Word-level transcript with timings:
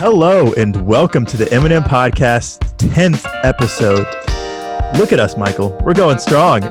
Hello 0.00 0.50
and 0.54 0.86
welcome 0.86 1.26
to 1.26 1.36
the 1.36 1.44
Eminem 1.44 1.82
Podcast 1.82 2.60
10th 2.78 3.26
episode. 3.44 4.06
Look 4.98 5.12
at 5.12 5.20
us, 5.20 5.36
Michael. 5.36 5.78
We're 5.84 5.92
going 5.92 6.18
strong. 6.18 6.62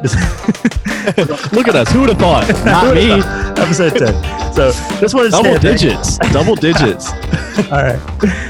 Look 1.52 1.68
at 1.68 1.76
us. 1.76 1.92
Who 1.92 2.00
would 2.00 2.10
have 2.10 2.18
thought? 2.18 2.50
Not 2.65 2.96
me. 2.96 3.12
episode 3.62 4.00
10. 4.00 4.54
So 4.55 4.71
just 5.00 5.13
wanted 5.13 5.29
to 5.29 5.44
Double 5.44 5.60
digits. 5.60 6.18
Double 6.34 6.55
digits. 6.55 7.12
all 7.72 7.84
right. 7.84 8.00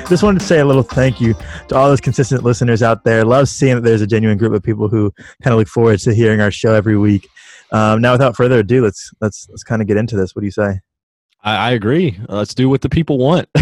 Just 0.08 0.24
wanted 0.24 0.40
to 0.40 0.46
say 0.46 0.60
a 0.60 0.66
little 0.66 0.84
thank 0.84 1.20
you 1.20 1.36
to 1.68 1.76
all 1.76 1.90
those 1.90 2.00
consistent 2.00 2.46
listeners 2.46 2.82
out 2.82 3.04
there. 3.04 3.26
Love 3.26 3.50
seeing 3.50 3.76
that 3.76 3.82
there's 3.82 4.02
a 4.02 4.08
genuine 4.08 4.38
group 4.38 4.54
of 4.54 4.64
people 4.64 4.88
who 4.88 5.12
kind 5.44 5.52
of 5.52 5.60
look 5.60 5.68
forward 5.68 6.00
to 6.00 6.16
hearing 6.16 6.40
our 6.40 6.52
show 6.52 6.74
every 6.74 6.98
week. 6.98 7.28
Um, 7.74 8.00
now, 8.00 8.14
without 8.14 8.38
further 8.38 8.60
ado, 8.60 8.86
let's 8.86 9.12
let's 9.20 9.46
let's 9.50 9.64
kind 9.64 9.82
of 9.82 9.90
get 9.90 9.98
into 9.98 10.16
this. 10.16 10.34
What 10.38 10.40
do 10.40 10.46
you 10.46 10.52
say? 10.52 10.80
I, 11.44 11.56
I 11.56 11.72
agree. 11.72 12.20
Let's 12.28 12.54
do 12.54 12.68
what 12.70 12.82
the 12.82 12.90
people 12.90 13.18
want. 13.18 13.48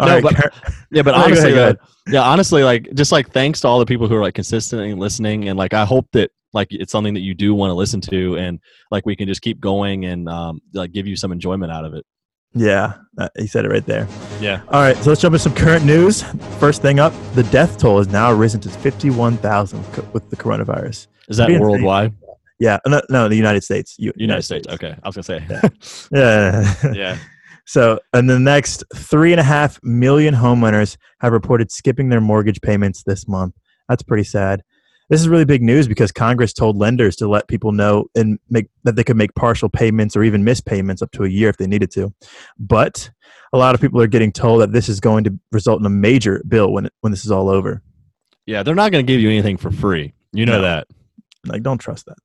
No, 0.00 0.06
right, 0.06 0.22
but- 0.22 0.54
yeah, 0.90 1.02
but 1.02 1.14
honestly, 1.26 1.52
ahead, 1.52 1.76
uh, 1.78 1.86
yeah, 2.08 2.22
honestly, 2.22 2.64
like 2.64 2.88
just 2.94 3.12
like 3.12 3.30
thanks 3.30 3.60
to 3.60 3.68
all 3.68 3.78
the 3.78 3.86
people 3.86 4.08
who 4.08 4.16
are 4.16 4.20
like 4.22 4.34
consistently 4.34 4.94
listening, 4.94 5.48
and 5.48 5.58
like 5.58 5.74
I 5.74 5.84
hope 5.84 6.06
that 6.12 6.30
like 6.52 6.68
it's 6.70 6.90
something 6.92 7.14
that 7.14 7.20
you 7.20 7.34
do 7.34 7.54
want 7.54 7.70
to 7.70 7.74
listen 7.74 8.00
to, 8.02 8.36
and 8.38 8.58
like 8.90 9.04
we 9.06 9.14
can 9.14 9.28
just 9.28 9.42
keep 9.42 9.60
going 9.60 10.04
and 10.06 10.28
um, 10.28 10.60
like 10.74 10.92
give 10.92 11.06
you 11.06 11.14
some 11.16 11.30
enjoyment 11.32 11.70
out 11.72 11.84
of 11.84 11.94
it. 11.94 12.04
Yeah, 12.54 12.94
uh, 13.18 13.28
he 13.38 13.46
said 13.46 13.64
it 13.64 13.68
right 13.68 13.84
there. 13.86 14.06
Yeah. 14.40 14.62
All 14.68 14.80
right, 14.82 14.96
so 14.98 15.10
let's 15.10 15.20
jump 15.22 15.34
into 15.34 15.42
some 15.42 15.54
current 15.54 15.84
news. 15.84 16.22
First 16.58 16.82
thing 16.82 16.98
up, 16.98 17.12
the 17.34 17.44
death 17.44 17.78
toll 17.78 17.98
has 17.98 18.08
now 18.08 18.32
risen 18.32 18.60
to 18.62 18.68
51,000 18.68 19.84
co- 19.92 20.08
with 20.12 20.28
the 20.30 20.36
coronavirus. 20.36 21.06
Is 21.28 21.36
that 21.38 21.48
worldwide? 21.60 22.14
Yeah, 22.62 22.78
no, 22.86 23.02
no, 23.10 23.28
the 23.28 23.34
United 23.34 23.64
States. 23.64 23.96
U- 23.98 24.12
United 24.14 24.42
States. 24.42 24.68
Okay, 24.68 24.94
I 25.02 25.08
was 25.08 25.16
gonna 25.16 25.24
say. 25.24 25.44
Yeah. 26.12 26.74
yeah. 26.94 27.18
so, 27.66 27.98
and 28.12 28.30
the 28.30 28.38
next 28.38 28.84
three 28.94 29.32
and 29.32 29.40
a 29.40 29.42
half 29.42 29.80
million 29.82 30.32
homeowners 30.32 30.96
have 31.20 31.32
reported 31.32 31.72
skipping 31.72 32.08
their 32.08 32.20
mortgage 32.20 32.60
payments 32.60 33.02
this 33.02 33.26
month. 33.26 33.54
That's 33.88 34.04
pretty 34.04 34.22
sad. 34.22 34.62
This 35.10 35.20
is 35.20 35.28
really 35.28 35.44
big 35.44 35.60
news 35.60 35.88
because 35.88 36.12
Congress 36.12 36.52
told 36.52 36.76
lenders 36.76 37.16
to 37.16 37.28
let 37.28 37.48
people 37.48 37.72
know 37.72 38.06
and 38.14 38.38
make 38.48 38.68
that 38.84 38.94
they 38.94 39.02
could 39.02 39.16
make 39.16 39.34
partial 39.34 39.68
payments 39.68 40.14
or 40.16 40.22
even 40.22 40.44
miss 40.44 40.60
payments 40.60 41.02
up 41.02 41.10
to 41.12 41.24
a 41.24 41.28
year 41.28 41.48
if 41.48 41.56
they 41.56 41.66
needed 41.66 41.90
to. 41.94 42.14
But 42.60 43.10
a 43.52 43.58
lot 43.58 43.74
of 43.74 43.80
people 43.80 44.00
are 44.00 44.06
getting 44.06 44.30
told 44.30 44.62
that 44.62 44.70
this 44.72 44.88
is 44.88 45.00
going 45.00 45.24
to 45.24 45.36
result 45.50 45.80
in 45.80 45.86
a 45.86 45.90
major 45.90 46.42
bill 46.46 46.72
when 46.72 46.88
when 47.00 47.10
this 47.10 47.24
is 47.24 47.32
all 47.32 47.48
over. 47.48 47.82
Yeah, 48.46 48.62
they're 48.62 48.76
not 48.76 48.92
gonna 48.92 49.02
give 49.02 49.20
you 49.20 49.30
anything 49.30 49.56
for 49.56 49.72
free. 49.72 50.14
You 50.32 50.46
know 50.46 50.58
No. 50.58 50.62
that. 50.62 50.86
Like, 51.44 51.64
don't 51.64 51.78
trust 51.78 52.06
that. 52.06 52.18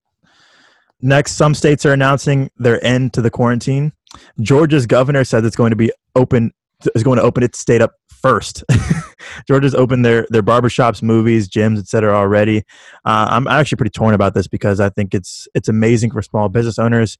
Next, 1.02 1.34
some 1.34 1.54
states 1.54 1.86
are 1.86 1.94
announcing 1.94 2.50
their 2.58 2.84
end 2.84 3.14
to 3.14 3.22
the 3.22 3.30
quarantine. 3.30 3.94
Georgia's 4.42 4.86
governor 4.86 5.24
says 5.24 5.46
it's 5.46 5.56
going 5.56 5.70
to 5.70 5.76
be 5.76 5.92
open 6.16 6.52
is 6.96 7.04
going 7.04 7.18
to 7.18 7.24
open 7.24 7.44
its 7.44 7.58
state 7.58 7.82
up 7.82 7.94
first. 8.08 8.64
Georgia's 9.48 9.76
opened 9.76 10.06
their 10.06 10.28
their 10.30 10.44
barbershops, 10.44 11.02
movies, 11.02 11.48
gyms, 11.50 11.80
etc. 11.80 12.14
already. 12.14 12.60
Uh, 13.06 13.28
I'm 13.30 13.48
actually 13.48 13.78
pretty 13.78 13.92
torn 13.92 14.14
about 14.14 14.34
this 14.34 14.48
because 14.48 14.80
I 14.80 14.90
think 14.90 15.14
it's 15.14 15.48
it's 15.54 15.70
amazing 15.70 16.12
for 16.12 16.22
small 16.22 16.50
business 16.50 16.80
owners, 16.80 17.18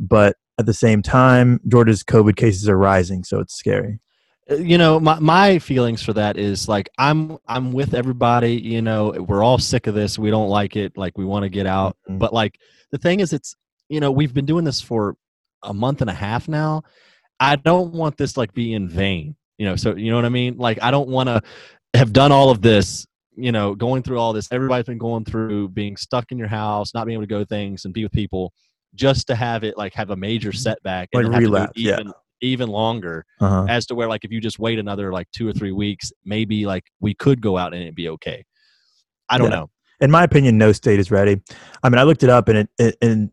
but 0.00 0.36
at 0.58 0.66
the 0.66 0.74
same 0.74 1.02
time, 1.02 1.60
Georgia's 1.68 2.02
COVID 2.02 2.36
cases 2.36 2.68
are 2.68 2.76
rising, 2.76 3.24
so 3.24 3.40
it's 3.40 3.54
scary. 3.54 4.00
You 4.50 4.78
know 4.78 4.98
my, 4.98 5.18
my 5.20 5.58
feelings 5.60 6.02
for 6.02 6.12
that 6.14 6.36
is 6.36 6.68
like 6.68 6.88
i'm 6.98 7.38
i'm 7.46 7.72
with 7.72 7.94
everybody 7.94 8.54
you 8.56 8.82
know 8.82 9.10
we're 9.28 9.44
all 9.44 9.58
sick 9.58 9.86
of 9.86 9.94
this 9.94 10.18
we 10.18 10.28
don't 10.30 10.48
like 10.48 10.74
it 10.74 10.96
like 10.96 11.16
we 11.16 11.24
want 11.24 11.44
to 11.44 11.48
get 11.48 11.66
out 11.66 11.96
Mhm. 12.08 12.18
but 12.18 12.32
like 12.34 12.58
the 12.90 12.98
thing 12.98 13.20
is 13.20 13.32
it's 13.32 13.54
you 13.88 14.00
know 14.00 14.10
we've 14.10 14.34
been 14.34 14.46
doing 14.46 14.64
this 14.64 14.80
for 14.80 15.14
a 15.62 15.72
month 15.72 16.00
and 16.00 16.10
a 16.10 16.14
half 16.14 16.48
now 16.48 16.82
i 17.38 17.54
don't 17.54 17.92
want 17.92 18.16
this 18.16 18.36
like 18.36 18.52
be 18.52 18.74
in 18.74 18.88
vain 18.88 19.36
you 19.58 19.66
know 19.66 19.76
so 19.76 19.94
you 19.94 20.10
know 20.10 20.16
what 20.16 20.24
i 20.24 20.28
mean 20.30 20.56
like 20.56 20.82
i 20.82 20.90
don't 20.90 21.08
want 21.08 21.28
to 21.28 21.40
have 21.94 22.12
done 22.12 22.32
all 22.32 22.50
of 22.50 22.60
this 22.60 23.06
you 23.36 23.52
know 23.52 23.76
going 23.76 24.02
through 24.02 24.18
all 24.18 24.32
this 24.32 24.48
everybody's 24.50 24.86
been 24.86 24.98
going 24.98 25.24
through 25.24 25.68
being 25.68 25.96
stuck 25.96 26.32
in 26.32 26.38
your 26.38 26.48
house 26.48 26.92
not 26.92 27.06
being 27.06 27.14
able 27.14 27.22
to 27.22 27.28
go 27.28 27.44
things 27.44 27.84
and 27.84 27.94
be 27.94 28.02
with 28.02 28.12
people 28.12 28.52
just 28.96 29.28
to 29.28 29.36
have 29.36 29.62
it 29.62 29.78
like 29.78 29.94
have 29.94 30.10
a 30.10 30.16
major 30.16 30.50
setback 30.50 31.08
Like 31.14 31.24
have 31.26 31.32
to 31.34 31.38
do 31.38 31.44
it 31.44 31.48
relapse, 31.50 31.72
yeah. 31.76 32.00
Even 32.40 32.68
longer 32.68 33.24
Uh-huh. 33.40 33.66
as 33.68 33.86
to 33.86 33.94
where 33.94 34.08
like 34.08 34.24
if 34.24 34.30
you 34.32 34.40
just 34.40 34.58
wait 34.58 34.78
another 34.78 35.12
like 35.12 35.28
two 35.32 35.46
or 35.48 35.52
three 35.52 35.72
weeks 35.72 36.12
maybe 36.24 36.66
like 36.66 36.84
we 37.00 37.14
could 37.14 37.40
go 37.40 37.56
out 37.58 37.72
and 37.74 37.82
it'd 37.82 37.94
be 37.94 38.08
okay 38.08 38.44
i 39.28 39.38
don't 39.38 39.50
Yeah. 39.50 39.56
know 39.60 39.70
in 40.02 40.10
my 40.10 40.24
opinion, 40.24 40.56
no 40.56 40.72
state 40.72 40.98
is 40.98 41.10
ready. 41.10 41.42
I 41.82 41.90
mean, 41.90 41.98
I 41.98 42.04
looked 42.04 42.22
it 42.22 42.30
up, 42.30 42.48
and 42.48 42.56
it, 42.56 42.68
it 42.78 42.96
and 43.02 43.30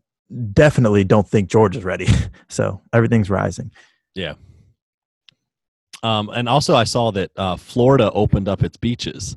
definitely 0.52 1.02
don't 1.02 1.26
think 1.26 1.48
Georgia's 1.48 1.82
ready. 1.82 2.06
so 2.50 2.82
everything's 2.92 3.30
rising. 3.30 3.70
Yeah 4.14 4.34
um 6.04 6.28
and 6.28 6.48
also 6.48 6.76
i 6.76 6.84
saw 6.84 7.10
that 7.10 7.30
uh 7.36 7.56
florida 7.56 8.10
opened 8.12 8.48
up 8.48 8.62
its 8.62 8.76
beaches 8.76 9.36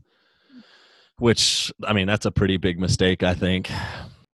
which 1.17 1.71
i 1.87 1.93
mean 1.93 2.05
that's 2.05 2.25
a 2.27 2.31
pretty 2.31 2.57
big 2.57 2.79
mistake 2.79 3.23
i 3.23 3.33
think 3.33 3.71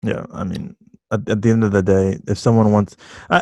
Yeah, 0.02 0.26
I 0.34 0.44
mean, 0.44 0.76
at, 1.12 1.28
at 1.30 1.42
the 1.42 1.50
end 1.50 1.64
of 1.64 1.72
the 1.72 1.82
day, 1.84 2.18
if 2.28 2.38
someone 2.38 2.72
wants, 2.72 2.96
eh, 3.32 3.42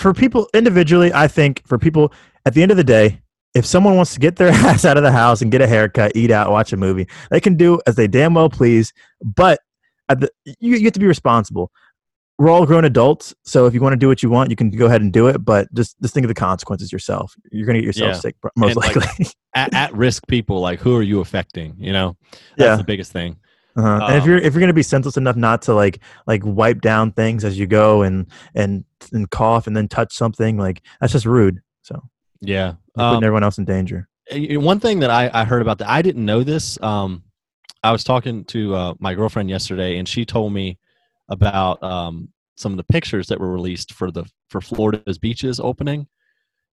for 0.00 0.12
people 0.14 0.48
individually, 0.54 1.12
I 1.12 1.28
think 1.28 1.62
for 1.66 1.78
people 1.78 2.12
at 2.46 2.54
the 2.54 2.62
end 2.62 2.70
of 2.70 2.76
the 2.76 2.84
day, 2.84 3.20
if 3.54 3.66
someone 3.66 3.96
wants 3.96 4.14
to 4.14 4.20
get 4.20 4.36
their 4.36 4.48
ass 4.52 4.84
out 4.84 4.96
of 4.96 5.02
the 5.02 5.12
house 5.12 5.42
and 5.42 5.50
get 5.50 5.60
a 5.60 5.66
haircut, 5.66 6.12
eat 6.14 6.30
out, 6.30 6.50
watch 6.50 6.72
a 6.72 6.76
movie, 6.76 7.06
they 7.30 7.40
can 7.40 7.56
do 7.56 7.80
as 7.86 7.94
they 7.96 8.06
damn 8.08 8.34
well 8.34 8.48
please. 8.50 8.92
But 9.22 9.60
at 10.08 10.20
the, 10.20 10.30
you, 10.44 10.76
you 10.76 10.84
have 10.84 10.92
to 10.94 11.00
be 11.00 11.06
responsible. 11.06 11.70
We're 12.38 12.48
all 12.48 12.64
grown 12.64 12.86
adults, 12.86 13.34
so 13.44 13.66
if 13.66 13.74
you 13.74 13.82
want 13.82 13.92
to 13.92 13.98
do 13.98 14.08
what 14.08 14.22
you 14.22 14.30
want, 14.30 14.48
you 14.48 14.56
can 14.56 14.70
go 14.70 14.86
ahead 14.86 15.02
and 15.02 15.12
do 15.12 15.26
it. 15.26 15.44
But 15.44 15.68
just 15.74 16.00
just 16.00 16.14
think 16.14 16.24
of 16.24 16.28
the 16.28 16.34
consequences 16.34 16.90
yourself. 16.90 17.34
You're 17.52 17.66
going 17.66 17.74
to 17.74 17.80
get 17.82 17.86
yourself 17.86 18.14
Yeah. 18.14 18.18
sick, 18.20 18.36
most 18.56 18.70
And, 18.70 18.76
like, 18.76 18.96
likely. 18.96 19.26
at, 19.54 19.74
at 19.74 19.92
risk 19.94 20.26
people 20.28 20.60
like 20.60 20.78
who 20.80 20.96
are 20.96 21.02
you 21.02 21.18
affecting 21.20 21.74
you 21.76 21.92
know 21.92 22.16
that's 22.56 22.68
Yeah. 22.70 22.76
the 22.76 22.84
biggest 22.84 23.10
thing 23.12 23.36
Uh-huh. 23.76 24.06
and 24.06 24.16
if 24.16 24.22
Um, 24.22 24.28
you're 24.28 24.38
if 24.38 24.52
you're 24.54 24.60
gonna 24.60 24.72
be 24.72 24.82
senseless 24.82 25.16
enough 25.16 25.36
not 25.36 25.62
to 25.62 25.74
like 25.74 26.00
like 26.26 26.42
wipe 26.44 26.80
down 26.80 27.12
things 27.12 27.44
as 27.44 27.58
you 27.58 27.66
go 27.66 28.02
and 28.02 28.26
and 28.54 28.84
and 29.12 29.30
cough 29.30 29.66
and 29.66 29.76
then 29.76 29.88
touch 29.88 30.12
something 30.14 30.56
like 30.58 30.82
that's 31.00 31.12
just 31.12 31.26
rude. 31.26 31.60
So 31.82 32.02
yeah 32.40 32.66
you're 32.66 32.74
putting 32.94 33.16
Um, 33.18 33.24
everyone 33.24 33.44
else 33.44 33.58
in 33.58 33.64
danger. 33.64 34.08
one 34.32 34.80
thing 34.80 35.00
that 35.00 35.10
I, 35.10 35.30
I 35.32 35.44
heard 35.44 35.62
about 35.62 35.78
that 35.78 35.88
I 35.88 36.02
didn't 36.02 36.24
know 36.24 36.42
this. 36.42 36.80
Um, 36.82 37.22
I 37.82 37.92
was 37.92 38.04
talking 38.04 38.44
to 38.46 38.74
uh, 38.74 38.94
my 38.98 39.14
girlfriend 39.14 39.48
yesterday, 39.48 39.98
and 39.98 40.06
she 40.08 40.24
told 40.26 40.52
me 40.52 40.78
about 41.28 41.82
um, 41.82 42.28
some 42.56 42.72
of 42.72 42.76
the 42.76 42.84
pictures 42.84 43.28
that 43.28 43.40
were 43.40 43.50
released 43.50 43.92
for 43.94 44.10
the 44.10 44.24
for 44.48 44.60
Florida's 44.60 45.18
beaches 45.18 45.58
opening. 45.60 46.06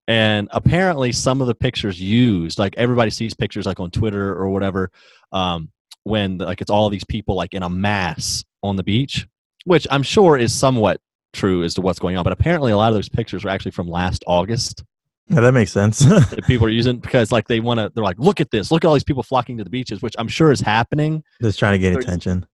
And 0.06 0.48
apparently, 0.52 1.12
some 1.12 1.40
of 1.40 1.46
the 1.46 1.54
pictures 1.54 2.00
used, 2.00 2.58
like 2.58 2.74
everybody 2.76 3.10
sees 3.10 3.34
pictures 3.34 3.66
like 3.66 3.78
on 3.80 3.90
Twitter 3.90 4.34
or 4.34 4.48
whatever, 4.50 4.90
um, 5.32 5.70
when 6.08 6.38
like 6.38 6.60
it's 6.60 6.70
all 6.70 6.88
these 6.90 7.04
people 7.04 7.36
like 7.36 7.54
in 7.54 7.62
a 7.62 7.70
mass 7.70 8.44
on 8.62 8.76
the 8.76 8.82
beach, 8.82 9.28
which 9.64 9.86
I'm 9.90 10.02
sure 10.02 10.36
is 10.36 10.52
somewhat 10.52 11.00
true 11.32 11.62
as 11.62 11.74
to 11.74 11.82
what's 11.82 11.98
going 11.98 12.16
on. 12.16 12.24
But 12.24 12.32
apparently, 12.32 12.72
a 12.72 12.76
lot 12.76 12.88
of 12.88 12.94
those 12.94 13.08
pictures 13.08 13.44
were 13.44 13.50
actually 13.50 13.72
from 13.72 13.88
last 13.88 14.24
August 14.26 14.82
Yeah, 15.28 15.40
that 15.40 15.52
makes 15.52 15.70
sense. 15.72 15.98
that 16.00 16.44
people 16.46 16.66
are 16.66 16.70
using 16.70 16.98
because 16.98 17.30
like 17.30 17.46
they 17.48 17.60
want 17.60 17.78
to 17.78 17.92
they're 17.94 18.02
like 18.02 18.18
look 18.18 18.40
at 18.40 18.50
this 18.50 18.70
look 18.72 18.84
at 18.84 18.88
all 18.88 18.94
these 18.94 19.04
people 19.04 19.22
flocking 19.22 19.58
to 19.58 19.64
the 19.64 19.70
beaches 19.70 20.00
which 20.00 20.14
i'm 20.18 20.28
sure 20.28 20.50
is 20.50 20.60
happening 20.60 21.22
just 21.42 21.58
trying 21.58 21.72
to 21.72 21.78
get 21.78 21.94
attention. 21.94 22.46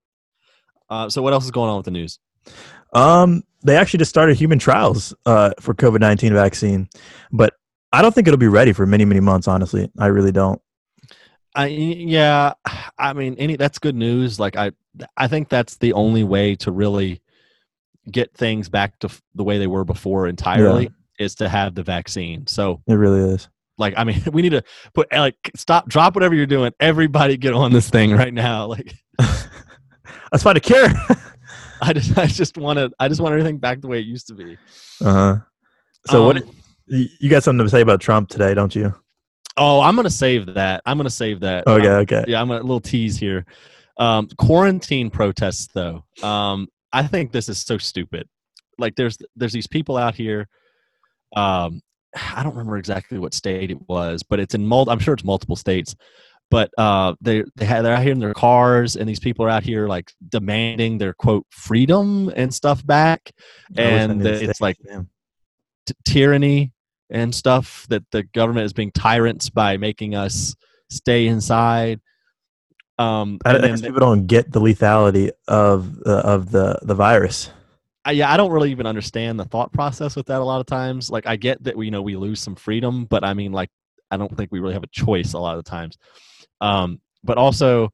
uh, 0.90 1.08
so 1.08 1.22
what 1.22 1.32
else 1.32 1.44
is 1.44 1.50
going 1.52 1.70
on 1.70 1.76
with 1.76 1.84
the 1.84 1.90
news 1.90 2.18
Um, 2.92 3.42
they 3.62 3.76
actually 3.76 3.98
just 3.98 4.10
started 4.10 4.36
human 4.36 4.58
trials 4.58 5.14
uh, 5.26 5.50
for 5.60 5.74
COVID 5.74 6.00
nineteen 6.00 6.32
vaccine, 6.34 6.88
but 7.32 7.54
I 7.92 8.02
don't 8.02 8.14
think 8.14 8.28
it'll 8.28 8.38
be 8.38 8.48
ready 8.48 8.72
for 8.72 8.86
many 8.86 9.04
many 9.04 9.20
months. 9.20 9.48
Honestly, 9.48 9.90
I 9.98 10.06
really 10.06 10.32
don't. 10.32 10.60
I, 11.56 11.66
yeah 11.66 12.54
i 12.98 13.12
mean 13.12 13.36
any 13.38 13.56
that's 13.56 13.78
good 13.78 13.94
news 13.94 14.40
like 14.40 14.56
i 14.56 14.72
i 15.16 15.28
think 15.28 15.48
that's 15.48 15.76
the 15.76 15.92
only 15.92 16.24
way 16.24 16.56
to 16.56 16.72
really 16.72 17.20
get 18.10 18.34
things 18.34 18.68
back 18.68 18.98
to 19.00 19.06
f- 19.06 19.22
the 19.34 19.44
way 19.44 19.58
they 19.58 19.66
were 19.66 19.84
before 19.84 20.26
entirely 20.26 20.90
is 21.18 21.36
to 21.36 21.48
have 21.48 21.74
the 21.74 21.82
vaccine 21.82 22.46
so 22.48 22.82
It 22.88 22.94
really 22.94 23.20
is. 23.20 23.48
like 23.78 23.94
i 23.96 24.04
mean 24.04 24.20
we 24.32 24.42
need 24.42 24.50
to 24.50 24.62
put 24.94 25.10
like 25.12 25.36
stop 25.54 25.88
drop 25.88 26.14
whatever 26.16 26.34
you're 26.34 26.46
doing 26.46 26.72
everybody 26.80 27.36
get 27.36 27.54
on 27.54 27.72
this 27.72 27.88
thing 27.88 28.12
right 28.12 28.34
now 28.34 28.66
like 28.74 28.92
Let's 30.32 30.42
find 30.42 30.58
a 30.58 30.60
cure. 30.60 30.88
i 31.80 31.92
just 31.92 32.18
i 32.18 32.26
just 32.26 32.58
want 32.58 32.78
to 32.78 32.90
i 32.98 33.06
just 33.08 33.20
want 33.20 33.32
everything 33.32 33.58
back 33.58 33.80
the 33.80 33.86
way 33.88 34.00
it 34.00 34.06
used 34.06 34.26
to 34.28 34.34
be 34.34 34.56
uh 35.00 35.12
huh. 35.12 35.36
So 36.06 36.26
what? 36.26 36.36
Um, 36.38 36.50
y- 36.88 37.08
You 37.20 37.30
got 37.30 37.42
something 37.42 37.64
to 37.64 37.70
say 37.70 37.80
about 37.80 38.00
Trump 38.00 38.28
today, 38.28 38.52
don't 38.54 38.74
you? 38.74 38.94
Oh, 39.56 39.80
I'm 39.80 39.94
gonna 39.96 40.10
save 40.10 40.54
that. 40.54 40.82
I'm 40.84 40.96
gonna 40.96 41.10
save 41.10 41.40
that. 41.40 41.66
Okay, 41.66 41.86
Um, 41.88 41.94
okay. 42.02 42.24
yeah, 42.26 42.40
I'm 42.40 42.50
a 42.50 42.58
little 42.60 42.80
tease 42.80 43.16
here. 43.16 43.46
Um, 43.98 44.28
quarantine 44.38 45.10
protests, 45.10 45.68
though. 45.72 46.04
Um, 46.22 46.66
I 46.92 47.06
think 47.06 47.32
this 47.32 47.48
is 47.48 47.58
so 47.58 47.78
stupid. 47.78 48.28
Like, 48.78 48.96
there's 48.96 49.18
there's 49.36 49.52
these 49.52 49.68
people 49.68 49.96
out 49.96 50.14
here. 50.14 50.48
Um, 51.36 51.80
I 52.34 52.42
don't 52.42 52.52
remember 52.52 52.76
exactly 52.76 53.18
what 53.18 53.34
state 53.34 53.70
it 53.70 53.78
was, 53.88 54.22
but 54.22 54.40
it's 54.40 54.54
in 54.54 54.66
mul- 54.66 54.90
I'm 54.90 54.98
sure 54.98 55.14
it's 55.14 55.24
multiple 55.24 55.56
states. 55.56 55.94
But 56.50 56.70
uh, 56.76 57.14
they 57.20 57.42
they 57.56 57.66
they're 57.66 57.94
out 57.94 58.02
here 58.02 58.12
in 58.12 58.18
their 58.20 58.34
cars, 58.34 58.96
and 58.96 59.08
these 59.08 59.18
people 59.20 59.44
are 59.46 59.48
out 59.50 59.62
here 59.62 59.88
like 59.88 60.12
demanding 60.28 60.98
their 60.98 61.14
quote 61.14 61.46
freedom 61.50 62.32
and 62.36 62.52
stuff 62.52 62.84
back, 62.86 63.32
I 63.76 63.82
wish 63.82 63.92
I 63.92 63.96
and 63.96 64.26
it's 64.26 64.60
like 64.60 64.76
t- 65.86 65.94
tyranny 66.04 66.72
and 67.10 67.34
stuff 67.34 67.86
that 67.88 68.02
the 68.10 68.22
government 68.22 68.64
is 68.64 68.72
being 68.72 68.90
tyrants 68.92 69.50
by 69.50 69.76
making 69.76 70.14
us 70.14 70.54
stay 70.88 71.26
inside. 71.26 72.00
Um, 72.98 73.38
I, 73.44 73.50
I 73.50 73.54
and 73.54 73.64
guess 73.64 73.80
people 73.80 74.00
don't 74.00 74.26
get 74.26 74.52
the 74.52 74.60
lethality 74.60 75.30
of 75.48 75.96
the 75.96 76.16
of 76.18 76.50
the 76.50 76.78
the 76.82 76.94
virus. 76.94 77.50
I, 78.04 78.12
yeah, 78.12 78.32
I 78.32 78.36
don't 78.36 78.52
really 78.52 78.70
even 78.70 78.86
understand 78.86 79.40
the 79.40 79.46
thought 79.46 79.72
process 79.72 80.14
with 80.14 80.26
that 80.26 80.40
a 80.40 80.44
lot 80.44 80.60
of 80.60 80.66
times. 80.66 81.10
Like, 81.10 81.26
I 81.26 81.36
get 81.36 81.62
that 81.64 81.76
we 81.76 81.86
you 81.86 81.90
know 81.90 82.02
we 82.02 82.16
lose 82.16 82.40
some 82.40 82.54
freedom, 82.54 83.06
but 83.06 83.24
I 83.24 83.34
mean, 83.34 83.52
like, 83.52 83.70
I 84.10 84.16
don't 84.16 84.36
think 84.36 84.52
we 84.52 84.60
really 84.60 84.74
have 84.74 84.84
a 84.84 84.88
choice 84.88 85.32
a 85.32 85.38
lot 85.38 85.56
of 85.56 85.64
the 85.64 85.70
times. 85.70 85.96
Um, 86.60 87.00
but 87.24 87.38
also, 87.38 87.90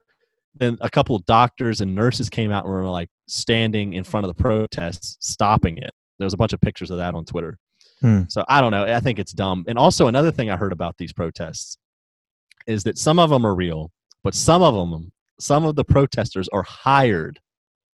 then 0.55 0.77
a 0.81 0.91
couple 0.91 1.17
of 1.17 1.25
doctors 1.27 1.81
and 1.81 1.95
nurses 1.95 2.29
came 2.29 2.51
out 2.51 2.65
and 2.65 2.75
were 2.75 2.85
like 2.85 3.09
standing 3.29 3.95
in 3.95 4.05
front 4.05 4.27
of 4.27 4.37
the 4.37 4.43
protests, 4.43 5.17
stopping 5.21 5.79
it. 5.79 5.93
There 6.19 6.27
was 6.27 6.35
a 6.35 6.37
bunch 6.37 6.53
of 6.53 6.61
pictures 6.61 6.91
of 6.91 6.99
that 6.99 7.15
on 7.15 7.25
Twitter. 7.25 7.57
Hmm. 8.01 8.23
So 8.29 8.45
I 8.49 8.61
don't 8.61 8.71
know. 8.71 8.85
I 8.85 9.01
think 9.01 9.19
it's 9.19 9.33
dumb. 9.33 9.65
And 9.69 9.79
also, 9.79 10.07
another 10.07 10.31
thing 10.31 10.51
I 10.51 10.57
heard 10.57 10.73
about 10.73 10.97
these 10.97 11.13
protests 11.13 11.77
is 12.67 12.85
that 12.85 12.99
some 12.99 13.19
of 13.19 13.31
them 13.31 13.47
are 13.47 13.55
real, 13.55 13.91
but 14.23 14.35
some 14.35 14.63
of 14.63 14.75
them, 14.75 15.13
some 15.39 15.65
of 15.65 15.77
the 15.77 15.85
protesters 15.85 16.49
are 16.49 16.63
hired 16.63 17.41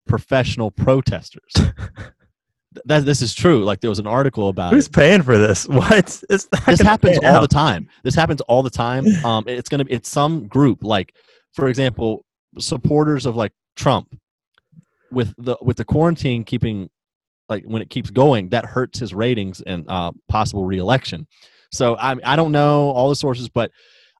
professional 0.06 0.70
protesters. 0.70 1.52
that 2.84 3.04
this 3.04 3.22
is 3.22 3.34
true. 3.34 3.64
Like 3.64 3.80
there 3.80 3.90
was 3.90 3.98
an 3.98 4.06
article 4.06 4.48
about 4.48 4.72
Who's 4.72 4.86
it. 4.86 4.92
paying 4.92 5.22
for 5.22 5.38
this? 5.38 5.66
What? 5.68 6.22
This 6.28 6.48
happens 6.80 7.18
all 7.22 7.40
the 7.40 7.48
time. 7.48 7.88
This 8.02 8.14
happens 8.14 8.40
all 8.42 8.62
the 8.62 8.70
time. 8.70 9.06
Um, 9.24 9.44
it's 9.46 9.68
gonna 9.68 9.84
be 9.84 9.92
it's 9.92 10.08
some 10.08 10.46
group 10.48 10.82
like, 10.82 11.14
for 11.52 11.68
example, 11.68 12.24
supporters 12.58 13.26
of 13.26 13.36
like 13.36 13.52
Trump, 13.76 14.18
with 15.10 15.34
the 15.38 15.56
with 15.62 15.76
the 15.76 15.84
quarantine 15.84 16.44
keeping, 16.44 16.90
like 17.48 17.64
when 17.64 17.82
it 17.82 17.90
keeps 17.90 18.10
going, 18.10 18.48
that 18.50 18.64
hurts 18.64 18.98
his 18.98 19.14
ratings 19.14 19.60
and 19.62 19.84
uh, 19.88 20.12
possible 20.28 20.64
reelection. 20.64 21.26
So 21.72 21.96
I 21.96 22.16
I 22.24 22.36
don't 22.36 22.52
know 22.52 22.90
all 22.90 23.08
the 23.08 23.16
sources, 23.16 23.48
but 23.48 23.70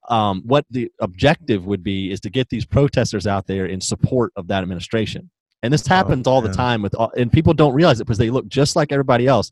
um, 0.08 0.42
what 0.44 0.66
the 0.70 0.90
objective 1.00 1.66
would 1.66 1.82
be 1.82 2.10
is 2.10 2.20
to 2.20 2.30
get 2.30 2.48
these 2.50 2.66
protesters 2.66 3.26
out 3.26 3.46
there 3.46 3.66
in 3.66 3.80
support 3.80 4.32
of 4.36 4.48
that 4.48 4.62
administration. 4.62 5.30
And 5.62 5.72
this 5.72 5.86
happens 5.86 6.26
all 6.26 6.42
the 6.42 6.52
time 6.52 6.82
with 6.82 6.94
all, 6.94 7.10
and 7.16 7.32
people 7.32 7.54
don't 7.54 7.72
realize 7.72 7.98
it 7.98 8.04
because 8.04 8.18
they 8.18 8.28
look 8.28 8.46
just 8.48 8.76
like 8.76 8.92
everybody 8.92 9.26
else. 9.26 9.50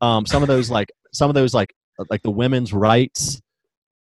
Um, 0.00 0.24
some 0.24 0.42
of 0.42 0.48
those 0.48 0.70
like 0.70 0.90
some 1.12 1.28
of 1.28 1.34
those 1.34 1.52
like 1.52 1.74
like 2.08 2.22
the 2.22 2.30
women's 2.30 2.72
rights 2.72 3.42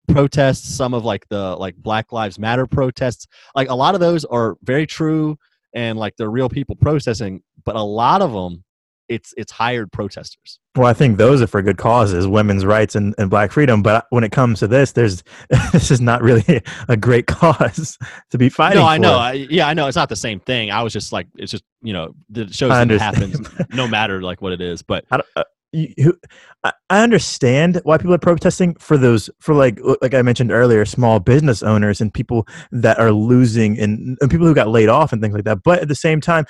protests, 0.08 0.74
some 0.74 0.94
of 0.94 1.04
like 1.04 1.28
the 1.30 1.56
like 1.58 1.76
Black 1.76 2.14
Lives 2.14 2.40
Matter 2.40 2.66
protests, 2.66 3.28
like 3.56 3.70
a 3.70 3.76
lot 3.76 3.94
of 3.94 4.00
those 4.00 4.24
are 4.24 4.58
very 4.64 4.88
true 4.88 5.38
and 5.74 6.00
like 6.00 6.16
they're 6.18 6.32
real 6.32 6.50
people 6.50 6.76
protesting, 6.76 7.42
but 7.66 7.76
a 7.76 7.84
lot 7.84 8.22
of 8.22 8.32
them 8.32 8.64
it's 9.10 9.34
it's 9.36 9.52
hired 9.52 9.92
protesters. 9.92 10.60
Well, 10.76 10.88
I 10.88 10.94
think 10.94 11.18
those 11.18 11.42
are 11.42 11.48
for 11.48 11.62
good 11.62 11.78
causes, 11.78 12.28
women's 12.28 12.64
rights 12.64 12.96
and, 12.96 13.14
and 13.18 13.30
black 13.30 13.52
freedom. 13.52 13.82
But 13.82 14.06
when 14.12 14.24
it 14.24 14.32
comes 14.32 14.60
to 14.60 14.68
this, 14.68 14.94
there's 14.94 15.24
this 15.74 15.92
is 15.92 16.00
not 16.00 16.22
really 16.22 16.62
a 16.88 16.96
great 16.96 17.28
cause 17.28 17.98
to 18.30 18.38
be 18.38 18.50
fighting. 18.50 18.80
no, 18.80 18.86
I 18.86 18.98
for. 18.98 19.02
know. 19.02 19.18
I, 19.18 19.32
yeah, 19.34 19.68
I 19.68 19.74
know. 19.74 19.88
It's 19.88 19.98
not 19.98 20.10
the 20.10 20.16
same 20.16 20.40
thing. 20.40 20.72
I 20.72 20.84
was 20.84 20.94
just 20.94 21.12
like, 21.12 21.28
it's 21.36 21.52
just 21.52 21.64
you 21.82 21.94
know, 21.94 22.14
the 22.30 22.52
shows 22.54 22.70
that 22.70 22.90
happens 23.02 23.40
no 23.74 23.88
matter 23.88 24.22
like 24.22 24.42
what 24.42 24.54
it 24.54 24.62
is. 24.62 24.82
But 24.82 25.06
I, 25.12 25.22
uh, 25.36 25.44
you, 25.72 26.18
I 26.64 26.74
understand 26.90 27.82
why 27.84 27.98
people 27.98 28.14
are 28.14 28.20
protesting 28.20 28.76
for 28.76 28.98
those 28.98 29.30
for 29.40 29.54
like 29.54 29.80
like 30.02 30.14
I 30.14 30.22
mentioned 30.22 30.52
earlier, 30.52 30.86
small 30.86 31.20
business 31.20 31.62
owners 31.62 32.02
and 32.02 32.14
people 32.14 32.48
that 32.72 33.00
are 33.00 33.12
losing 33.12 33.80
and, 33.80 34.18
and 34.22 34.32
people 34.32 34.48
who 34.48 34.56
got 34.56 34.70
laid 34.70 34.90
off 34.90 35.14
and 35.14 35.22
things 35.22 35.34
like 35.34 35.44
that. 35.44 35.64
But 35.64 35.80
at 35.80 35.88
the 35.88 35.96
same 35.96 36.22
time, 36.22 36.46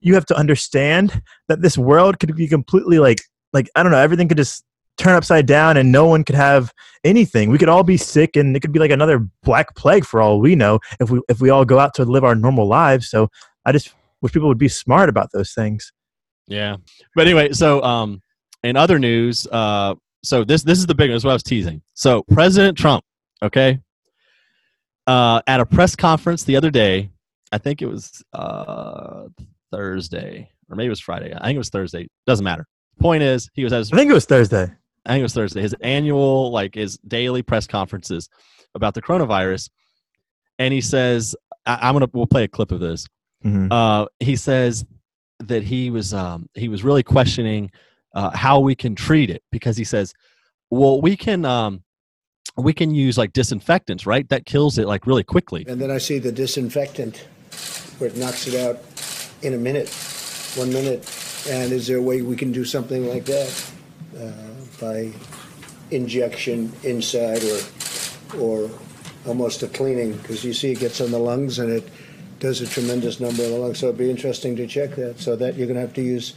you 0.00 0.14
have 0.14 0.26
to 0.26 0.36
understand 0.36 1.22
that 1.48 1.62
this 1.62 1.76
world 1.76 2.18
could 2.18 2.34
be 2.34 2.48
completely 2.48 2.98
like 2.98 3.22
like 3.52 3.68
I 3.74 3.82
don't 3.82 3.92
know, 3.92 3.98
everything 3.98 4.28
could 4.28 4.36
just 4.36 4.64
turn 5.00 5.16
upside 5.16 5.46
down 5.46 5.76
and 5.76 5.90
no 5.90 6.06
one 6.06 6.22
could 6.24 6.34
have 6.34 6.72
anything. 7.04 7.50
We 7.50 7.58
could 7.58 7.68
all 7.68 7.82
be 7.82 7.96
sick 7.96 8.36
and 8.36 8.54
it 8.54 8.60
could 8.60 8.72
be 8.72 8.78
like 8.78 8.90
another 8.90 9.26
black 9.42 9.74
plague 9.74 10.04
for 10.04 10.20
all 10.20 10.40
we 10.40 10.54
know 10.54 10.78
if 11.00 11.10
we 11.10 11.20
if 11.28 11.40
we 11.40 11.50
all 11.50 11.64
go 11.64 11.78
out 11.78 11.94
to 11.94 12.04
live 12.04 12.24
our 12.24 12.34
normal 12.34 12.66
lives. 12.66 13.08
So 13.08 13.30
I 13.64 13.72
just 13.72 13.94
wish 14.20 14.32
people 14.32 14.48
would 14.48 14.58
be 14.58 14.68
smart 14.68 15.08
about 15.08 15.32
those 15.32 15.52
things. 15.52 15.92
Yeah. 16.46 16.76
But 17.14 17.26
anyway, 17.26 17.52
so 17.52 17.82
um 17.82 18.22
in 18.62 18.76
other 18.76 18.98
news, 18.98 19.46
uh 19.50 19.94
so 20.22 20.44
this 20.44 20.62
this 20.62 20.78
is 20.78 20.86
the 20.86 20.94
big 20.94 21.10
one, 21.10 21.16
this 21.16 21.20
is 21.20 21.24
what 21.24 21.32
I 21.32 21.34
was 21.34 21.42
teasing. 21.42 21.82
So 21.94 22.22
President 22.24 22.76
Trump, 22.76 23.04
okay, 23.42 23.80
uh 25.06 25.40
at 25.46 25.60
a 25.60 25.66
press 25.66 25.96
conference 25.96 26.44
the 26.44 26.56
other 26.56 26.70
day, 26.70 27.10
I 27.52 27.58
think 27.58 27.80
it 27.80 27.86
was 27.86 28.22
uh 28.32 29.28
Thursday, 29.70 30.50
or 30.68 30.76
maybe 30.76 30.86
it 30.86 30.90
was 30.90 31.00
Friday. 31.00 31.32
I 31.34 31.44
think 31.46 31.56
it 31.56 31.58
was 31.58 31.70
Thursday. 31.70 32.08
Doesn't 32.26 32.44
matter. 32.44 32.66
Point 33.00 33.22
is, 33.22 33.48
he 33.54 33.64
was 33.64 33.72
at 33.72 33.78
his 33.78 33.92
I 33.92 33.96
think 33.96 34.10
it 34.10 34.14
was 34.14 34.26
Thursday. 34.26 34.70
I 35.06 35.08
think 35.12 35.20
it 35.20 35.22
was 35.22 35.34
Thursday, 35.34 35.62
his 35.62 35.74
annual, 35.80 36.50
like 36.50 36.74
his 36.74 36.98
daily 36.98 37.42
press 37.42 37.66
conferences 37.66 38.28
about 38.74 38.94
the 38.94 39.00
coronavirus. 39.02 39.70
And 40.58 40.74
he 40.74 40.80
says, 40.82 41.34
I, 41.64 41.78
I'm 41.88 41.94
gonna 41.94 42.08
we'll 42.12 42.26
play 42.26 42.44
a 42.44 42.48
clip 42.48 42.72
of 42.72 42.80
this 42.80 43.06
Mhm. 43.44 43.68
uh, 43.72 44.06
he 44.20 44.36
says 44.36 44.84
that 45.38 45.62
he 45.62 45.88
was 45.88 46.12
um, 46.12 46.46
he 46.52 46.68
was 46.68 46.84
really 46.84 47.02
questioning 47.02 47.70
uh, 48.14 48.28
how 48.36 48.60
we 48.60 48.74
can 48.74 48.94
treat 48.94 49.30
it 49.30 49.42
because 49.50 49.78
he 49.78 49.84
says, 49.84 50.12
well, 50.68 51.00
we 51.00 51.16
can 51.16 51.46
um, 51.46 51.82
we 52.58 52.74
can 52.74 52.94
use 52.94 53.16
like 53.16 53.32
disinfectants, 53.32 54.04
right? 54.06 54.28
That 54.28 54.44
kills 54.44 54.76
it 54.76 54.86
like 54.86 55.06
really 55.06 55.24
quickly. 55.24 55.64
And 55.66 55.80
then 55.80 55.90
I 55.90 55.96
see 55.96 56.18
the 56.18 56.30
disinfectant 56.32 57.26
where 57.98 58.10
it 58.10 58.16
knocks 58.18 58.46
it 58.46 58.54
out 58.60 58.76
in 59.42 59.54
a 59.54 59.58
minute, 59.58 59.88
one 60.56 60.72
minute. 60.72 61.00
And 61.48 61.72
is 61.72 61.86
there 61.86 61.98
a 61.98 62.02
way 62.02 62.22
we 62.22 62.36
can 62.36 62.52
do 62.52 62.64
something 62.64 63.08
like 63.08 63.24
that 63.24 63.72
uh, 64.18 64.32
by 64.80 65.12
injection 65.90 66.72
inside 66.82 67.42
or 67.44 67.60
or 68.38 68.70
almost 69.26 69.62
a 69.62 69.68
cleaning? 69.68 70.12
Because 70.18 70.44
you 70.44 70.52
see 70.52 70.72
it 70.72 70.80
gets 70.80 71.00
on 71.00 71.10
the 71.10 71.18
lungs 71.18 71.58
and 71.58 71.70
it 71.70 71.88
does 72.40 72.60
a 72.60 72.66
tremendous 72.66 73.20
number 73.20 73.42
of 73.42 73.50
the 73.50 73.56
lungs. 73.56 73.78
So 73.78 73.86
it'd 73.86 73.98
be 73.98 74.10
interesting 74.10 74.56
to 74.56 74.66
check 74.66 74.96
that. 74.96 75.18
So 75.18 75.36
that 75.36 75.56
you're 75.56 75.66
going 75.66 75.76
to 75.76 75.82
have 75.82 75.94
to 75.94 76.02
use 76.02 76.34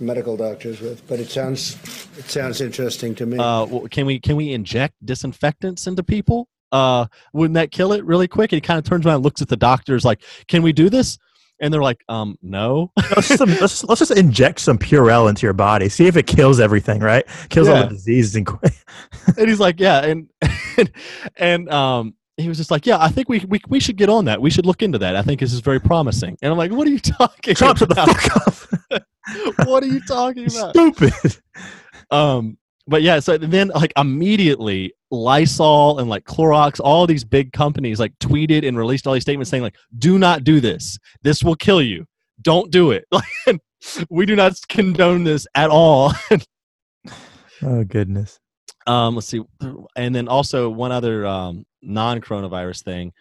medical 0.00 0.36
doctors 0.36 0.80
with. 0.80 1.06
But 1.08 1.20
it 1.20 1.30
sounds 1.30 1.76
it 2.16 2.28
sounds 2.30 2.60
interesting 2.60 3.14
to 3.16 3.26
me. 3.26 3.38
Uh, 3.38 3.64
well, 3.66 3.88
can 3.90 4.06
we 4.06 4.20
can 4.20 4.36
we 4.36 4.52
inject 4.52 4.94
disinfectants 5.04 5.86
into 5.86 6.02
people? 6.02 6.48
Uh, 6.72 7.06
wouldn't 7.32 7.54
that 7.54 7.70
kill 7.70 7.92
it 7.92 8.04
really 8.04 8.26
quick? 8.28 8.52
And 8.52 8.56
he 8.56 8.60
kind 8.60 8.78
of 8.78 8.84
turns 8.84 9.06
around, 9.06 9.22
looks 9.22 9.40
at 9.40 9.48
the 9.48 9.56
doctors, 9.56 10.04
like, 10.04 10.22
"Can 10.48 10.62
we 10.62 10.72
do 10.72 10.90
this?" 10.90 11.18
And 11.60 11.72
they're 11.72 11.82
like, 11.82 12.02
"Um, 12.08 12.36
no." 12.42 12.90
let's, 12.96 13.28
just, 13.28 13.40
let's, 13.40 13.84
let's 13.84 13.98
just 14.00 14.10
inject 14.16 14.60
some 14.60 14.78
Purell 14.78 15.28
into 15.28 15.46
your 15.46 15.52
body. 15.52 15.88
See 15.88 16.06
if 16.06 16.16
it 16.16 16.26
kills 16.26 16.60
everything, 16.60 17.00
right? 17.00 17.24
Kills 17.48 17.68
all 17.68 17.82
the 17.82 17.88
diseases. 17.88 18.34
And 18.36 18.48
and 19.38 19.48
he's 19.48 19.60
like, 19.60 19.80
yeah, 19.80 20.04
and 20.04 20.28
and, 20.76 20.92
and 21.36 21.70
um, 21.70 22.14
he 22.36 22.48
was 22.48 22.58
just 22.58 22.70
like, 22.70 22.86
yeah, 22.86 22.98
I 23.00 23.08
think 23.08 23.28
we, 23.28 23.44
we 23.48 23.60
we 23.68 23.80
should 23.80 23.96
get 23.96 24.08
on 24.08 24.24
that. 24.26 24.40
We 24.40 24.50
should 24.50 24.66
look 24.66 24.82
into 24.82 24.98
that. 24.98 25.16
I 25.16 25.22
think 25.22 25.40
this 25.40 25.52
is 25.52 25.60
very 25.60 25.80
promising. 25.80 26.36
And 26.42 26.50
I'm 26.50 26.58
like, 26.58 26.72
what 26.72 26.86
are 26.86 26.90
you 26.90 26.98
talking 26.98 27.54
Trump, 27.54 27.78
shut 27.78 27.88
the 27.88 27.94
about? 27.94 28.16
fuck 28.16 28.90
up. 28.90 29.02
what 29.68 29.82
are 29.82 29.86
you 29.86 30.00
talking 30.00 30.46
about? 30.46 30.70
Stupid. 30.70 31.40
Um, 32.10 32.58
but 32.86 33.02
yeah, 33.02 33.20
so 33.20 33.38
then 33.38 33.68
like 33.74 33.92
immediately 33.96 34.92
Lysol 35.10 35.98
and 35.98 36.08
like 36.08 36.24
Clorox, 36.24 36.80
all 36.82 37.06
these 37.06 37.24
big 37.24 37.52
companies 37.52 37.98
like 37.98 38.18
tweeted 38.18 38.66
and 38.66 38.76
released 38.76 39.06
all 39.06 39.14
these 39.14 39.22
statements 39.22 39.50
saying 39.50 39.62
like, 39.62 39.76
do 39.98 40.18
not 40.18 40.44
do 40.44 40.60
this. 40.60 40.98
This 41.22 41.42
will 41.42 41.56
kill 41.56 41.80
you. 41.80 42.06
Don't 42.40 42.70
do 42.70 42.90
it. 42.90 43.06
Like, 43.46 43.60
we 44.08 44.24
do 44.24 44.34
not 44.34 44.54
condone 44.70 45.24
this 45.24 45.46
at 45.54 45.68
all. 45.68 46.12
Oh 47.62 47.84
goodness. 47.84 48.40
Um, 48.86 49.14
let's 49.14 49.26
see, 49.26 49.42
and 49.96 50.14
then 50.14 50.28
also 50.28 50.68
one 50.68 50.92
other 50.92 51.26
um, 51.26 51.64
non-coronavirus 51.80 52.82
thing. 52.82 53.12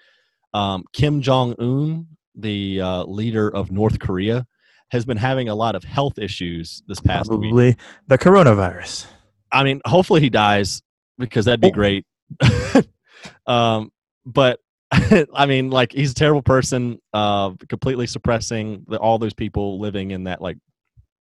Um, 0.53 0.83
Kim 0.91 1.21
Jong 1.21 1.55
Un, 1.59 2.07
the 2.35 2.81
uh, 2.81 3.03
leader 3.03 3.49
of 3.49 3.71
North 3.71 3.99
Korea, 3.99 4.45
has 4.91 5.05
been 5.05 5.17
having 5.17 5.47
a 5.47 5.55
lot 5.55 5.75
of 5.75 5.83
health 5.83 6.19
issues 6.19 6.83
this 6.87 6.99
past 6.99 7.31
week. 7.31 7.51
Probably 7.51 7.77
the 8.07 8.17
coronavirus. 8.17 9.05
I 9.53 9.63
mean, 9.63 9.81
hopefully 9.85 10.21
he 10.21 10.29
dies 10.29 10.81
because 11.17 11.45
that'd 11.45 11.61
be 11.61 11.67
Oh. 11.67 11.71
great. 11.71 12.05
um, 13.47 13.91
but 14.25 14.59
I 15.33 15.45
mean, 15.45 15.69
like 15.69 15.91
he's 15.91 16.11
a 16.11 16.15
terrible 16.15 16.41
person, 16.41 16.99
uh, 17.13 17.51
completely 17.69 18.07
suppressing 18.07 18.85
the, 18.87 18.97
all 18.97 19.17
those 19.17 19.33
people 19.33 19.79
living 19.79 20.11
in 20.11 20.25
that 20.25 20.41
like 20.41 20.57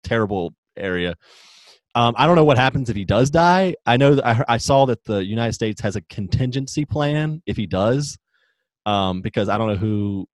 terrible 0.04 0.54
area. 0.76 1.14
Um, 1.94 2.14
I 2.16 2.26
don't 2.26 2.36
know 2.36 2.44
what 2.44 2.56
happens 2.56 2.88
if 2.88 2.96
he 2.96 3.04
does 3.04 3.30
die. 3.30 3.74
I 3.84 3.98
know 3.98 4.14
that 4.14 4.26
I, 4.26 4.44
I 4.48 4.56
saw 4.56 4.86
that 4.86 5.04
the 5.04 5.24
United 5.24 5.52
States 5.52 5.80
has 5.82 5.94
a 5.94 6.00
contingency 6.02 6.84
plan 6.86 7.42
if 7.46 7.56
he 7.56 7.66
does, 7.66 8.16
um, 8.86 9.20
because 9.20 9.48
I 9.48 9.58
don't 9.58 9.68
know 9.68 9.76
who 9.76 10.26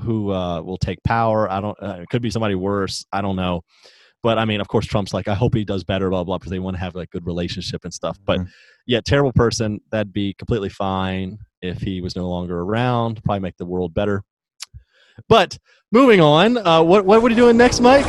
who 0.00 0.30
uh, 0.32 0.60
will 0.62 0.78
take 0.78 1.02
power. 1.04 1.50
I 1.50 1.60
don't. 1.60 1.76
Uh, 1.82 1.98
it 2.00 2.08
could 2.08 2.22
be 2.22 2.30
somebody 2.30 2.54
worse. 2.54 3.04
I 3.12 3.20
don't 3.20 3.36
know. 3.36 3.62
But 4.22 4.38
I 4.38 4.44
mean, 4.44 4.60
of 4.60 4.68
course, 4.68 4.86
Trump's 4.86 5.14
like, 5.14 5.28
I 5.28 5.34
hope 5.34 5.54
he 5.54 5.64
does 5.64 5.84
better, 5.84 6.10
blah 6.10 6.24
blah, 6.24 6.38
because 6.38 6.50
they 6.50 6.58
want 6.58 6.76
to 6.76 6.80
have 6.80 6.94
like 6.94 7.10
good 7.10 7.26
relationship 7.26 7.84
and 7.84 7.94
stuff. 7.94 8.18
But 8.24 8.40
Mhm. 8.40 8.48
yeah, 8.86 9.00
terrible 9.00 9.32
person. 9.32 9.80
That'd 9.90 10.12
be 10.12 10.34
completely 10.34 10.68
fine 10.70 11.38
if 11.62 11.80
he 11.80 12.00
was 12.00 12.16
no 12.16 12.28
longer 12.28 12.60
around. 12.60 13.22
Probably 13.24 13.40
make 13.40 13.56
the 13.56 13.66
world 13.66 13.94
better. 13.94 14.22
But 15.28 15.58
moving 15.92 16.20
on, 16.20 16.56
uh, 16.58 16.82
what 16.82 17.04
what 17.06 17.22
are 17.22 17.28
you 17.28 17.34
doing 17.36 17.56
next, 17.56 17.80
Mike? 17.80 18.06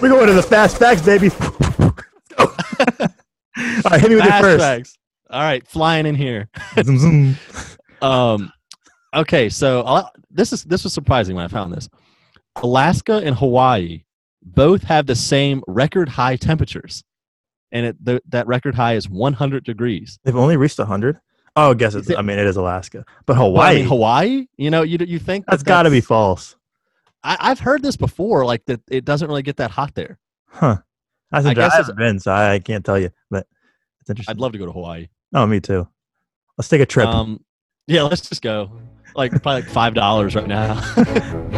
We're 0.00 0.08
going 0.10 0.26
to 0.28 0.34
the 0.34 0.42
fast 0.42 0.78
facts, 0.78 1.02
baby. 1.02 1.30
All 2.38 3.90
right, 3.90 4.00
hit 4.00 4.10
me 4.10 4.16
with 4.16 4.24
your 4.24 4.32
first. 4.40 4.64
Flashbacks. 4.64 4.92
All 5.30 5.40
right, 5.42 5.66
flying 5.66 6.06
in 6.06 6.14
here. 6.14 6.48
Um, 8.02 8.52
okay, 9.14 9.48
so 9.48 9.80
I'll- 9.82 10.12
this 10.30 10.52
is 10.52 10.64
this 10.64 10.84
was 10.84 10.92
surprising 10.92 11.34
when 11.34 11.46
I 11.46 11.48
found 11.48 11.72
this. 11.72 11.88
Alaska 12.62 13.20
and 13.24 13.34
Hawaii 13.36 14.02
both 14.42 14.82
have 14.84 15.06
the 15.06 15.14
same 15.14 15.62
record 15.66 16.08
high 16.08 16.36
temperatures, 16.36 17.04
and 17.72 17.86
it, 17.86 18.04
the, 18.04 18.22
that 18.28 18.46
record 18.46 18.74
high 18.74 18.94
is 18.94 19.08
100 19.08 19.64
degrees. 19.64 20.18
They've 20.24 20.36
only 20.36 20.56
reached 20.56 20.78
100. 20.78 21.20
Oh, 21.56 21.70
I 21.70 21.74
guess 21.74 21.94
it's. 21.94 22.10
It- 22.10 22.18
I 22.18 22.22
mean, 22.22 22.38
it 22.38 22.46
is 22.46 22.56
Alaska, 22.56 23.04
but 23.24 23.36
Hawaii. 23.36 23.70
I 23.70 23.74
mean, 23.76 23.86
Hawaii. 23.86 24.46
You 24.56 24.70
know, 24.70 24.82
you 24.82 24.98
you 25.06 25.18
think 25.18 25.46
that's 25.46 25.62
that 25.62 25.68
got 25.68 25.82
to 25.84 25.90
be 25.90 26.00
false, 26.00 26.54
I, 27.24 27.36
I've 27.40 27.60
heard 27.60 27.82
this 27.82 27.96
before, 27.96 28.44
like 28.44 28.64
that 28.66 28.80
it 28.90 29.04
doesn't 29.04 29.26
really 29.28 29.42
get 29.42 29.56
that 29.56 29.70
hot 29.70 29.94
there. 29.94 30.18
huh? 30.46 30.76
That's 31.30 31.46
I 31.46 31.50
I, 31.50 31.54
guess 31.54 31.72
I 31.72 31.76
haven't 31.78 31.96
been, 31.98 32.20
so 32.20 32.30
I, 32.30 32.52
I 32.54 32.58
can't 32.60 32.84
tell 32.84 32.98
you, 32.98 33.10
but 33.30 33.46
it's 34.00 34.10
interesting. 34.10 34.30
I'd 34.32 34.40
love 34.40 34.52
to 34.52 34.58
go 34.58 34.66
to 34.66 34.72
Hawaii. 34.72 35.08
oh, 35.34 35.46
me 35.46 35.58
too. 35.60 35.88
Let's 36.56 36.68
take 36.68 36.80
a 36.80 36.86
trip. 36.86 37.08
Um, 37.08 37.42
yeah, 37.86 38.02
let's 38.02 38.28
just 38.28 38.42
go. 38.42 38.70
Like 39.14 39.30
probably 39.30 39.62
like 39.62 39.64
five 39.70 39.94
dollars 39.94 40.34
right 40.36 40.46
now. 40.46 40.74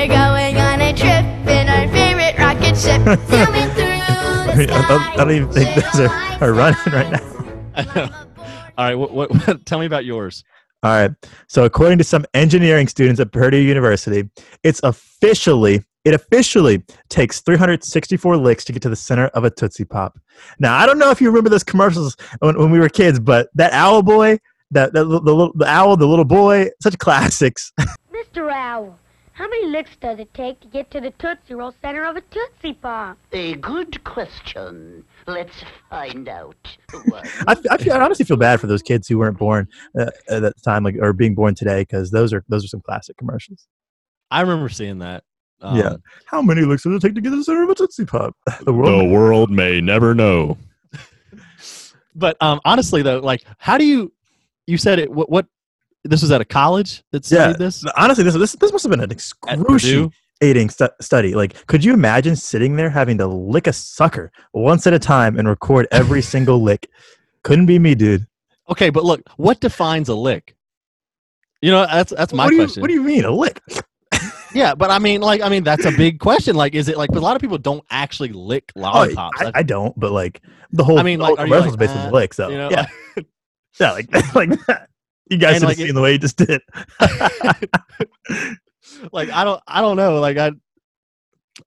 We're 0.00 0.08
going 0.08 0.56
on 0.56 0.80
a 0.80 0.94
trip 0.94 1.26
in 1.46 1.68
our 1.68 1.86
favorite 1.88 2.38
rocket 2.38 2.74
ship. 2.74 3.02
Zooming 3.28 3.68
through 3.74 3.84
I, 3.84 4.46
the 4.46 4.56
mean, 4.56 4.70
I, 4.70 4.88
don't, 4.88 5.02
I 5.02 5.16
don't 5.16 5.30
even 5.32 5.52
think 5.52 5.74
those 5.74 6.00
are, 6.00 6.08
are 6.40 6.52
running 6.54 6.80
right 6.86 7.12
now. 7.12 8.26
All 8.78 8.86
right, 8.86 8.94
what, 8.94 9.12
what, 9.12 9.30
what? 9.30 9.66
Tell 9.66 9.78
me 9.78 9.84
about 9.84 10.06
yours. 10.06 10.42
All 10.82 10.90
right. 10.90 11.10
So, 11.48 11.66
according 11.66 11.98
to 11.98 12.04
some 12.04 12.24
engineering 12.32 12.88
students 12.88 13.20
at 13.20 13.30
Purdue 13.30 13.58
University, 13.58 14.26
it's 14.62 14.80
officially 14.84 15.84
it 16.06 16.14
officially 16.14 16.82
takes 17.10 17.42
364 17.42 18.38
licks 18.38 18.64
to 18.64 18.72
get 18.72 18.80
to 18.80 18.88
the 18.88 18.96
center 18.96 19.26
of 19.26 19.44
a 19.44 19.50
Tootsie 19.50 19.84
Pop. 19.84 20.18
Now, 20.58 20.78
I 20.78 20.86
don't 20.86 20.98
know 20.98 21.10
if 21.10 21.20
you 21.20 21.28
remember 21.28 21.50
those 21.50 21.62
commercials 21.62 22.16
when, 22.38 22.58
when 22.58 22.70
we 22.70 22.78
were 22.78 22.88
kids, 22.88 23.20
but 23.20 23.50
that 23.52 23.74
owl 23.74 24.00
boy, 24.00 24.38
that, 24.70 24.94
that 24.94 25.04
the, 25.04 25.20
the, 25.20 25.52
the 25.56 25.66
owl, 25.66 25.98
the 25.98 26.06
little 26.06 26.24
boy, 26.24 26.70
such 26.80 26.96
classics. 26.96 27.70
Mr. 28.10 28.50
Owl, 28.50 28.98
how 29.40 29.48
many 29.48 29.68
licks 29.68 29.96
does 30.02 30.18
it 30.18 30.34
take 30.34 30.60
to 30.60 30.66
get 30.66 30.90
to 30.90 31.00
the 31.00 31.12
Tootsie 31.12 31.54
Roll 31.54 31.72
center 31.80 32.04
of 32.04 32.14
a 32.14 32.20
Tootsie 32.20 32.74
Pop? 32.74 33.16
A 33.32 33.54
good 33.54 34.04
question. 34.04 35.02
Let's 35.26 35.64
find 35.88 36.28
out. 36.28 36.76
I, 37.48 37.56
I, 37.70 37.78
feel, 37.78 37.94
I 37.94 38.00
honestly 38.00 38.26
feel 38.26 38.36
bad 38.36 38.60
for 38.60 38.66
those 38.66 38.82
kids 38.82 39.08
who 39.08 39.16
weren't 39.16 39.38
born 39.38 39.66
uh, 39.98 40.10
at 40.28 40.42
that 40.42 40.62
time, 40.62 40.84
like 40.84 40.96
or 41.00 41.14
being 41.14 41.34
born 41.34 41.54
today, 41.54 41.80
because 41.80 42.10
those 42.10 42.34
are 42.34 42.44
those 42.50 42.66
are 42.66 42.68
some 42.68 42.82
classic 42.82 43.16
commercials. 43.16 43.66
I 44.30 44.42
remember 44.42 44.68
seeing 44.68 44.98
that. 44.98 45.24
Um, 45.62 45.74
Yeah. 45.74 45.96
How 46.26 46.42
many 46.42 46.60
licks 46.60 46.82
does 46.82 46.96
it 46.96 47.00
take 47.00 47.14
to 47.14 47.22
get 47.22 47.30
to 47.30 47.36
the 47.36 47.44
center 47.44 47.62
of 47.62 47.70
a 47.70 47.74
Tootsie 47.74 48.04
Pop? 48.04 48.36
The 48.64 48.74
world. 48.74 49.00
The 49.00 49.08
world 49.08 49.50
may 49.50 49.80
never 49.80 50.14
know. 50.14 50.58
but 52.14 52.36
um, 52.42 52.60
honestly, 52.66 53.00
though, 53.00 53.20
like, 53.20 53.44
how 53.56 53.78
do 53.78 53.86
you? 53.86 54.12
You 54.66 54.76
said 54.76 54.98
it. 54.98 55.10
What? 55.10 55.30
what 55.30 55.46
this 56.04 56.22
was 56.22 56.30
at 56.30 56.40
a 56.40 56.44
college 56.44 57.02
that 57.12 57.30
Yeah. 57.30 57.52
this 57.52 57.84
Honestly, 57.96 58.24
this 58.24 58.34
this 58.34 58.52
this 58.54 58.72
must 58.72 58.84
have 58.84 58.90
been 58.90 59.00
an 59.00 59.04
at 59.04 59.12
excruciating 59.12 60.70
stu- 60.70 60.88
study. 61.00 61.34
Like, 61.34 61.66
could 61.66 61.84
you 61.84 61.92
imagine 61.92 62.36
sitting 62.36 62.76
there 62.76 62.90
having 62.90 63.18
to 63.18 63.26
lick 63.26 63.66
a 63.66 63.72
sucker 63.72 64.30
once 64.52 64.86
at 64.86 64.92
a 64.94 64.98
time 64.98 65.38
and 65.38 65.48
record 65.48 65.86
every 65.90 66.22
single 66.34 66.62
lick? 66.62 66.88
Couldn't 67.42 67.66
be 67.66 67.78
me, 67.78 67.94
dude. 67.94 68.26
Okay, 68.68 68.90
but 68.90 69.04
look, 69.04 69.22
what 69.36 69.60
defines 69.60 70.08
a 70.08 70.14
lick? 70.14 70.54
You 71.62 71.70
know, 71.72 71.86
that's 71.86 72.12
that's 72.16 72.32
my 72.32 72.44
what 72.44 72.52
you, 72.52 72.58
question. 72.60 72.80
What 72.80 72.88
do 72.88 72.94
you 72.94 73.02
mean 73.02 73.24
a 73.24 73.30
lick? 73.30 73.60
yeah, 74.54 74.74
but 74.74 74.90
I 74.90 74.98
mean, 74.98 75.20
like, 75.20 75.40
I 75.42 75.48
mean, 75.48 75.62
that's 75.64 75.84
a 75.84 75.90
big 75.92 76.18
question. 76.28 76.54
Like, 76.56 76.74
is 76.74 76.88
it 76.88 76.96
like? 76.96 77.10
'cause 77.10 77.18
a 77.18 77.22
lot 77.22 77.36
of 77.36 77.42
people 77.42 77.58
don't 77.58 77.84
actually 77.90 78.30
lick 78.30 78.72
Oh, 78.76 78.80
lollipops. 78.80 79.40
I, 79.42 79.52
I 79.56 79.62
don't, 79.62 79.98
but 79.98 80.12
like 80.12 80.40
the 80.72 80.84
whole, 80.84 80.98
I 80.98 81.02
mean, 81.02 81.18
like, 81.18 81.30
whole 81.36 81.40
are 81.40 81.46
you 81.46 81.70
like, 81.70 81.78
based 81.78 81.96
uh, 81.96 82.10
licks, 82.10 82.36
though. 82.36 82.48
you 82.48 82.56
know, 82.58 82.70
yeah, 82.70 82.86
yeah, 83.80 83.92
like 83.92 84.34
like 84.34 84.50
that. 84.66 84.88
You 85.30 85.38
guys 85.38 85.54
should 85.58 85.62
like, 85.64 85.78
have 85.78 85.84
it- 85.84 85.88
seen 85.88 85.94
the 85.94 86.02
way 86.02 86.12
he 86.12 86.18
just 86.18 86.36
did. 86.36 86.60
like 89.12 89.30
I 89.30 89.44
don't 89.44 89.62
I 89.66 89.80
don't 89.80 89.96
know. 89.96 90.20
Like 90.20 90.36
I 90.36 90.52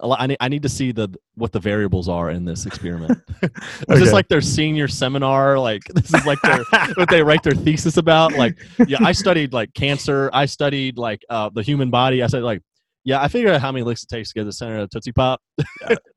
I 0.01 0.27
need, 0.27 0.37
I 0.39 0.47
need 0.49 0.63
to 0.63 0.69
see 0.69 0.91
the 0.91 1.09
what 1.35 1.51
the 1.51 1.59
variables 1.59 2.09
are 2.09 2.31
in 2.31 2.45
this 2.45 2.65
experiment. 2.65 3.11
is 3.43 3.49
Okay. 3.89 3.99
this 3.99 4.11
like 4.11 4.27
their 4.27 4.41
senior 4.41 4.87
seminar? 4.87 5.59
Like 5.59 5.83
this 5.93 6.13
is 6.13 6.25
like 6.25 6.39
their 6.41 6.63
what 6.95 7.09
they 7.09 7.21
write 7.23 7.43
their 7.43 7.53
thesis 7.53 7.97
about? 7.97 8.33
Like 8.33 8.57
yeah, 8.87 8.97
I 9.01 9.11
studied 9.11 9.53
like 9.53 9.73
cancer. 9.73 10.29
I 10.33 10.45
studied 10.45 10.97
like 10.97 11.21
uh, 11.29 11.49
the 11.53 11.61
human 11.61 11.89
body. 11.89 12.23
I 12.23 12.27
said 12.27 12.43
like 12.43 12.61
yeah, 13.05 13.21
I 13.21 13.27
figured 13.27 13.53
out 13.53 13.61
how 13.61 13.71
many 13.71 13.83
licks 13.83 14.03
it 14.03 14.09
takes 14.09 14.29
to 14.29 14.33
get 14.35 14.41
to 14.41 14.45
the 14.45 14.53
center 14.53 14.77
of 14.79 14.89
Tootsie 14.89 15.11
Pop. 15.11 15.41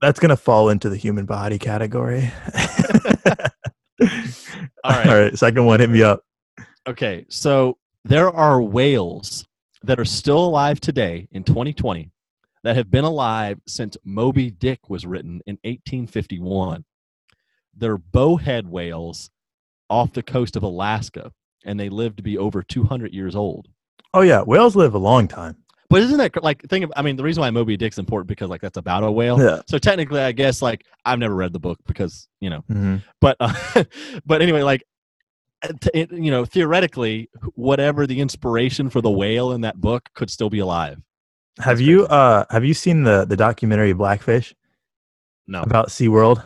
That's 0.00 0.21
gonna 0.21 0.37
fall 0.37 0.69
into 0.71 0.88
the 0.88 0.97
human 0.97 1.26
body 1.26 1.59
category. 1.59 2.31
All 4.85 4.93
right. 4.93 5.07
All 5.09 5.19
right. 5.21 5.37
Second 5.38 5.65
one, 5.67 5.81
hit 5.81 5.91
me 5.91 6.03
up. 6.03 6.23
Okay, 6.87 7.26
so 7.28 7.78
there 8.05 8.31
are 8.31 8.62
whales 8.62 9.45
that 9.83 9.99
are 9.99 10.05
still 10.05 10.45
alive 10.45 10.81
today 10.81 11.26
in 11.33 11.43
2020 11.43 12.12
that 12.62 12.76
have 12.76 12.90
been 12.90 13.05
alive 13.05 13.59
since 13.66 13.97
Moby 14.05 14.50
Dick 14.50 14.88
was 14.88 15.05
written 15.05 15.40
in 15.47 15.55
1851. 15.64 16.85
They're 17.76 17.99
bowhead 17.99 18.69
whales 18.69 19.31
off 19.90 20.12
the 20.12 20.23
coast 20.23 20.55
of 20.55 20.62
Alaska, 20.62 21.33
and 21.64 21.78
they 21.78 21.88
live 21.88 22.16
to 22.16 22.23
be 22.23 22.38
over 22.38 22.62
200 22.62 23.12
years 23.12 23.35
old. 23.35 23.69
Oh 24.14 24.23
yeah, 24.23 24.43
whales 24.43 24.76
live 24.76 24.95
a 24.95 24.99
long 24.99 25.26
time. 25.26 25.57
But 25.88 26.02
isn't 26.02 26.19
that 26.19 26.43
like 26.43 26.62
think 26.69 26.85
of? 26.85 26.93
I 26.97 27.02
mean, 27.02 27.16
the 27.16 27.23
reason 27.23 27.40
why 27.40 27.50
Moby 27.50 27.76
Dick's 27.76 27.99
important 27.99 28.28
because 28.28 28.49
like 28.49 28.61
that's 28.61 28.76
about 28.76 29.05
a 29.05 29.11
whale. 29.11 29.40
Yeah. 29.40 29.62
So 29.69 29.78
technically, 29.78 30.21
I 30.21 30.33
guess 30.33 30.62
like 30.62 30.85
I've 31.05 31.19
never 31.19 31.35
read 31.35 31.52
the 31.52 31.61
book 31.61 31.78
because 31.87 32.28
you 32.40 32.50
know 32.50 32.64
hmm 32.69 32.97
but 33.21 33.37
uh, 33.38 33.85
but 34.26 34.43
anyway 34.43 34.62
like 34.62 34.83
it, 35.95 36.13
you 36.13 36.31
know 36.31 36.45
theoretically 36.45 37.31
whatever 37.55 38.07
the 38.07 38.21
inspiration 38.21 38.91
for 38.91 39.01
the 39.01 39.11
whale 39.11 39.53
in 39.53 39.63
that 39.63 39.81
book 39.81 40.09
could 40.15 40.31
still 40.31 40.51
be 40.51 40.59
alive. 40.59 41.01
Have 41.59 41.81
you 41.81 42.07
uh 42.07 42.45
have 42.51 42.65
you 42.65 42.75
seen 42.75 43.03
the 43.05 43.25
the 43.25 43.37
documentary 43.37 43.93
Blackfish? 43.93 44.55
No. 45.47 45.63
About 45.63 45.89
SeaWorld? 45.89 46.43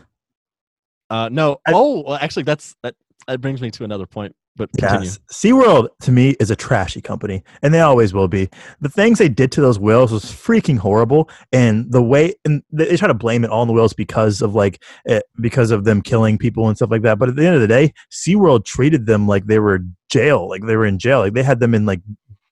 uh 1.11 1.29
no. 1.31 1.59
I- 1.67 1.73
oh 1.75 2.03
well 2.07 2.17
actually 2.17 2.45
that's 2.45 2.77
that 2.83 2.95
that 3.27 3.41
brings 3.41 3.61
me 3.61 3.71
to 3.73 3.85
another 3.85 4.07
point 4.07 4.35
but 4.57 4.71
continue 4.79 5.07
Yes. 5.07 5.19
SeaWorld 5.33 5.89
to 6.03 6.13
me 6.13 6.31
is 6.41 6.51
a 6.51 6.57
trashy 6.57 7.01
company, 7.01 7.43
and 7.63 7.73
they 7.73 7.81
always 7.81 8.13
will 8.13 8.29
be. 8.29 8.49
The 8.81 8.89
things 8.89 9.19
they 9.19 9.29
did 9.29 9.53
to 9.53 9.61
those 9.61 9.79
whales 9.79 10.13
was 10.13 10.25
freaking 10.25 10.79
horrible, 10.79 11.29
and 11.53 11.91
the 11.91 12.03
way 12.03 12.35
and 12.45 12.63
they 12.71 12.97
try 12.97 13.09
to 13.09 13.15
blame 13.15 13.45
it 13.45 13.51
all 13.51 13.63
on 13.63 13.67
the 13.67 13.73
whales 13.73 13.93
because 13.93 14.43
of 14.43 14.55
like 14.55 14.83
it, 15.05 15.25
because 15.41 15.71
of 15.71 15.85
them 15.85 16.03
killing 16.03 16.39
people 16.39 16.69
and 16.69 16.77
stuff 16.77 16.91
like 16.91 17.03
that. 17.03 17.19
But 17.19 17.29
at 17.29 17.37
the 17.37 17.47
end 17.47 17.55
of 17.55 17.61
the 17.61 17.69
day, 17.69 17.93
SeaWorld 18.11 18.65
treated 18.65 19.07
them 19.07 19.27
like 19.27 19.47
they 19.47 19.59
were 19.59 19.81
jail, 20.11 20.49
like 20.49 20.67
they 20.67 20.77
were 20.77 20.87
in 20.87 20.99
jail, 20.99 21.21
like 21.21 21.35
they 21.35 21.43
had 21.43 21.61
them 21.61 21.75
in 21.75 21.87
like 21.87 22.01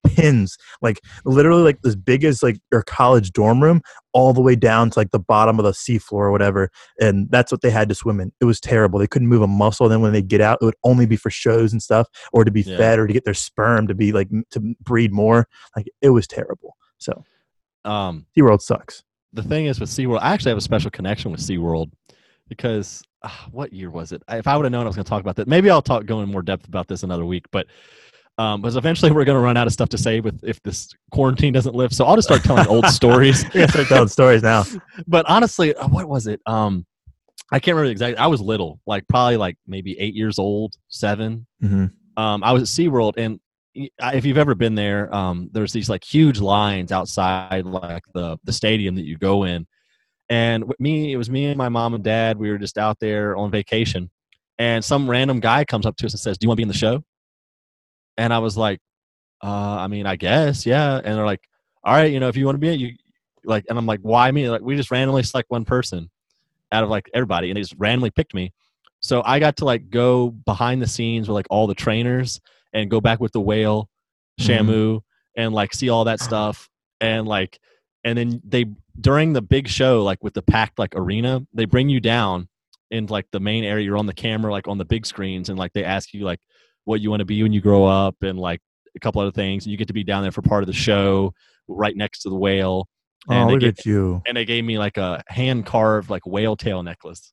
pins, 0.06 0.56
like 0.82 1.00
literally 1.24 1.62
like 1.62 1.78
as 1.84 1.96
big 1.96 2.24
as 2.24 2.42
like 2.42 2.58
your 2.72 2.82
college 2.82 3.32
dorm 3.32 3.62
room, 3.62 3.80
all 4.12 4.32
the 4.32 4.40
way 4.40 4.56
down 4.56 4.90
to 4.90 4.98
like 4.98 5.10
the 5.10 5.18
bottom 5.18 5.58
of 5.58 5.64
the 5.64 5.72
seafloor 5.72 6.12
or 6.12 6.30
whatever 6.32 6.70
and 7.00 7.30
that's 7.30 7.52
what 7.52 7.60
they 7.60 7.70
had 7.70 7.88
to 7.88 7.94
swim 7.94 8.20
in. 8.20 8.32
It 8.40 8.44
was 8.44 8.60
terrible. 8.60 8.98
They 8.98 9.06
couldn't 9.06 9.28
move 9.28 9.42
a 9.42 9.46
muscle. 9.46 9.88
Then 9.88 10.00
when 10.00 10.12
they 10.12 10.22
get 10.22 10.40
out, 10.40 10.58
it 10.60 10.64
would 10.64 10.74
only 10.84 11.06
be 11.06 11.16
for 11.16 11.30
shows 11.30 11.72
and 11.72 11.82
stuff, 11.82 12.08
or 12.32 12.44
to 12.44 12.50
be 12.50 12.62
Yeah. 12.62 12.76
fed, 12.76 12.98
or 12.98 13.06
to 13.06 13.12
get 13.12 13.24
their 13.24 13.34
sperm 13.34 13.86
to 13.86 13.94
be 13.94 14.12
like 14.12 14.28
to 14.50 14.60
breed 14.80 15.12
more. 15.12 15.46
Like 15.76 15.86
it 16.00 16.10
was 16.10 16.26
terrible. 16.26 16.76
So 16.98 17.24
um 17.84 18.26
SeaWorld 18.36 18.60
sucks. 18.62 19.04
the 19.32 19.42
thing 19.42 19.66
is 19.66 19.78
with 19.80 19.88
SeaWorld 19.90 20.20
I 20.22 20.32
actually 20.32 20.50
have 20.50 20.58
a 20.58 20.62
special 20.62 20.90
connection 20.90 21.30
with 21.30 21.40
SeaWorld 21.40 21.90
because 22.48 23.02
uh, 23.22 23.28
what 23.50 23.72
year 23.72 23.90
was 23.90 24.12
it 24.12 24.22
if 24.28 24.46
I 24.46 24.56
would 24.56 24.64
have 24.64 24.72
known 24.72 24.82
I 24.84 24.86
was 24.88 24.96
going 24.96 25.04
to 25.04 25.08
talk 25.08 25.20
about 25.20 25.36
that 25.36 25.48
maybe 25.48 25.70
I'll 25.70 25.82
talk 25.82 26.06
go 26.06 26.20
in 26.22 26.28
more 26.30 26.42
depth 26.42 26.66
about 26.66 26.88
this 26.88 27.02
another 27.02 27.24
week 27.24 27.44
but 27.52 27.66
um, 28.38 28.62
because 28.62 28.76
eventually 28.76 29.10
we're 29.10 29.24
going 29.24 29.36
to 29.36 29.42
run 29.42 29.56
out 29.56 29.66
of 29.66 29.72
stuff 29.72 29.88
to 29.90 29.98
say 29.98 30.20
with 30.20 30.42
if 30.44 30.62
this 30.62 30.92
quarantine 31.10 31.52
doesn't 31.52 31.74
lift. 31.74 31.94
So 31.94 32.04
I'll 32.04 32.14
just 32.14 32.28
start 32.28 32.44
telling 32.44 32.66
old 32.68 32.86
stories. 32.88 33.44
Gotta 33.44 33.68
start 33.68 33.88
telling 33.88 34.08
stories 34.08 34.42
now. 34.42 34.64
but 35.06 35.26
honestly, 35.28 35.74
uh, 35.74 35.88
what 35.88 36.08
was 36.08 36.26
it? 36.26 36.40
Um, 36.46 36.86
I 37.50 37.58
can't 37.58 37.74
remember 37.74 37.90
exactly. 37.90 38.16
I 38.16 38.26
was 38.28 38.40
little, 38.40 38.80
like 38.86 39.06
probably 39.08 39.36
like 39.36 39.56
maybe 39.66 39.98
eight 39.98 40.14
years 40.14 40.38
old, 40.38 40.74
seven. 40.88 41.46
hmm 41.60 41.86
Um, 42.16 42.44
I 42.44 42.52
was 42.52 42.62
at 42.62 42.68
SeaWorld, 42.68 43.14
and 43.16 43.40
if 43.74 44.24
you've 44.24 44.38
ever 44.38 44.54
been 44.54 44.74
there, 44.74 45.12
um, 45.14 45.50
there's 45.52 45.72
these 45.72 45.88
like 45.88 46.04
huge 46.04 46.40
lines 46.40 46.92
outside, 46.92 47.64
like 47.64 48.04
the 48.14 48.38
the 48.44 48.52
stadium 48.52 48.94
that 48.96 49.04
you 49.04 49.16
go 49.18 49.44
in. 49.44 49.66
And 50.30 50.64
me, 50.78 51.12
it 51.12 51.16
was 51.16 51.30
me 51.30 51.46
and 51.46 51.56
my 51.56 51.70
mom 51.70 51.94
and 51.94 52.04
dad. 52.04 52.38
We 52.38 52.50
were 52.50 52.58
just 52.58 52.76
out 52.76 52.98
there 53.00 53.36
on 53.36 53.50
vacation, 53.50 54.10
and 54.58 54.84
some 54.84 55.08
random 55.08 55.40
guy 55.40 55.64
comes 55.64 55.86
up 55.86 55.96
to 55.96 56.06
us 56.06 56.12
and 56.12 56.20
says, 56.20 56.38
"Do 56.38 56.44
you 56.44 56.48
want 56.48 56.56
to 56.56 56.60
be 56.60 56.64
in 56.64 56.68
the 56.68 56.74
show?" 56.74 57.02
And 58.18 58.34
I 58.34 58.38
was 58.40 58.56
like, 58.58 58.80
uh, 59.42 59.46
"I 59.80 59.86
mean, 59.86 60.04
I 60.04 60.16
guess, 60.16 60.66
yeah." 60.66 60.96
And 60.96 61.16
they're 61.16 61.24
like, 61.24 61.48
"All 61.84 61.94
right, 61.94 62.12
you 62.12 62.20
know, 62.20 62.28
if 62.28 62.36
you 62.36 62.44
want 62.44 62.56
to 62.56 62.60
be 62.60 62.68
it, 62.68 62.80
you 62.80 62.94
like." 63.44 63.64
And 63.70 63.78
I'm 63.78 63.86
like, 63.86 64.00
"Why 64.00 64.30
me?" 64.30 64.50
Like, 64.50 64.60
we 64.60 64.76
just 64.76 64.90
randomly 64.90 65.22
select 65.22 65.50
one 65.50 65.64
person 65.64 66.10
out 66.72 66.84
of 66.84 66.90
like 66.90 67.08
everybody, 67.14 67.48
and 67.48 67.56
they 67.56 67.62
just 67.62 67.76
randomly 67.78 68.10
picked 68.10 68.34
me. 68.34 68.52
So 69.00 69.22
I 69.24 69.38
got 69.38 69.56
to 69.58 69.64
like 69.64 69.88
go 69.88 70.30
behind 70.30 70.82
the 70.82 70.86
scenes 70.86 71.28
with 71.28 71.34
like 71.34 71.46
all 71.48 71.66
the 71.66 71.74
trainers 71.74 72.40
and 72.74 72.90
go 72.90 73.00
back 73.00 73.20
with 73.20 73.32
the 73.32 73.40
whale, 73.40 73.88
Mhm. 74.40 74.44
Shamu, 74.44 75.00
and 75.36 75.54
like 75.54 75.72
see 75.72 75.88
all 75.88 76.04
that 76.04 76.20
stuff. 76.20 76.68
And 77.00 77.26
like, 77.28 77.58
and 78.04 78.18
then 78.18 78.42
they 78.44 78.66
during 79.00 79.32
the 79.32 79.40
big 79.42 79.68
show, 79.68 80.02
like 80.02 80.22
with 80.24 80.34
the 80.34 80.42
packed 80.42 80.78
like 80.80 80.94
arena, 80.96 81.46
they 81.54 81.64
bring 81.64 81.88
you 81.88 82.00
down 82.00 82.48
in 82.90 83.06
like 83.06 83.30
the 83.30 83.38
main 83.40 83.62
area. 83.62 83.84
You're 83.84 83.96
on 83.96 84.06
the 84.06 84.12
camera, 84.14 84.50
like 84.50 84.66
on 84.66 84.78
the 84.78 84.84
big 84.84 85.06
screens, 85.06 85.48
and 85.48 85.56
like 85.56 85.72
they 85.72 85.84
ask 85.84 86.12
you 86.12 86.24
like 86.24 86.40
what 86.88 87.00
you 87.00 87.10
want 87.10 87.20
to 87.20 87.26
be 87.26 87.42
when 87.42 87.52
you 87.52 87.60
grow 87.60 87.84
up, 87.84 88.16
and 88.22 88.38
like 88.38 88.60
a 88.96 89.00
couple 89.00 89.20
other 89.20 89.30
things. 89.30 89.64
And 89.64 89.70
you 89.70 89.76
get 89.76 89.88
to 89.88 89.94
be 89.94 90.02
down 90.04 90.22
there 90.22 90.32
for 90.32 90.42
part 90.42 90.62
of 90.62 90.66
the 90.66 90.72
show, 90.72 91.32
right 91.68 91.96
next 91.96 92.20
to 92.22 92.30
the 92.30 92.36
whale. 92.36 92.88
And 93.28 93.44
Oh, 93.44 93.46
they 93.46 93.52
look 93.52 93.60
ga- 93.60 93.68
at 93.80 93.86
you. 93.86 94.22
and 94.26 94.36
they 94.36 94.44
gave 94.44 94.64
me 94.64 94.78
like 94.78 94.96
a 94.96 95.22
hand 95.28 95.66
carved 95.66 96.08
like 96.10 96.26
whale 96.26 96.56
tail 96.56 96.82
necklace. 96.82 97.32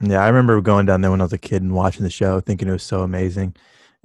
Yeah, 0.00 0.22
I 0.24 0.28
remember 0.28 0.60
going 0.60 0.86
down 0.86 1.00
there 1.00 1.10
when 1.10 1.20
I 1.20 1.24
was 1.24 1.32
a 1.32 1.38
kid 1.38 1.62
and 1.62 1.74
watching 1.74 2.02
the 2.04 2.10
show, 2.10 2.40
thinking 2.40 2.68
it 2.68 2.72
was 2.72 2.82
so 2.82 3.02
amazing. 3.02 3.54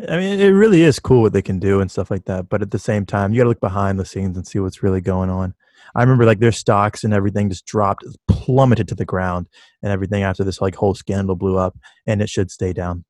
I 0.08 0.18
mean, 0.18 0.40
it 0.40 0.50
really 0.50 0.84
is 0.84 1.00
cool 1.00 1.24
what 1.24 1.34
they 1.34 1.42
can 1.42 1.58
do 1.60 1.80
and 1.82 1.90
stuff 1.90 2.12
like 2.12 2.26
that. 2.26 2.50
But 2.50 2.62
at 2.62 2.70
the 2.72 2.78
same 2.80 3.06
time, 3.06 3.34
you 3.34 3.40
got 3.40 3.44
to 3.46 3.50
look 3.50 3.60
behind 3.60 4.00
the 4.00 4.06
scenes 4.06 4.38
and 4.38 4.46
see 4.48 4.60
what's 4.60 4.84
really 4.84 5.02
going 5.02 5.30
on. 5.32 5.56
I 5.96 6.02
remember 6.04 6.26
like 6.26 6.40
their 6.40 6.52
stocks 6.52 7.04
and 7.04 7.14
everything 7.14 7.50
just 7.50 7.66
dropped, 7.66 8.04
plummeted 8.28 8.88
to 8.90 8.96
the 8.96 9.06
ground, 9.06 9.48
and 9.82 9.92
everything 9.92 10.22
after 10.24 10.44
this 10.44 10.62
like 10.62 10.76
whole 10.76 10.94
scandal 10.94 11.36
blew 11.36 11.58
up, 11.58 11.76
and 12.06 12.22
it 12.22 12.30
should 12.30 12.52
stay 12.52 12.74
down, 12.74 13.06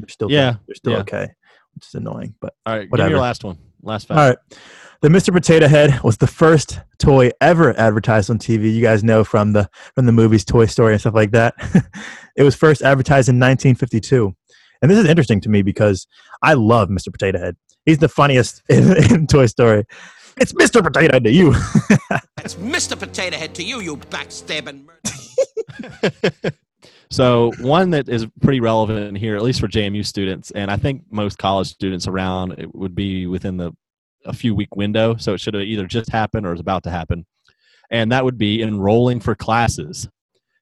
they're 0.00 0.08
still 0.08 0.30
Yeah, 0.30 0.56
they're 0.66 0.74
still 0.74 0.92
yeah. 0.92 0.98
okay, 1.00 1.28
which 1.74 1.86
is 1.86 1.94
annoying. 1.94 2.34
But 2.40 2.54
All 2.66 2.74
right, 2.74 2.80
give 2.80 2.86
me 2.86 2.90
Whatever. 2.90 3.10
your 3.10 3.20
last 3.20 3.44
one. 3.44 3.58
Last 3.82 4.08
fact. 4.08 4.18
all 4.20 4.28
right. 4.28 4.38
The 5.02 5.08
Mr. 5.08 5.32
Potato 5.32 5.66
Head 5.66 6.02
was 6.02 6.18
the 6.18 6.26
first 6.26 6.78
toy 6.98 7.30
ever 7.40 7.74
advertised 7.78 8.28
on 8.28 8.38
TV. 8.38 8.70
You 8.74 8.82
guys 8.82 9.02
know 9.02 9.24
from 9.24 9.52
the 9.54 9.70
from 9.94 10.04
the 10.04 10.12
movies 10.12 10.44
Toy 10.44 10.66
Story 10.66 10.92
and 10.92 11.00
stuff 11.00 11.14
like 11.14 11.30
that. 11.30 11.54
it 12.36 12.42
was 12.42 12.54
first 12.54 12.82
advertised 12.82 13.30
in 13.30 13.36
1952. 13.36 14.34
And 14.82 14.90
this 14.90 14.98
is 14.98 15.06
interesting 15.08 15.40
to 15.42 15.48
me 15.48 15.62
because 15.62 16.06
I 16.42 16.52
love 16.54 16.90
Mr. 16.90 17.10
Potato 17.10 17.38
Head. 17.38 17.56
He's 17.86 17.96
the 17.98 18.08
funniest 18.10 18.62
in, 18.68 18.94
in 19.10 19.26
Toy 19.26 19.46
Story. 19.46 19.84
It's 20.36 20.52
Mr. 20.52 20.82
Potato 20.82 21.14
Head 21.14 21.24
to 21.24 21.30
you. 21.32 21.54
It's 22.42 22.54
Mr. 22.54 22.98
Potato 22.98 23.36
Head 23.36 23.54
to 23.56 23.62
you, 23.62 23.80
you 23.80 23.96
backstabbing 23.98 24.86
murderer. 24.86 26.52
So 27.10 27.52
one 27.60 27.90
that 27.90 28.08
is 28.08 28.26
pretty 28.40 28.60
relevant 28.60 29.18
here, 29.18 29.34
at 29.36 29.42
least 29.42 29.60
for 29.60 29.66
JMU 29.66 30.06
students, 30.06 30.52
and 30.52 30.70
I 30.70 30.76
think 30.76 31.02
most 31.10 31.38
college 31.38 31.68
students 31.68 32.06
around, 32.06 32.52
it 32.52 32.72
would 32.74 32.94
be 32.94 33.26
within 33.26 33.56
the 33.56 33.72
a 34.26 34.32
few 34.32 34.54
week 34.54 34.76
window. 34.76 35.16
So 35.16 35.34
it 35.34 35.40
should 35.40 35.54
have 35.54 35.64
either 35.64 35.86
just 35.86 36.10
happened 36.10 36.46
or 36.46 36.52
is 36.52 36.60
about 36.60 36.84
to 36.84 36.90
happen, 36.90 37.26
and 37.90 38.12
that 38.12 38.24
would 38.24 38.38
be 38.38 38.62
enrolling 38.62 39.18
for 39.20 39.34
classes, 39.34 40.08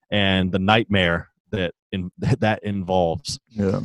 and 0.09 0.51
the 0.51 0.59
nightmare 0.59 1.29
that 1.51 1.73
in, 1.91 2.11
that 2.19 2.63
involves. 2.63 3.39
yeah. 3.49 3.81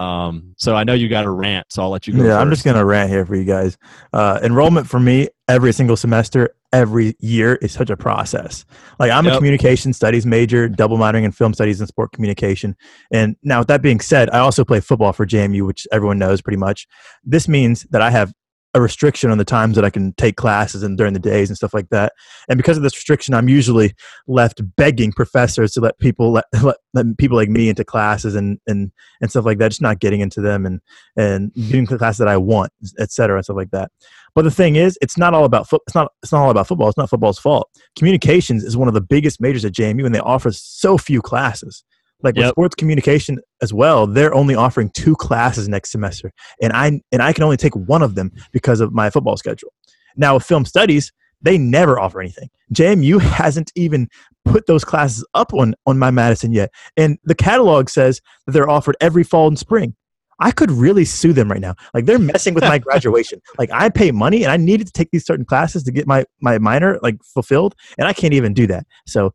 Um, 0.00 0.54
so 0.56 0.74
I 0.74 0.84
know 0.84 0.94
you 0.94 1.10
got 1.10 1.26
a 1.26 1.30
rant, 1.30 1.66
so 1.70 1.82
I'll 1.82 1.90
let 1.90 2.06
you 2.06 2.14
go. 2.14 2.24
Yeah, 2.24 2.38
i 2.38 2.40
I'm 2.40 2.48
just 2.48 2.64
gonna 2.64 2.84
rant 2.84 3.10
here 3.10 3.26
for 3.26 3.36
you 3.36 3.44
guys. 3.44 3.76
Uh, 4.14 4.40
enrollment 4.42 4.88
for 4.88 4.98
me 4.98 5.28
every 5.46 5.74
single 5.74 5.96
semester, 5.96 6.54
every 6.72 7.14
year 7.20 7.56
is 7.56 7.72
such 7.72 7.90
a 7.90 7.98
process. 7.98 8.64
Like 8.98 9.10
I'm 9.10 9.26
a 9.26 9.36
communication 9.36 9.92
studies 9.92 10.24
major, 10.24 10.70
double 10.70 10.96
minoring 10.96 11.24
in 11.24 11.32
film 11.32 11.52
studies 11.52 11.80
and 11.80 11.88
sport 11.88 12.12
communication. 12.12 12.76
And 13.12 13.36
now, 13.42 13.58
with 13.58 13.68
that 13.68 13.82
being 13.82 14.00
said, 14.00 14.30
I 14.30 14.38
also 14.38 14.64
play 14.64 14.80
football 14.80 15.12
for 15.12 15.26
JMU, 15.26 15.66
which 15.66 15.86
everyone 15.92 16.18
knows 16.18 16.40
pretty 16.40 16.56
much. 16.56 16.88
This 17.22 17.46
means 17.46 17.82
that 17.90 18.00
I 18.00 18.10
have 18.10 18.32
a 18.74 18.80
restriction 18.80 19.30
on 19.30 19.38
the 19.38 19.44
times 19.44 19.74
that 19.74 19.84
I 19.84 19.90
can 19.90 20.12
take 20.14 20.36
classes 20.36 20.82
and 20.82 20.96
during 20.96 21.12
the 21.12 21.18
days 21.18 21.50
and 21.50 21.56
stuff 21.56 21.74
like 21.74 21.88
that. 21.88 22.12
And 22.48 22.56
because 22.56 22.76
of 22.76 22.82
this 22.82 22.96
restriction, 22.96 23.34
I'm 23.34 23.48
usually 23.48 23.94
left 24.28 24.60
begging 24.76 25.12
professors 25.12 25.72
to 25.72 25.80
let 25.80 25.98
people 25.98 26.30
let, 26.32 26.44
let, 26.62 26.76
let 26.94 27.18
people 27.18 27.36
like 27.36 27.48
me 27.48 27.68
into 27.68 27.84
classes 27.84 28.34
and 28.34 28.60
and 28.66 28.92
and 29.20 29.30
stuff 29.30 29.44
like 29.44 29.58
that, 29.58 29.68
just 29.68 29.82
not 29.82 30.00
getting 30.00 30.20
into 30.20 30.40
them 30.40 30.66
and 30.66 30.80
and 31.16 31.52
doing 31.70 31.84
the 31.84 31.98
class 31.98 32.18
that 32.18 32.28
I 32.28 32.36
want, 32.36 32.72
et 32.98 33.10
cetera, 33.10 33.36
and 33.36 33.44
stuff 33.44 33.56
like 33.56 33.70
that. 33.70 33.90
But 34.34 34.42
the 34.42 34.50
thing 34.50 34.76
is, 34.76 34.96
it's 35.02 35.18
not 35.18 35.34
all 35.34 35.44
about 35.44 35.68
foot. 35.68 35.82
It's 35.86 35.94
not. 35.94 36.12
It's 36.22 36.32
not 36.32 36.42
all 36.42 36.50
about 36.50 36.68
football. 36.68 36.88
It's 36.88 36.96
not 36.96 37.10
football's 37.10 37.38
fault. 37.38 37.68
Communications 37.96 38.62
is 38.62 38.76
one 38.76 38.88
of 38.88 38.94
the 38.94 39.00
biggest 39.00 39.40
majors 39.40 39.64
at 39.64 39.72
JMU, 39.72 40.06
and 40.06 40.14
they 40.14 40.20
offer 40.20 40.52
so 40.52 40.96
few 40.96 41.20
classes. 41.20 41.84
Like 42.22 42.36
with 42.36 42.48
sports 42.48 42.74
communication 42.74 43.38
as 43.62 43.72
well, 43.72 44.06
they're 44.06 44.34
only 44.34 44.54
offering 44.54 44.90
two 44.90 45.16
classes 45.16 45.68
next 45.68 45.90
semester, 45.90 46.32
and 46.60 46.72
I 46.72 47.00
and 47.12 47.22
I 47.22 47.32
can 47.32 47.44
only 47.44 47.56
take 47.56 47.74
one 47.74 48.02
of 48.02 48.14
them 48.14 48.32
because 48.52 48.80
of 48.80 48.92
my 48.92 49.10
football 49.10 49.36
schedule. 49.36 49.72
Now 50.16 50.34
with 50.34 50.44
film 50.44 50.64
studies, 50.64 51.12
they 51.42 51.56
never 51.56 51.98
offer 51.98 52.20
anything. 52.20 52.50
JMU 52.74 53.20
hasn't 53.20 53.72
even 53.74 54.08
put 54.44 54.66
those 54.66 54.84
classes 54.84 55.24
up 55.34 55.54
on 55.54 55.74
on 55.86 55.98
my 55.98 56.10
Madison 56.10 56.52
yet, 56.52 56.70
and 56.96 57.18
the 57.24 57.34
catalog 57.34 57.88
says 57.88 58.20
that 58.46 58.52
they're 58.52 58.70
offered 58.70 58.96
every 59.00 59.24
fall 59.24 59.48
and 59.48 59.58
spring. 59.58 59.94
I 60.42 60.50
could 60.50 60.70
really 60.70 61.04
sue 61.04 61.34
them 61.34 61.50
right 61.50 61.60
now. 61.60 61.74
Like 61.92 62.06
they're 62.06 62.18
messing 62.18 62.54
with 62.54 62.64
my 62.64 62.78
graduation. 62.88 63.40
Like 63.58 63.70
I 63.72 63.90
pay 63.90 64.10
money 64.10 64.42
and 64.42 64.50
I 64.50 64.56
needed 64.56 64.86
to 64.86 64.92
take 64.92 65.10
these 65.10 65.26
certain 65.26 65.44
classes 65.44 65.82
to 65.84 65.92
get 65.92 66.06
my 66.06 66.24
my 66.40 66.58
minor 66.58 66.98
like 67.02 67.22
fulfilled, 67.22 67.74
and 67.98 68.08
I 68.08 68.12
can't 68.12 68.34
even 68.34 68.54
do 68.54 68.66
that. 68.68 68.86
So 69.06 69.32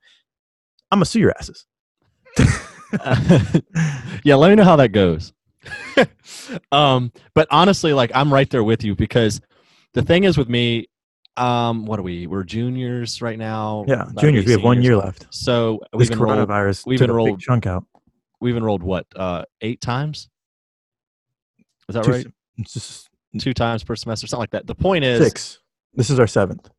I'm 0.92 0.98
gonna 0.98 1.06
sue 1.06 1.20
your 1.20 1.34
asses. 1.38 1.66
yeah, 4.24 4.36
let 4.36 4.50
me 4.50 4.56
know 4.56 4.64
how 4.64 4.76
that 4.78 4.90
goes. 4.92 5.34
um, 6.72 7.12
but 7.34 7.48
honestly, 7.52 7.94
like 7.94 8.12
I'm 8.14 8.34
right 8.34 8.50
there 8.50 8.64
with 8.64 8.84
you 8.84 8.96
because 8.96 9.42
the 9.94 10.02
thing 10.02 10.24
is 10.24 10.38
with 10.38 10.50
me, 10.50 10.88
um, 11.38 11.86
what 11.86 12.00
are 12.00 12.04
we? 12.04 12.28
We're 12.28 12.44
juniors 12.44 13.22
right 13.22 13.38
now. 13.38 13.86
Yeah, 13.88 14.10
juniors, 14.20 14.46
we 14.46 14.52
have 14.54 14.64
one 14.64 14.82
year 14.82 14.96
left. 14.98 15.28
So 15.32 15.80
This 15.92 16.10
we've 16.10 16.12
enrolled. 16.12 16.48
coronavirus 16.48 16.86
we've 16.86 17.00
took 17.00 17.06
a 17.06 17.08
big 17.08 17.20
enrolled- 17.20 17.40
chunk 17.42 17.68
out. 17.68 17.86
We've 18.40 18.58
enrolled 18.58 18.84
what? 18.84 19.06
Uh, 19.16 19.44
eight 19.62 19.82
times. 19.82 20.30
Is 21.90 21.96
that 21.96 22.04
Two 22.04 22.12
right? 22.12 22.28
It's 22.58 22.74
just 22.74 23.10
Two 23.40 23.54
times 23.54 23.84
per 23.84 23.96
semester, 23.96 24.28
something 24.28 24.42
like 24.42 24.52
that. 24.52 24.66
The 24.66 24.76
point 24.76 25.04
is, 25.04 25.22
six. 25.22 25.60
This 25.94 26.10
is 26.10 26.20
our 26.20 26.28
seventh. 26.28 26.70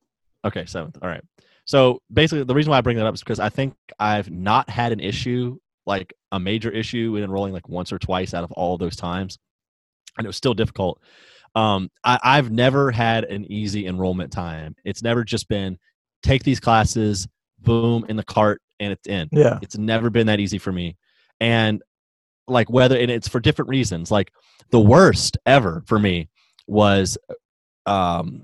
Okay, 0.45 0.65
seventh. 0.65 0.97
All 1.03 1.09
right. 1.09 1.23
So 1.67 2.01
basically, 2.13 2.45
the 2.45 2.55
reason 2.55 2.71
why 2.71 2.79
I 2.79 2.81
bring 2.81 2.97
that 2.97 3.07
up 3.07 3.15
is 3.15 3.21
because 3.21 3.41
I 3.41 3.49
think 3.49 3.75
I've 3.99 4.31
not 4.31 4.71
had 4.71 4.93
an 4.93 5.01
issue, 5.01 5.59
like 5.87 6.13
a 6.33 6.41
major 6.41 6.71
issue, 6.71 7.17
in 7.17 7.25
enrolling 7.25 7.53
like 7.53 7.69
once 7.69 7.93
or 7.93 7.99
twice 7.99 8.35
out 8.35 8.45
of 8.45 8.53
all 8.53 8.77
those 8.77 8.97
times, 8.97 9.39
and 10.19 10.25
it 10.25 10.29
was 10.29 10.37
still 10.37 10.55
difficult. 10.55 11.01
Um, 11.55 11.91
I, 12.05 12.19
I've 12.23 12.51
never 12.51 12.91
had 12.91 13.25
an 13.25 13.51
easy 13.51 13.87
enrollment 13.87 14.33
time. 14.33 14.77
It's 14.85 15.03
never 15.03 15.25
just 15.25 15.49
been 15.49 15.79
take 16.23 16.43
these 16.43 16.61
classes, 16.61 17.27
boom, 17.61 18.05
in 18.09 18.17
the 18.17 18.25
cart, 18.25 18.61
and 18.81 18.93
it's 18.93 19.07
in. 19.07 19.29
Yeah. 19.33 19.59
It's 19.63 19.79
never 19.79 20.11
been 20.11 20.27
that 20.27 20.41
easy 20.41 20.59
for 20.59 20.73
me. 20.73 20.97
And 21.41 21.83
like 22.49 22.71
whether 22.71 22.97
and 22.97 23.11
it's 23.11 23.29
for 23.29 23.41
different 23.41 23.69
reasons. 23.69 24.11
Like 24.11 24.33
the 24.71 24.81
worst 24.81 25.39
ever 25.47 25.83
for 25.87 25.99
me 25.99 26.29
was 26.67 27.17
um 27.87 28.43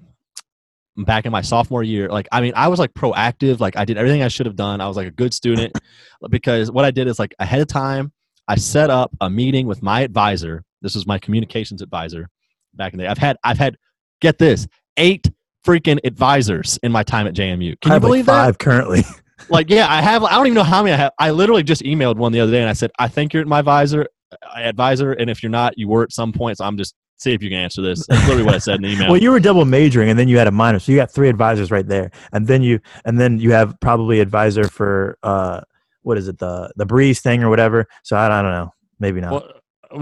back 0.96 1.26
in 1.26 1.32
my 1.32 1.40
sophomore 1.40 1.82
year. 1.82 2.08
Like 2.08 2.28
I 2.32 2.40
mean, 2.40 2.52
I 2.54 2.68
was 2.68 2.78
like 2.78 2.92
proactive, 2.94 3.60
like 3.60 3.76
I 3.76 3.84
did 3.84 3.96
everything 3.96 4.22
I 4.22 4.28
should 4.28 4.46
have 4.46 4.56
done. 4.56 4.80
I 4.80 4.88
was 4.88 4.96
like 4.96 5.08
a 5.08 5.12
good 5.12 5.34
student 5.34 5.78
because 6.30 6.70
what 6.70 6.84
I 6.84 6.90
did 6.90 7.08
is 7.08 7.18
like 7.18 7.34
ahead 7.38 7.60
of 7.60 7.68
time, 7.68 8.12
I 8.48 8.56
set 8.56 8.90
up 8.90 9.14
a 9.20 9.30
meeting 9.30 9.66
with 9.66 9.82
my 9.82 10.00
advisor. 10.00 10.64
This 10.82 10.94
was 10.94 11.06
my 11.06 11.18
communications 11.18 11.82
advisor 11.82 12.28
back 12.74 12.92
in 12.92 12.98
the 12.98 13.04
day. 13.04 13.08
I've 13.08 13.18
had 13.18 13.36
I've 13.44 13.58
had 13.58 13.76
get 14.20 14.38
this, 14.38 14.66
eight 14.96 15.30
freaking 15.66 15.98
advisors 16.04 16.78
in 16.82 16.92
my 16.92 17.02
time 17.02 17.26
at 17.26 17.34
JMU. 17.34 17.80
Can 17.80 17.92
I 17.92 17.94
you 17.94 18.00
believe 18.00 18.26
like 18.26 18.36
that? 18.36 18.44
five 18.46 18.58
currently. 18.58 19.04
like 19.48 19.68
yeah 19.68 19.86
i 19.90 20.00
have 20.00 20.22
i 20.22 20.36
don't 20.36 20.46
even 20.46 20.54
know 20.54 20.62
how 20.62 20.84
many 20.84 20.92
i 20.92 20.96
have 20.96 21.10
i 21.18 21.30
literally 21.30 21.64
just 21.64 21.82
emailed 21.82 22.16
one 22.16 22.30
the 22.30 22.38
other 22.38 22.52
day 22.52 22.60
and 22.60 22.70
i 22.70 22.72
said 22.72 22.92
i 23.00 23.08
think 23.08 23.32
you're 23.32 23.44
my 23.44 23.58
advisor 23.58 24.06
advisor 24.56 25.12
and 25.12 25.30
if 25.30 25.42
you're 25.42 25.50
not 25.50 25.76
you 25.76 25.88
were 25.88 26.02
at 26.02 26.12
some 26.12 26.32
point 26.32 26.58
so 26.58 26.64
i'm 26.64 26.76
just 26.76 26.94
see 27.16 27.32
if 27.32 27.42
you 27.42 27.48
can 27.48 27.58
answer 27.58 27.80
this 27.82 28.06
that's 28.06 28.20
literally 28.22 28.42
what 28.42 28.54
i 28.54 28.58
said 28.58 28.76
in 28.76 28.82
the 28.82 28.88
email 28.92 29.10
Well, 29.10 29.22
you 29.22 29.30
were 29.30 29.40
double 29.40 29.64
majoring, 29.64 30.10
and 30.10 30.18
then 30.18 30.28
you 30.28 30.38
had 30.38 30.48
a 30.48 30.50
minor, 30.50 30.78
so 30.78 30.90
you 30.90 30.98
got 30.98 31.10
three 31.10 31.28
advisors 31.28 31.70
right 31.70 31.86
there, 31.86 32.10
and 32.32 32.46
then 32.46 32.62
you 32.62 32.80
and 33.04 33.20
then 33.20 33.38
you 33.38 33.52
have 33.52 33.78
probably 33.80 34.20
advisor 34.20 34.64
for 34.64 35.18
uh, 35.22 35.60
what 36.02 36.18
is 36.18 36.26
it 36.26 36.38
the 36.38 36.72
the 36.76 36.84
breeze 36.86 37.20
thing 37.20 37.44
or 37.44 37.48
whatever. 37.48 37.86
So 38.02 38.16
I, 38.16 38.26
I 38.26 38.42
don't 38.42 38.50
know, 38.50 38.70
maybe 38.98 39.20
not. 39.20 39.32
well, 39.32 39.52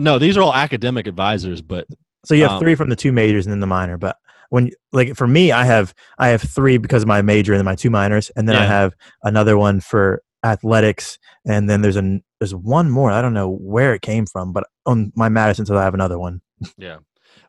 no 0.01 0.19
these 0.19 0.37
are 0.37 0.43
all 0.43 0.55
academic 0.55 1.09
advisors 1.09 1.61
but 1.61 1.85
so 2.25 2.35
you 2.35 2.43
have 2.43 2.53
um, 2.53 2.61
three 2.61 2.75
from 2.75 2.91
the 2.91 2.97
two 2.97 3.13
majors 3.13 3.47
and 3.47 3.53
then 3.53 3.61
the 3.61 3.67
minor. 3.67 3.97
But 3.97 4.17
when 4.51 4.71
like 4.93 5.15
for 5.15 5.27
me, 5.27 5.53
I 5.53 5.65
have 5.65 5.95
I 6.19 6.29
have 6.29 6.43
three 6.43 6.77
because 6.79 7.03
of 7.03 7.09
my 7.09 7.23
major 7.23 7.53
and 7.53 7.59
then 7.59 7.65
my 7.65 7.77
two 7.77 7.91
minors, 7.91 8.31
and 8.37 8.49
then 8.49 8.57
I 8.57 8.65
have 8.67 8.95
another 9.23 9.57
one 9.57 9.81
for 9.81 10.23
athletics, 10.45 11.19
and 11.47 11.69
then 11.69 11.83
there's 11.83 11.97
an 11.97 12.23
there's 12.41 12.55
one 12.55 12.91
more. 12.91 13.11
I 13.11 13.23
don't 13.23 13.35
know 13.35 13.51
where 13.51 13.95
it 13.95 14.03
came 14.03 14.27
from, 14.27 14.53
but 14.53 14.65
on 14.87 15.13
my 15.15 15.29
Madison, 15.29 15.67
so 15.67 15.77
I 15.77 15.85
have 15.85 15.95
another 15.95 16.19
one. 16.19 16.41
yeah. 16.77 16.99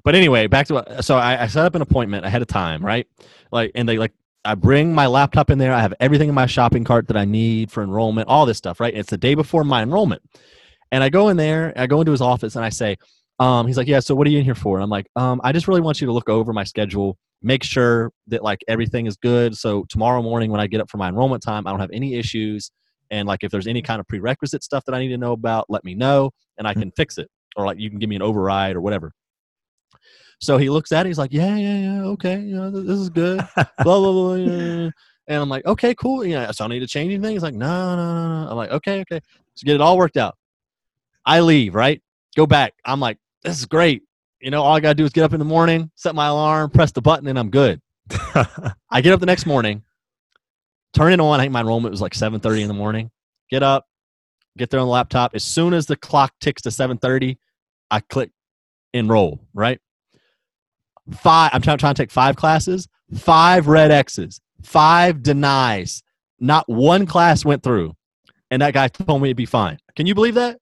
But 0.04 0.16
anyway 0.16 0.48
back 0.48 0.68
to 0.68 0.76
what 0.76 1.06
so 1.06 1.18
I, 1.18 1.44
I 1.44 1.48
set 1.48 1.66
up 1.66 1.76
an 1.76 1.82
appointment 1.82 2.26
ahead 2.26 2.42
of 2.42 2.48
time 2.48 2.84
right? 2.84 3.08
Like 3.52 3.72
and 3.76 3.88
they 3.88 3.98
like 3.98 4.14
i 4.44 4.56
bring 4.56 4.94
my 4.94 5.06
laptop 5.06 5.52
in 5.52 5.60
there 5.60 5.72
i 5.72 5.80
have 5.80 5.94
everything 6.00 6.28
in 6.28 6.34
my 6.34 6.48
shopping 6.48 6.84
cart 6.84 7.08
that 7.08 7.16
i 7.16 7.26
need 7.26 7.70
for 7.72 7.84
enrollment 7.84 8.28
all 8.28 8.48
this 8.48 8.58
stuff 8.58 8.80
right? 8.80 8.94
It's 8.96 9.10
the 9.10 9.18
day 9.18 9.36
before 9.36 9.64
my 9.64 9.84
enrollment. 9.84 10.22
And 10.92 11.04
i 11.04 11.10
go 11.10 11.30
in 11.30 11.38
there 11.38 11.74
i 11.76 11.88
go 11.88 12.02
into 12.02 12.12
his 12.12 12.22
office 12.22 12.56
and 12.56 12.66
i 12.66 12.70
say 12.70 12.98
um, 13.40 13.66
he's 13.66 13.78
like 13.78 13.88
yeah 13.88 14.00
so 14.00 14.14
what 14.16 14.28
are 14.28 14.30
you 14.30 14.40
in 14.40 14.46
here 14.46 14.56
for? 14.56 14.78
And 14.78 14.84
i'm 14.84 14.90
like 14.90 15.08
um, 15.16 15.42
i 15.44 15.52
just 15.52 15.68
really 15.68 15.82
want 15.82 16.02
you 16.02 16.08
to 16.08 16.14
look 16.14 16.30
over 16.30 16.54
my 16.54 16.64
schedule 16.64 17.18
make 17.44 17.64
sure 17.64 18.12
that 18.28 18.44
like 18.44 18.64
everything 18.68 19.08
is 19.08 19.18
good. 19.18 19.58
So 19.58 19.84
tomorrow 19.90 20.22
morning 20.22 20.52
when 20.52 20.60
i 20.60 20.68
get 20.68 20.82
up 20.82 20.90
for 20.90 20.98
my 20.98 21.10
enrollment 21.10 21.44
time 21.44 21.68
i 21.68 21.72
don't 21.72 21.80
have 21.80 21.92
any 21.94 22.16
issues 22.16 22.72
and 23.12 23.28
like 23.28 23.44
if 23.44 23.52
there's 23.52 23.68
any 23.68 23.82
kind 23.82 24.00
of 24.00 24.08
prerequisite 24.08 24.64
stuff 24.64 24.84
that 24.86 24.96
i 24.96 25.00
need 25.00 25.10
to 25.10 25.18
know 25.18 25.34
about 25.34 25.66
let 25.70 25.84
me 25.84 25.94
know 25.94 26.32
and 26.58 26.68
i 26.68 26.72
mm-hmm. 26.72 26.82
can 26.82 26.92
fix 26.92 27.18
it 27.18 27.30
or 27.56 27.66
like 27.66 27.78
you 27.80 27.90
can 27.90 28.00
give 28.00 28.10
me 28.10 28.16
an 28.16 28.22
override 28.24 28.76
or 28.76 28.82
whatever 28.82 29.14
so 30.40 30.58
he 30.58 30.70
looks 30.70 30.92
at 30.92 31.06
it 31.06 31.10
he's 31.10 31.20
like 31.20 31.32
yeah 31.32 31.56
yeah 31.56 31.78
yeah 31.78 32.04
okay 32.04 32.40
you 32.40 32.56
know, 32.56 32.72
this 32.72 33.00
is 33.00 33.10
good 33.10 33.38
blah 33.56 33.66
blah 33.84 34.12
blah 34.12 34.34
yeah, 34.34 34.52
yeah, 34.52 34.84
yeah. 34.84 34.90
and 35.28 35.42
i'm 35.42 35.50
like 35.50 35.66
okay 35.66 35.94
cool 35.94 36.26
yeah 36.26 36.50
so 36.50 36.66
i 36.66 36.68
need 36.68 36.80
to 36.80 36.88
change 36.88 37.14
anything 37.14 37.34
he's 37.34 37.44
like 37.44 37.54
no 37.54 37.96
no 37.96 38.16
no 38.16 38.44
no 38.44 38.50
i'm 38.50 38.58
like 38.58 38.72
okay 38.72 39.02
okay 39.02 39.22
So 39.56 39.66
get 39.66 39.76
it 39.76 39.82
all 39.82 39.98
worked 39.98 40.18
out. 40.18 40.36
I 41.26 41.42
leave, 41.42 41.76
right? 41.76 42.02
Go 42.36 42.46
back. 42.48 42.74
I'm 42.86 43.00
like, 43.00 43.18
this 43.44 43.60
is 43.60 43.66
great. 43.66 44.04
You 44.42 44.50
know, 44.50 44.64
all 44.64 44.76
I 44.76 44.80
gotta 44.80 44.96
do 44.96 45.06
is 45.06 45.12
get 45.12 45.24
up 45.24 45.34
in 45.34 45.40
the 45.40 45.46
morning, 45.46 45.92
set 45.96 46.16
my 46.16 46.28
alarm, 46.28 46.72
press 46.72 46.92
the 46.92 47.02
button, 47.02 47.28
and 47.28 47.38
I'm 47.38 47.50
good. 47.50 47.80
I 48.90 49.02
get 49.02 49.14
up 49.14 49.20
the 49.20 49.28
next 49.28 49.46
morning, 49.46 49.84
turn 50.94 51.14
it 51.14 51.20
on. 51.20 51.40
I 51.40 51.44
think 51.44 51.54
my 51.54 51.62
enrollment 51.62 51.92
was 51.92 52.02
like 52.02 52.14
7:30 52.14 52.62
in 52.62 52.68
the 52.68 52.74
morning. 52.74 53.12
Get 53.50 53.64
up, 53.64 53.86
get 54.58 54.70
there 54.70 54.80
on 54.80 54.86
the 54.88 54.92
laptop. 54.92 55.32
As 55.36 55.44
soon 55.44 55.74
as 55.74 55.86
the 55.86 55.96
clock 55.96 56.34
ticks 56.40 56.62
to 56.64 56.70
7:30, 56.70 57.38
I 57.90 58.00
click 58.00 58.32
enroll. 58.94 59.40
Right. 59.54 59.80
Five. 61.12 61.52
I'm 61.54 61.62
trying, 61.62 61.78
trying 61.78 61.96
to 61.96 62.02
take 62.02 62.12
five 62.12 62.36
classes. 62.36 62.88
Five 63.18 63.68
red 63.68 63.92
X's. 63.92 64.40
Five 64.62 65.24
denies. 65.24 66.04
Not 66.40 66.68
one 66.70 67.06
class 67.06 67.44
went 67.44 67.64
through, 67.64 67.94
and 68.50 68.62
that 68.62 68.74
guy 68.74 68.88
told 68.88 69.22
me 69.22 69.30
it'd 69.30 69.38
be 69.38 69.46
fine. 69.46 69.78
Can 69.96 70.08
you 70.08 70.16
believe 70.16 70.36
that? 70.36 70.58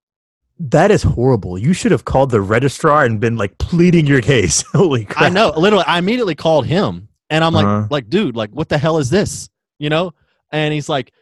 that 0.62 0.90
is 0.90 1.02
horrible. 1.02 1.56
You 1.56 1.72
should 1.72 1.90
have 1.90 2.04
called 2.04 2.30
the 2.30 2.42
registrar 2.42 3.06
and 3.06 3.18
been 3.18 3.36
like 3.36 3.56
pleading 3.56 4.06
your 4.06 4.20
case. 4.20 4.60
Holy 4.74 5.06
crap! 5.06 5.22
I 5.22 5.28
know. 5.30 5.54
Literally, 5.56 5.84
I 5.86 5.98
immediately 5.98 6.34
called 6.34 6.66
him, 6.66 7.08
and 7.30 7.42
I'm 7.42 7.54
like, 7.54 7.64
Uh-huh. 7.64 7.86
like, 7.90 8.10
dude, 8.10 8.36
like, 8.36 8.50
what 8.50 8.68
the 8.68 8.76
hell 8.76 8.98
is 8.98 9.08
this? 9.08 9.48
You 9.80 9.90
know? 9.90 10.12
And 10.52 10.72
he's 10.72 10.88
like, 10.88 11.12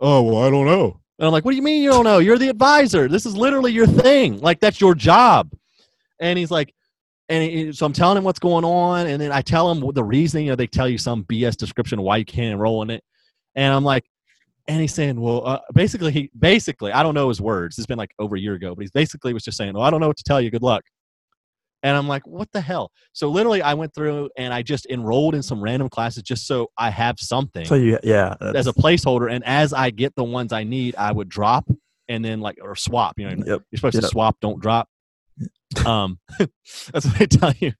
oh, 0.00 0.22
well, 0.22 0.44
I 0.44 0.50
don't 0.50 0.66
know. 0.66 1.00
And 1.18 1.26
I'm 1.26 1.32
like, 1.32 1.44
what 1.44 1.50
do 1.50 1.56
you 1.56 1.62
mean 1.62 1.82
you 1.82 1.90
don't 1.90 2.04
know? 2.04 2.18
You're 2.18 2.38
the 2.38 2.48
advisor. 2.48 3.08
This 3.08 3.26
is 3.26 3.36
literally 3.36 3.72
your 3.72 3.86
thing. 3.86 4.38
Like, 4.38 4.60
that's 4.60 4.80
your 4.80 4.94
job. 4.94 5.50
And 6.20 6.38
he's 6.38 6.50
like, 6.50 6.72
and 7.28 7.74
so 7.74 7.86
I'm 7.86 7.92
telling 7.92 8.16
him 8.16 8.24
what's 8.24 8.38
going 8.38 8.64
on, 8.64 9.08
and 9.08 9.20
then 9.20 9.32
I 9.32 9.42
tell 9.42 9.70
him 9.70 9.92
the 9.92 10.04
reasoning. 10.04 10.46
You 10.46 10.52
know, 10.52 10.56
they 10.56 10.68
tell 10.68 10.88
you 10.88 10.98
some 10.98 11.24
BS 11.24 11.56
description 11.56 12.00
why 12.00 12.18
you 12.18 12.24
can't 12.24 12.52
enroll 12.52 12.82
in 12.82 12.90
it, 12.90 13.02
and 13.56 13.74
I'm 13.74 13.82
like, 13.82 14.04
and 14.68 14.80
he's 14.80 14.94
saying, 14.94 15.20
well, 15.20 15.46
uh, 15.46 15.58
basically, 15.74 16.12
he 16.12 16.30
basically, 16.38 16.92
I 16.92 17.02
don't 17.02 17.14
know 17.14 17.28
his 17.28 17.40
words. 17.40 17.78
It's 17.78 17.86
been 17.86 17.98
like 17.98 18.12
over 18.18 18.36
a 18.36 18.40
year 18.40 18.54
ago, 18.54 18.74
but 18.74 18.82
he's 18.82 18.90
basically 18.90 19.32
was 19.32 19.44
just 19.44 19.56
saying, 19.56 19.74
well, 19.74 19.82
I 19.82 19.90
don't 19.90 20.00
know 20.00 20.08
what 20.08 20.16
to 20.18 20.24
tell 20.24 20.40
you. 20.40 20.50
Good 20.50 20.62
luck. 20.62 20.84
And 21.86 21.96
I'm 21.96 22.08
like, 22.08 22.26
what 22.26 22.50
the 22.50 22.60
hell? 22.60 22.90
So 23.12 23.28
literally, 23.30 23.62
I 23.62 23.74
went 23.74 23.94
through 23.94 24.28
and 24.36 24.52
I 24.52 24.62
just 24.62 24.86
enrolled 24.86 25.36
in 25.36 25.42
some 25.42 25.62
random 25.62 25.88
classes 25.88 26.24
just 26.24 26.44
so 26.44 26.68
I 26.76 26.90
have 26.90 27.20
something 27.20 27.64
So 27.64 27.76
you, 27.76 27.96
yeah, 28.02 28.34
as 28.40 28.66
a 28.66 28.72
placeholder. 28.72 29.30
And 29.32 29.44
as 29.44 29.72
I 29.72 29.90
get 29.90 30.12
the 30.16 30.24
ones 30.24 30.52
I 30.52 30.64
need, 30.64 30.96
I 30.96 31.12
would 31.12 31.28
drop 31.28 31.68
and 32.08 32.24
then 32.24 32.40
like 32.40 32.58
or 32.60 32.74
swap. 32.74 33.14
You 33.18 33.26
know, 33.28 33.44
Yep. 33.46 33.62
you're 33.70 33.76
supposed 33.78 34.00
to 34.00 34.08
swap, 34.08 34.36
don't 34.40 34.60
drop. 34.60 34.88
Um, 35.84 36.18
that's 36.38 37.06
what 37.06 37.18
they 37.20 37.26
tell 37.26 37.52
you. 37.60 37.72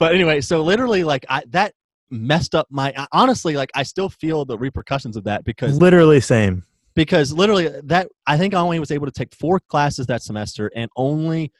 But 0.00 0.12
anyway, 0.16 0.40
so 0.40 0.62
literally, 0.64 1.04
like 1.04 1.24
I 1.28 1.44
that 1.50 1.72
messed 2.10 2.56
up 2.56 2.66
my. 2.68 2.92
Honestly, 3.12 3.54
like 3.54 3.70
I 3.76 3.84
still 3.84 4.08
feel 4.08 4.44
the 4.44 4.58
repercussions 4.58 5.16
of 5.16 5.22
that 5.24 5.44
because 5.44 5.78
literally 5.78 6.20
same. 6.20 6.64
because 6.94 7.32
literally 7.32 7.68
that 7.84 8.08
I 8.26 8.38
think 8.38 8.54
I 8.54 8.58
only 8.58 8.80
was 8.80 8.90
able 8.90 9.06
to 9.06 9.12
take 9.12 9.32
four 9.34 9.60
classes 9.60 10.06
that 10.08 10.22
semester, 10.22 10.70
and 10.74 10.90
only 10.96 11.52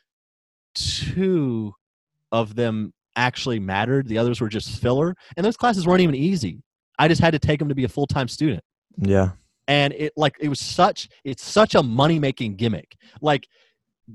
two 0.77 1.73
of 2.33 2.55
them 2.55 2.93
actually 3.17 3.59
mattered. 3.59 4.07
The 4.09 4.19
others 4.19 4.41
were 4.41 4.49
just 4.49 4.81
filler, 4.81 5.15
and 5.37 5.45
those 5.45 5.57
classes 5.57 5.87
weren't 5.87 6.01
even 6.03 6.15
easy. 6.15 6.62
I 6.99 7.09
just 7.09 7.21
had 7.21 7.33
to 7.33 7.39
take 7.39 7.59
them 7.59 7.69
to 7.69 7.75
be 7.75 7.85
a 7.85 7.89
full 7.89 8.07
time 8.07 8.29
student 8.29 8.62
Yeah, 8.99 9.31
and 9.69 9.93
it 9.95 10.12
like 10.17 10.35
it 10.41 10.49
was 10.49 10.61
such 10.61 11.09
it's 11.25 11.45
such 11.45 11.75
a 11.75 11.83
money 11.83 12.19
making 12.19 12.57
gimmick 12.57 12.97
like 13.21 13.47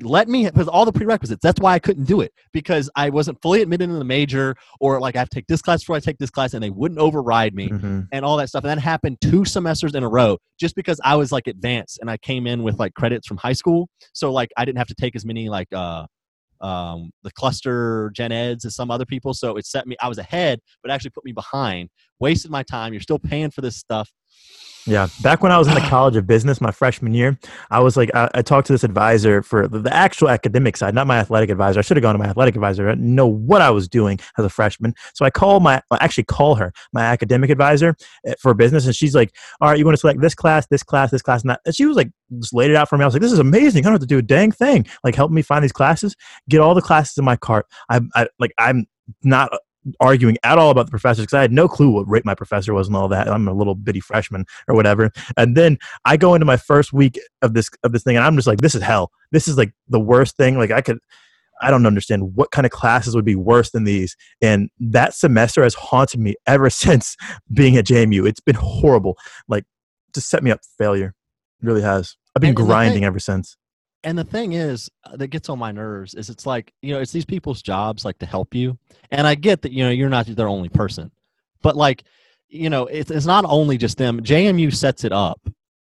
let 0.01 0.29
me 0.29 0.49
with 0.55 0.69
all 0.69 0.85
the 0.85 0.91
prerequisites 0.91 1.41
that's 1.43 1.59
why 1.59 1.73
i 1.73 1.77
couldn't 1.79 2.05
do 2.05 2.21
it 2.21 2.31
because 2.53 2.89
i 2.95 3.09
wasn't 3.09 3.37
fully 3.41 3.61
admitted 3.61 3.89
in 3.89 3.99
the 3.99 4.05
major 4.05 4.55
or 4.79 5.01
like 5.01 5.17
i 5.17 5.19
have 5.19 5.27
to 5.29 5.35
take 5.35 5.45
this 5.47 5.61
class 5.61 5.81
before 5.83 5.97
i 5.97 5.99
take 5.99 6.17
this 6.17 6.29
class 6.29 6.53
and 6.53 6.63
they 6.63 6.69
wouldn't 6.69 6.99
override 6.99 7.53
me 7.53 7.67
Mhm. 7.67 8.07
and 8.13 8.23
all 8.23 8.37
that 8.37 8.47
stuff 8.47 8.63
and 8.63 8.71
that 8.71 8.79
happened 8.79 9.17
two 9.19 9.43
semesters 9.43 9.93
in 9.93 10.01
a 10.03 10.07
row 10.09 10.37
just 10.57 10.75
because 10.75 10.99
i 11.03 11.15
was 11.17 11.33
like 11.33 11.45
advanced 11.47 11.99
and 11.99 12.09
i 12.09 12.15
came 12.17 12.47
in 12.47 12.63
with 12.63 12.79
like 12.79 12.93
credits 12.93 13.27
from 13.27 13.35
high 13.37 13.51
school 13.53 13.89
so 14.13 14.31
like 14.31 14.49
i 14.57 14.63
didn't 14.63 14.77
have 14.77 14.87
to 14.87 14.95
take 14.95 15.13
as 15.15 15.25
many 15.25 15.49
like 15.49 15.67
uh 15.73 16.05
um, 16.61 17.11
the 17.23 17.31
cluster 17.31 18.11
gen 18.15 18.31
eds 18.31 18.65
as 18.65 18.75
some 18.75 18.91
other 18.91 19.05
people 19.05 19.33
so 19.33 19.57
it 19.57 19.65
set 19.65 19.87
me 19.87 19.95
i 20.01 20.07
was 20.07 20.17
ahead 20.17 20.59
but 20.81 20.91
actually 20.91 21.09
put 21.09 21.25
me 21.25 21.31
behind 21.31 21.89
wasted 22.19 22.51
my 22.51 22.63
time 22.63 22.93
you're 22.93 23.01
still 23.01 23.19
paying 23.19 23.49
for 23.51 23.61
this 23.61 23.77
stuff 23.77 24.11
Yeah, 24.87 25.09
back 25.21 25.43
when 25.43 25.51
I 25.51 25.59
was 25.59 25.67
in 25.67 25.75
the 25.75 25.79
College 25.89 26.15
of 26.15 26.25
Business, 26.25 26.59
my 26.59 26.71
freshman 26.71 27.13
year, 27.13 27.37
I 27.69 27.79
was 27.79 27.95
like, 27.95 28.09
I, 28.15 28.29
I 28.33 28.41
talked 28.41 28.65
to 28.67 28.73
this 28.73 28.83
advisor 28.83 29.43
for 29.43 29.67
the, 29.67 29.93
actual 29.93 30.29
academic 30.29 30.75
side, 30.75 30.95
not 30.95 31.05
my 31.05 31.19
athletic 31.19 31.49
advisor. 31.49 31.79
I 31.79 31.81
should 31.83 31.97
have 31.97 32.01
gone 32.01 32.15
to 32.15 32.19
my 32.19 32.25
athletic 32.25 32.55
advisor. 32.55 32.87
I 32.87 32.93
didn't 32.93 33.13
know 33.13 33.27
what 33.27 33.61
I 33.61 33.69
was 33.69 33.87
doing 33.87 34.19
as 34.37 34.45
a 34.45 34.49
freshman. 34.49 34.95
So 35.13 35.23
I 35.23 35.29
call 35.29 35.59
my, 35.59 35.83
I 35.91 35.97
actually 35.99 36.23
call 36.23 36.55
her, 36.55 36.73
my 36.93 37.03
academic 37.03 37.51
advisor 37.51 37.95
eh, 38.25 38.33
for 38.39 38.53
business, 38.53 38.85
and 38.85 38.95
she's 38.95 39.13
like, 39.13 39.35
"All 39.59 39.69
right, 39.69 39.77
you 39.77 39.85
want 39.85 39.93
to 39.95 39.99
select 39.99 40.21
this 40.21 40.33
class, 40.33 40.65
this 40.67 40.81
class, 40.81 41.11
this 41.11 41.21
class, 41.21 41.41
and 41.41 41.51
that." 41.51 41.61
And 41.65 41.75
she 41.75 41.85
was 41.85 41.95
like, 41.95 42.09
just 42.39 42.53
laid 42.53 42.71
it 42.71 42.75
out 42.75 42.89
for 42.89 42.97
me. 42.97 43.03
I 43.03 43.07
was 43.07 43.13
like, 43.13 43.21
"This 43.21 43.31
is 43.31 43.39
amazing. 43.39 43.83
I 43.83 43.89
don't 43.89 43.93
have 43.93 44.01
to 44.01 44.07
do 44.07 44.17
a 44.17 44.23
dang 44.23 44.51
thing. 44.51 44.87
Like, 45.03 45.13
help 45.13 45.31
me 45.31 45.41
find 45.41 45.63
these 45.63 45.71
classes, 45.71 46.15
get 46.49 46.59
all 46.59 46.73
the 46.73 46.81
classes 46.81 47.17
in 47.17 47.25
my 47.25 47.35
cart. 47.35 47.67
I, 47.89 48.01
I 48.15 48.27
like, 48.39 48.53
I'm 48.57 48.87
not." 49.23 49.51
Arguing 49.99 50.37
at 50.43 50.57
all 50.57 50.69
about 50.69 50.85
the 50.85 50.91
professors 50.91 51.23
because 51.25 51.33
I 51.37 51.41
had 51.41 51.51
no 51.51 51.67
clue 51.67 51.89
what 51.89 52.07
rate 52.09 52.25
my 52.25 52.35
professor 52.35 52.73
was 52.73 52.87
and 52.87 52.95
all 52.95 53.07
that. 53.09 53.27
I'm 53.27 53.47
a 53.47 53.53
little 53.53 53.75
bitty 53.75 53.99
freshman 53.99 54.45
or 54.67 54.75
whatever. 54.75 55.11
And 55.37 55.57
then 55.57 55.77
I 56.05 56.17
go 56.17 56.35
into 56.35 56.45
my 56.45 56.57
first 56.57 56.93
week 56.93 57.19
of 57.41 57.53
this 57.53 57.69
of 57.83 57.91
this 57.91 58.03
thing 58.03 58.15
and 58.15 58.25
I'm 58.25 58.35
just 58.35 58.47
like, 58.47 58.59
this 58.61 58.75
is 58.75 58.81
hell. 58.81 59.11
This 59.31 59.47
is 59.47 59.57
like 59.57 59.73
the 59.87 59.99
worst 59.99 60.37
thing. 60.37 60.57
Like 60.57 60.71
I 60.71 60.81
could 60.81 60.99
I 61.63 61.69
don't 61.69 61.85
understand 61.85 62.35
what 62.35 62.51
kind 62.51 62.65
of 62.65 62.71
classes 62.71 63.15
would 63.15 63.25
be 63.25 63.35
worse 63.35 63.71
than 63.71 63.83
these. 63.83 64.15
And 64.41 64.69
that 64.79 65.13
semester 65.13 65.63
has 65.63 65.73
haunted 65.75 66.19
me 66.19 66.35
ever 66.47 66.69
since 66.71 67.15
being 67.53 67.77
at 67.77 67.85
JMU. 67.85 68.27
It's 68.27 68.39
been 68.39 68.55
horrible. 68.55 69.17
Like 69.47 69.65
just 70.13 70.29
set 70.29 70.43
me 70.43 70.51
up 70.51 70.59
for 70.59 70.83
failure. 70.83 71.13
It 71.61 71.65
really 71.65 71.81
has. 71.81 72.17
I've 72.35 72.41
been 72.41 72.49
And- 72.49 72.57
grinding 72.57 73.03
ever 73.03 73.19
since. 73.19 73.57
And 74.03 74.17
the 74.17 74.23
thing 74.23 74.53
is 74.53 74.89
uh, 75.05 75.15
that 75.15 75.27
gets 75.27 75.49
on 75.49 75.59
my 75.59 75.71
nerves 75.71 76.13
is 76.13 76.29
it's 76.29 76.45
like 76.45 76.73
you 76.81 76.93
know 76.93 76.99
it's 76.99 77.11
these 77.11 77.25
people's 77.25 77.61
jobs 77.61 78.03
like 78.05 78.17
to 78.19 78.25
help 78.25 78.53
you 78.55 78.77
and 79.11 79.27
i 79.27 79.35
get 79.35 79.61
that 79.61 79.71
you 79.71 79.83
know 79.83 79.89
you're 79.89 80.09
not 80.09 80.25
their 80.25 80.47
only 80.47 80.69
person 80.69 81.11
but 81.61 81.75
like 81.75 82.03
you 82.49 82.69
know 82.69 82.87
it's, 82.87 83.11
it's 83.11 83.25
not 83.25 83.45
only 83.47 83.77
just 83.77 83.97
them 83.97 84.19
jmu 84.21 84.73
sets 84.73 85.03
it 85.03 85.11
up 85.11 85.39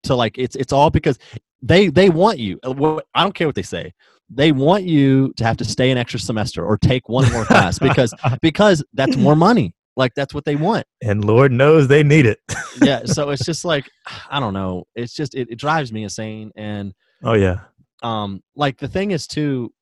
to 0.03 0.15
like 0.15 0.37
it's 0.37 0.55
it's 0.55 0.73
all 0.73 0.89
because 0.89 1.17
they 1.61 1.87
they 1.89 2.09
want 2.09 2.39
you 2.39 2.59
uh, 2.63 2.99
i 3.13 3.23
don't 3.23 3.33
care 3.35 3.47
what 3.47 3.55
they 3.55 3.61
say 3.61 3.93
they 4.29 4.51
want 4.51 4.83
you 4.83 5.33
to 5.37 5.43
have 5.45 5.57
to 5.57 5.65
stay 5.65 5.89
an 5.89 5.97
extra 5.97 6.19
semester 6.19 6.65
or 6.65 6.77
take 6.77 7.07
one 7.09 7.31
more 7.31 7.45
class 7.45 7.79
because 7.87 8.13
because 8.41 8.83
that's 8.93 9.15
more 9.17 9.35
money 9.35 9.73
like 9.95 10.13
that's 10.15 10.33
what 10.33 10.45
they 10.45 10.55
want 10.55 10.85
And 11.01 11.25
Lord 11.25 11.51
knows 11.51 11.87
they 11.87 12.03
need 12.03 12.27
it. 12.27 12.39
yeah 12.81 13.03
so 13.05 13.29
it's 13.31 13.45
just 13.45 13.65
like 13.65 13.89
i 14.29 14.39
don't 14.39 14.53
know 14.53 14.85
it's 14.95 15.13
just 15.13 15.33
it, 15.35 15.47
it 15.49 15.57
drives 15.57 15.91
me 15.91 16.03
insane 16.03 16.51
and 16.55 16.93
oh 17.23 17.33
yeah. 17.33 17.59
Um 18.03 18.41
like 18.55 18.77
the 18.77 18.87
thing 18.87 19.11
is 19.11 19.27
too 19.27 19.73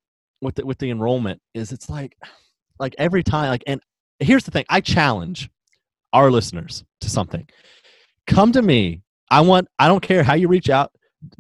with 0.41 0.55
the 0.55 0.65
with 0.65 0.77
the 0.77 0.89
enrollment 0.89 1.41
is 1.53 1.71
it's 1.71 1.89
like 1.89 2.17
like 2.79 2.95
every 2.97 3.23
time 3.23 3.49
like 3.49 3.63
and 3.67 3.81
here's 4.19 4.43
the 4.43 4.51
thing 4.51 4.65
i 4.69 4.79
challenge 4.79 5.49
our 6.13 6.31
listeners 6.31 6.85
to 7.01 7.09
something. 7.09 7.45
Come 8.27 8.53
to 8.53 8.61
me 8.61 9.01
i 9.29 9.41
want 9.41 9.67
i 9.79 9.87
don't 9.87 10.01
care 10.01 10.23
how 10.23 10.33
you 10.33 10.47
reach 10.47 10.69
out 10.69 10.91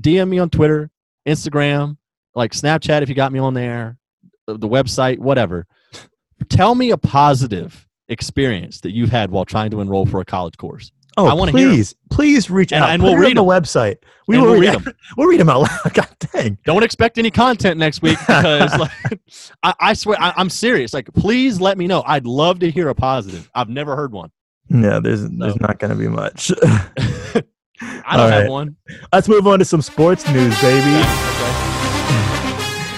dm 0.01 0.27
me 0.27 0.39
on 0.39 0.49
twitter 0.49 0.89
instagram 1.27 1.97
like 2.33 2.51
snapchat 2.51 3.01
if 3.01 3.09
you 3.09 3.15
got 3.15 3.31
me 3.31 3.39
on 3.39 3.53
there 3.53 3.97
the 4.45 4.57
the 4.57 4.67
website 4.67 5.19
whatever. 5.19 5.65
Tell 6.49 6.75
me 6.75 6.91
a 6.91 6.97
positive 6.97 7.87
experience 8.09 8.81
that 8.81 8.91
you've 8.91 9.09
had 9.09 9.31
while 9.31 9.45
trying 9.45 9.71
to 9.71 9.81
enroll 9.81 10.05
for 10.05 10.21
a 10.21 10.25
college 10.25 10.57
course 10.57 10.91
Oh, 11.17 11.27
I 11.27 11.33
wanna 11.33 11.51
hear 11.51 11.67
'em. 11.69 11.73
please, 11.75 11.95
please 12.11 12.49
reach 12.49 12.73
And- 12.73 12.83
out. 12.83 12.89
and 12.89 13.01
Put 13.01 13.11
we'll 13.11 13.17
read 13.19 13.37
the 13.37 13.43
website. 13.43 13.97
We 14.27 14.37
will 14.37 14.45
we'll 14.45 14.59
read, 14.59 14.73
read 14.75 14.83
them. 14.83 14.93
We'll 15.17 15.27
read 15.27 15.39
them 15.39 15.49
out 15.49 15.61
loud. 15.61 15.79
God 15.93 16.07
dang. 16.33 16.57
don't 16.65 16.83
expect 16.83 17.17
any 17.17 17.31
content 17.31 17.77
next 17.79 18.01
week 18.01 18.17
because 18.27 18.77
like, 18.77 19.19
I, 19.63 19.73
I 19.79 19.93
swear 19.93 20.17
I, 20.19 20.33
I'm 20.35 20.49
serious. 20.49 20.93
Like, 20.93 21.13
please 21.13 21.61
let 21.61 21.77
me 21.77 21.87
know. 21.87 22.03
I'd 22.05 22.25
love 22.25 22.59
to 22.59 22.71
hear 22.71 22.89
a 22.89 22.95
positive. 22.95 23.49
I've 23.55 23.69
never 23.69 23.95
heard 23.95 24.11
one. 24.11 24.31
No, 24.69 24.99
there's 24.99 25.21
there's 25.29 25.59
not 25.59 25.77
going 25.79 25.91
to 25.91 25.95
be 25.97 26.07
much. 26.07 26.51
I 26.61 28.17
don't 28.17 28.19
All 28.21 28.27
have 28.29 28.41
right. 28.43 28.49
one. 28.49 28.75
Let's 29.13 29.27
move 29.29 29.45
on 29.47 29.59
to 29.59 29.65
some 29.65 29.81
sports 29.81 30.27
news, 30.29 30.59
baby. 30.61 31.03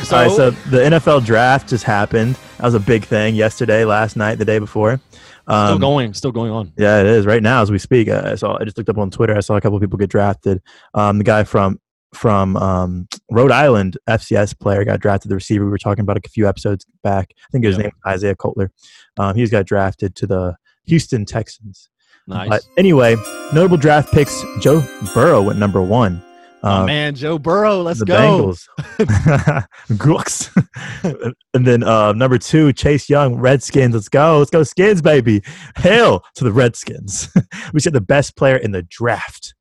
So, 0.03 0.15
All 0.15 0.23
right, 0.23 0.31
so 0.31 0.51
the 0.69 0.77
NFL 0.79 1.25
draft 1.25 1.67
just 1.67 1.83
happened. 1.83 2.35
That 2.57 2.63
was 2.63 2.75
a 2.75 2.79
big 2.79 3.03
thing 3.03 3.35
yesterday, 3.35 3.83
last 3.83 4.15
night, 4.15 4.35
the 4.35 4.45
day 4.45 4.57
before. 4.59 5.01
Still 5.47 5.55
Um, 5.55 5.79
going, 5.79 6.13
still 6.13 6.31
going 6.33 6.51
on. 6.51 6.73
Yeah, 6.77 6.99
it 6.99 7.05
is 7.05 7.25
right 7.25 7.41
now 7.41 7.61
as 7.61 7.71
we 7.71 7.77
speak. 7.79 8.09
I 8.09 8.31
I 8.31 8.35
saw. 8.35 8.57
I 8.59 8.65
just 8.65 8.77
looked 8.77 8.89
up 8.89 8.97
on 8.97 9.09
Twitter. 9.09 9.35
I 9.35 9.39
saw 9.39 9.55
a 9.55 9.61
couple 9.61 9.77
of 9.77 9.81
people 9.81 9.97
get 9.97 10.09
drafted. 10.09 10.61
Um, 10.93 11.17
the 11.19 11.23
guy 11.23 11.43
from 11.45 11.79
from 12.13 12.55
um, 12.57 13.07
Rhode 13.31 13.51
Island, 13.51 13.97
FCS 14.09 14.57
player, 14.59 14.83
got 14.83 14.99
drafted. 14.99 15.29
The 15.31 15.35
receiver 15.35 15.63
we 15.65 15.71
were 15.71 15.77
talking 15.77 16.01
about 16.01 16.17
a 16.17 16.29
few 16.29 16.47
episodes 16.47 16.85
back. 17.03 17.31
I 17.37 17.47
think 17.51 17.63
his 17.65 17.75
Yep. 17.77 17.83
name 17.85 17.91
was 18.03 18.13
Isaiah 18.13 18.35
Coulter. 18.35 18.71
Um, 19.17 19.35
he's 19.35 19.49
got 19.49 19.65
drafted 19.65 20.15
to 20.15 20.27
the 20.27 20.55
Houston 20.85 21.25
Texans. 21.25 21.89
Nice. 22.27 22.49
But 22.49 22.61
anyway, 22.77 23.15
notable 23.53 23.77
draft 23.77 24.11
picks: 24.13 24.43
Joe 24.59 24.83
Burrow 25.13 25.41
went 25.41 25.59
number 25.59 25.81
one. 25.81 26.21
Oh 26.67 26.81
Uh, 26.81 26.85
man, 26.85 27.15
Joe 27.15 27.37
Burrow, 27.39 27.81
let's 27.81 27.99
the 27.99 28.05
go. 28.05 28.15
Bengals. 28.15 28.67
Gooks. 29.97 31.33
and 31.53 31.65
then 31.65 31.83
uh, 31.83 32.13
number 32.13 32.37
two, 32.37 32.73
Chase 32.73 33.09
Young, 33.09 33.35
Redskins. 33.37 33.93
Let's 33.93 34.09
go. 34.09 34.39
Let's 34.39 34.51
go, 34.51 34.63
Skins, 34.63 35.01
baby. 35.01 35.41
Hail 35.77 36.23
to 36.35 36.43
the 36.43 36.51
Redskins. 36.51 37.29
we 37.73 37.79
said 37.79 37.93
the 37.93 38.01
best 38.01 38.35
player 38.35 38.57
in 38.57 38.71
the 38.71 38.83
draft. 38.83 39.53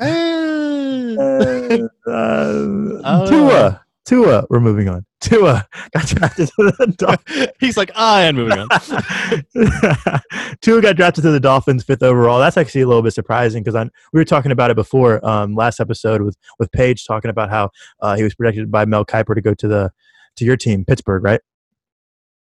Uh, 0.00 1.88
Oh. 2.06 3.26
Tua, 3.28 3.80
Tua. 4.04 4.46
We're 4.50 4.60
moving 4.60 4.88
on. 4.88 5.04
Tua 5.20 5.66
got 5.92 6.06
drafted 6.06 6.48
to 6.48 6.72
the 6.78 6.86
Dolphins. 6.98 7.48
He's 7.58 7.76
like, 7.76 7.90
I 7.96 8.22
am 8.22 8.36
moving 8.36 8.58
on. 8.58 8.68
Tua 10.60 10.80
got 10.80 10.96
drafted 10.96 11.22
to 11.24 11.30
the 11.30 11.40
Dolphins 11.40 11.84
fifth 11.84 12.02
overall. 12.02 12.38
That's 12.38 12.56
actually 12.56 12.82
a 12.82 12.86
little 12.88 13.02
bit 13.02 13.12
surprising 13.14 13.62
because 13.62 13.88
we 14.12 14.20
were 14.20 14.24
talking 14.24 14.52
about 14.52 14.70
it 14.70 14.74
before 14.76 15.24
um, 15.26 15.54
last 15.54 15.80
episode 15.80 16.22
with 16.22 16.36
with 16.58 16.70
Paige 16.72 17.04
talking 17.06 17.30
about 17.30 17.50
how 17.50 17.70
uh, 18.00 18.16
he 18.16 18.22
was 18.22 18.34
projected 18.34 18.70
by 18.70 18.84
Mel 18.84 19.04
Kiper 19.04 19.34
to 19.34 19.40
go 19.40 19.54
to 19.54 19.68
the 19.68 19.90
to 20.36 20.44
your 20.44 20.56
team 20.56 20.84
Pittsburgh, 20.84 21.24
right? 21.24 21.40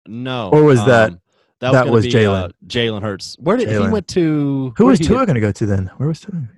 No. 0.07 0.49
Or 0.51 0.63
was 0.63 0.83
that- 0.85 1.11
um, 1.11 1.21
that 1.61 1.71
that 1.71 1.85
was, 1.87 2.05
was 2.05 2.13
gonna 2.13 2.25
Jalen? 2.25 2.43
uh, 2.43 2.49
Jalen 2.67 3.01
Hurts. 3.01 3.37
Where 3.39 3.55
did 3.55 3.69
he 3.69 3.79
went 3.79 4.09
to? 4.09 4.73
Who 4.77 4.85
was 4.87 4.99
Tua 4.99 5.25
going 5.25 5.35
to 5.35 5.41
go 5.41 5.53
to 5.53 5.65
then? 5.65 5.89
Where 5.95 6.09
was 6.09 6.19
Tua? 6.19 6.49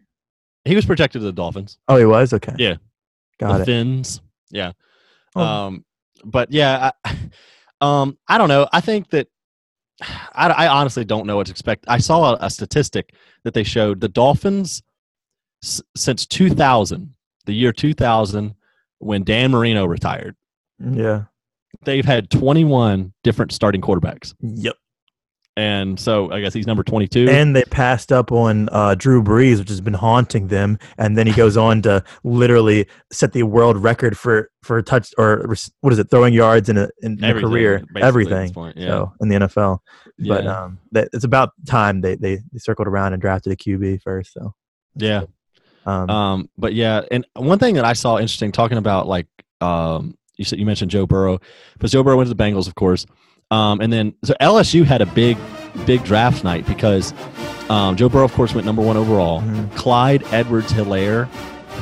He 0.65 0.75
was 0.75 0.85
projected 0.87 1.21
to 1.21 1.25
the 1.25 1.31
Dolphins. 1.31 1.77
Oh, 1.87 1.97
he 1.97 2.03
was 2.05 2.33
okay. 2.33 2.55
Yeah. 2.57 2.77
got 3.39 3.57
the 3.57 3.61
it. 3.61 3.65
Fins. 3.67 4.21
Yeah. 4.49 4.71
Oh. 5.35 5.41
Um, 5.41 5.85
but 6.23 6.51
yeah, 6.51 6.91
I, 7.05 7.17
um, 7.81 8.17
I 8.27 8.37
don't 8.37 8.49
know. 8.49 8.67
I 8.71 8.81
think 8.81 9.09
that 9.11 9.27
I, 10.01 10.49
I 10.49 10.67
honestly 10.67 11.05
don't 11.05 11.25
know 11.27 11.35
what 11.37 11.47
to 11.47 11.51
expect. 11.51 11.85
I 11.87 11.97
saw 11.99 12.33
a, 12.33 12.37
a 12.41 12.49
statistic 12.49 13.13
that 13.43 13.53
they 13.53 13.63
showed 13.63 14.01
the 14.01 14.09
Dolphins 14.09 14.83
s- 15.63 15.81
since 15.95 16.25
2000, 16.25 17.13
the 17.45 17.53
year 17.53 17.71
2000, 17.71 18.55
when 18.99 19.23
Dan 19.23 19.51
Marino 19.51 19.85
retired, 19.85 20.35
Yeah. 20.79 21.25
they've 21.83 22.05
had 22.05 22.29
21 22.29 23.13
different 23.23 23.51
starting 23.51 23.81
quarterbacks. 23.81 24.33
Yep. 24.41 24.75
And 25.57 25.99
so 25.99 26.31
I 26.31 26.39
guess 26.39 26.53
he's 26.53 26.67
number 26.67 26.83
22. 26.83 27.27
And 27.29 27.55
they 27.55 27.63
passed 27.63 28.11
up 28.11 28.31
on 28.31 28.69
uh, 28.71 28.93
Drew 28.93 29.23
Brees, 29.23 29.57
which 29.57 29.69
has 29.69 29.81
been 29.81 29.95
haunting 29.95 30.49
them. 30.49 30.77
And 30.99 31.17
then 31.17 31.25
he 31.25 31.33
goes 31.33 31.57
on 31.57 31.81
to 31.81 32.03
literally 32.23 32.85
set 33.11 33.33
the 33.33 33.41
world 33.41 33.75
record 33.75 34.15
for 34.15 34.51
for 34.61 34.79
touch 34.83 35.15
or 35.17 35.55
what 35.81 35.93
is 35.93 35.97
it, 35.97 36.11
throwing 36.11 36.35
yards 36.35 36.69
in 36.69 36.77
a 36.77 36.89
in 37.01 37.23
a 37.23 37.33
career, 37.33 37.79
basically, 37.79 37.87
at 37.87 37.93
this 37.95 38.07
everything. 38.07 38.53
point, 38.53 38.77
yeah. 38.77 38.87
So 38.87 39.13
in 39.19 39.29
the 39.29 39.35
NFL, 39.35 39.79
but 40.19 40.45
um, 40.45 40.77
that, 40.91 41.09
it's 41.11 41.23
about 41.23 41.53
time 41.65 42.01
they, 42.01 42.15
they 42.15 42.35
they 42.35 42.59
circled 42.59 42.87
around 42.87 43.13
and 43.13 43.21
drafted 43.21 43.51
a 43.51 43.55
QB 43.55 44.03
first. 44.03 44.33
So 44.33 44.53
yeah. 44.95 45.23
um, 45.87 46.09
Um, 46.09 46.49
but 46.55 46.75
yeah, 46.75 47.01
and 47.09 47.25
one 47.33 47.57
thing 47.57 47.73
that 47.75 47.85
I 47.85 47.93
saw 47.93 48.17
interesting 48.19 48.51
talking 48.51 48.77
about 48.77 49.07
like 49.07 49.27
um, 49.59 50.19
you 50.37 50.45
said 50.45 50.59
you 50.59 50.65
mentioned 50.65 50.91
Joe 50.91 51.05
Burrow, 51.05 51.39
but 51.79 51.89
Joe 51.91 52.03
Burrow 52.03 52.17
went 52.17 52.29
to 52.29 52.33
the 52.33 52.41
Bengals, 52.43 52.67
of 52.67 52.75
course, 52.75 53.05
um, 53.51 53.81
and 53.81 53.91
then 53.91 54.13
so 54.23 54.33
LSU 54.41 54.83
had 54.85 55.01
a 55.01 55.05
big 55.07 55.37
big 55.85 56.03
draft 56.03 56.43
night 56.43 56.65
because 56.65 57.13
um, 57.69 57.95
Joe 57.95 58.09
Burrow, 58.09 58.25
of 58.25 58.33
course, 58.33 58.53
went 58.53 58.65
number 58.65 58.81
one 58.81 58.97
overall. 58.97 59.41
Mhm. 59.41 59.75
Clyde 59.75 60.23
Edwards 60.33 60.71
Helaire, 60.71 61.25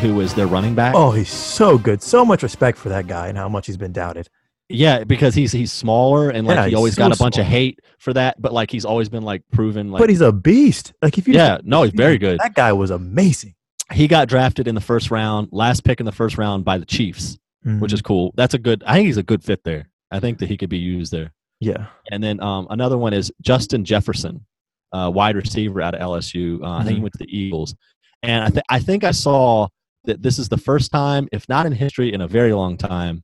who 0.01 0.15
was 0.15 0.33
their 0.33 0.47
running 0.47 0.75
back. 0.75 0.93
oh, 0.95 1.11
he's 1.11 1.29
so 1.29 1.77
good. 1.77 2.01
So 2.01 2.25
much 2.25 2.43
respect 2.43 2.77
for 2.77 2.89
that 2.89 3.07
guy 3.07 3.27
and 3.27 3.37
how 3.37 3.47
much 3.49 3.67
he's 3.67 3.77
been 3.77 3.93
doubted. 3.93 4.27
Yeah, 4.67 5.03
because 5.03 5.35
he's 5.35 5.51
he's 5.51 5.71
smaller 5.71 6.31
and 6.31 6.47
like 6.47 6.55
Yeah, 6.55 6.67
he 6.67 6.75
always 6.75 6.95
so 6.95 7.03
got 7.03 7.13
a 7.15 7.17
bunch 7.17 7.37
of 7.37 7.45
hate 7.45 7.81
for 7.99 8.13
that, 8.13 8.41
but 8.41 8.51
like 8.51 8.71
he's 8.71 8.83
always 8.83 9.09
been 9.09 9.21
like 9.21 9.43
proven 9.51 9.91
like 9.91 9.99
but 9.99 10.09
he's 10.09 10.21
a 10.21 10.31
beast. 10.31 10.91
Like 11.03 11.19
if 11.19 11.27
you 11.27 11.35
yeah, 11.35 11.59
no, 11.63 11.83
he's 11.83 11.93
very 11.93 12.17
good. 12.17 12.39
That 12.39 12.55
guy 12.55 12.73
was 12.73 12.89
amazing. 12.89 13.53
He 13.93 14.07
got 14.07 14.27
drafted 14.27 14.67
in 14.67 14.73
the 14.73 14.81
first 14.81 15.11
round, 15.11 15.49
last 15.51 15.83
pick 15.83 15.99
in 15.99 16.07
the 16.07 16.11
first 16.11 16.39
round 16.39 16.65
by 16.65 16.79
the 16.79 16.85
Chiefs. 16.85 17.37
Which 17.65 17.93
is 17.93 18.01
cool. 18.01 18.31
That's 18.35 18.53
a 18.53 18.59
good. 18.59 18.83
I 18.85 18.95
think 18.95 19.07
he's 19.07 19.17
a 19.17 19.23
good 19.23 19.43
fit 19.43 19.63
there. 19.63 19.89
I 20.11 20.19
think 20.19 20.37
that 20.39 20.47
he 20.49 20.55
could 20.57 20.69
be 20.69 20.77
used 20.77 21.11
there. 21.11 21.33
yeah. 21.59 21.87
And 22.11 22.23
then 22.23 22.39
um, 22.41 22.67
another 22.69 22.97
one 22.97 23.13
is 23.13 23.31
Justin 23.41 23.83
Jefferson, 23.83 24.45
uh, 24.93 25.11
wide 25.13 25.35
receiver 25.35 25.81
out 25.81 25.95
of 25.95 26.01
LSU. 26.01 26.61
Uh, 26.63 26.69
I 26.77 26.83
think 26.83 26.95
he 26.95 26.99
Mhm. 26.99 27.01
went 27.03 27.13
to 27.13 27.19
the 27.25 27.37
Eagles. 27.37 27.75
And 28.21 28.43
I, 28.43 28.49
th- 28.49 28.65
I 28.69 28.79
think 28.79 29.03
I 29.03 29.11
saw 29.11 29.67
that 30.05 30.21
this 30.21 30.37
is 30.39 30.47
the 30.49 30.57
first 30.57 30.91
time, 30.91 31.27
if 31.31 31.49
not 31.49 31.65
in 31.65 31.71
history, 31.71 32.13
in 32.13 32.21
a 32.21 32.27
very 32.27 32.53
long 32.53 32.77
time, 32.77 33.23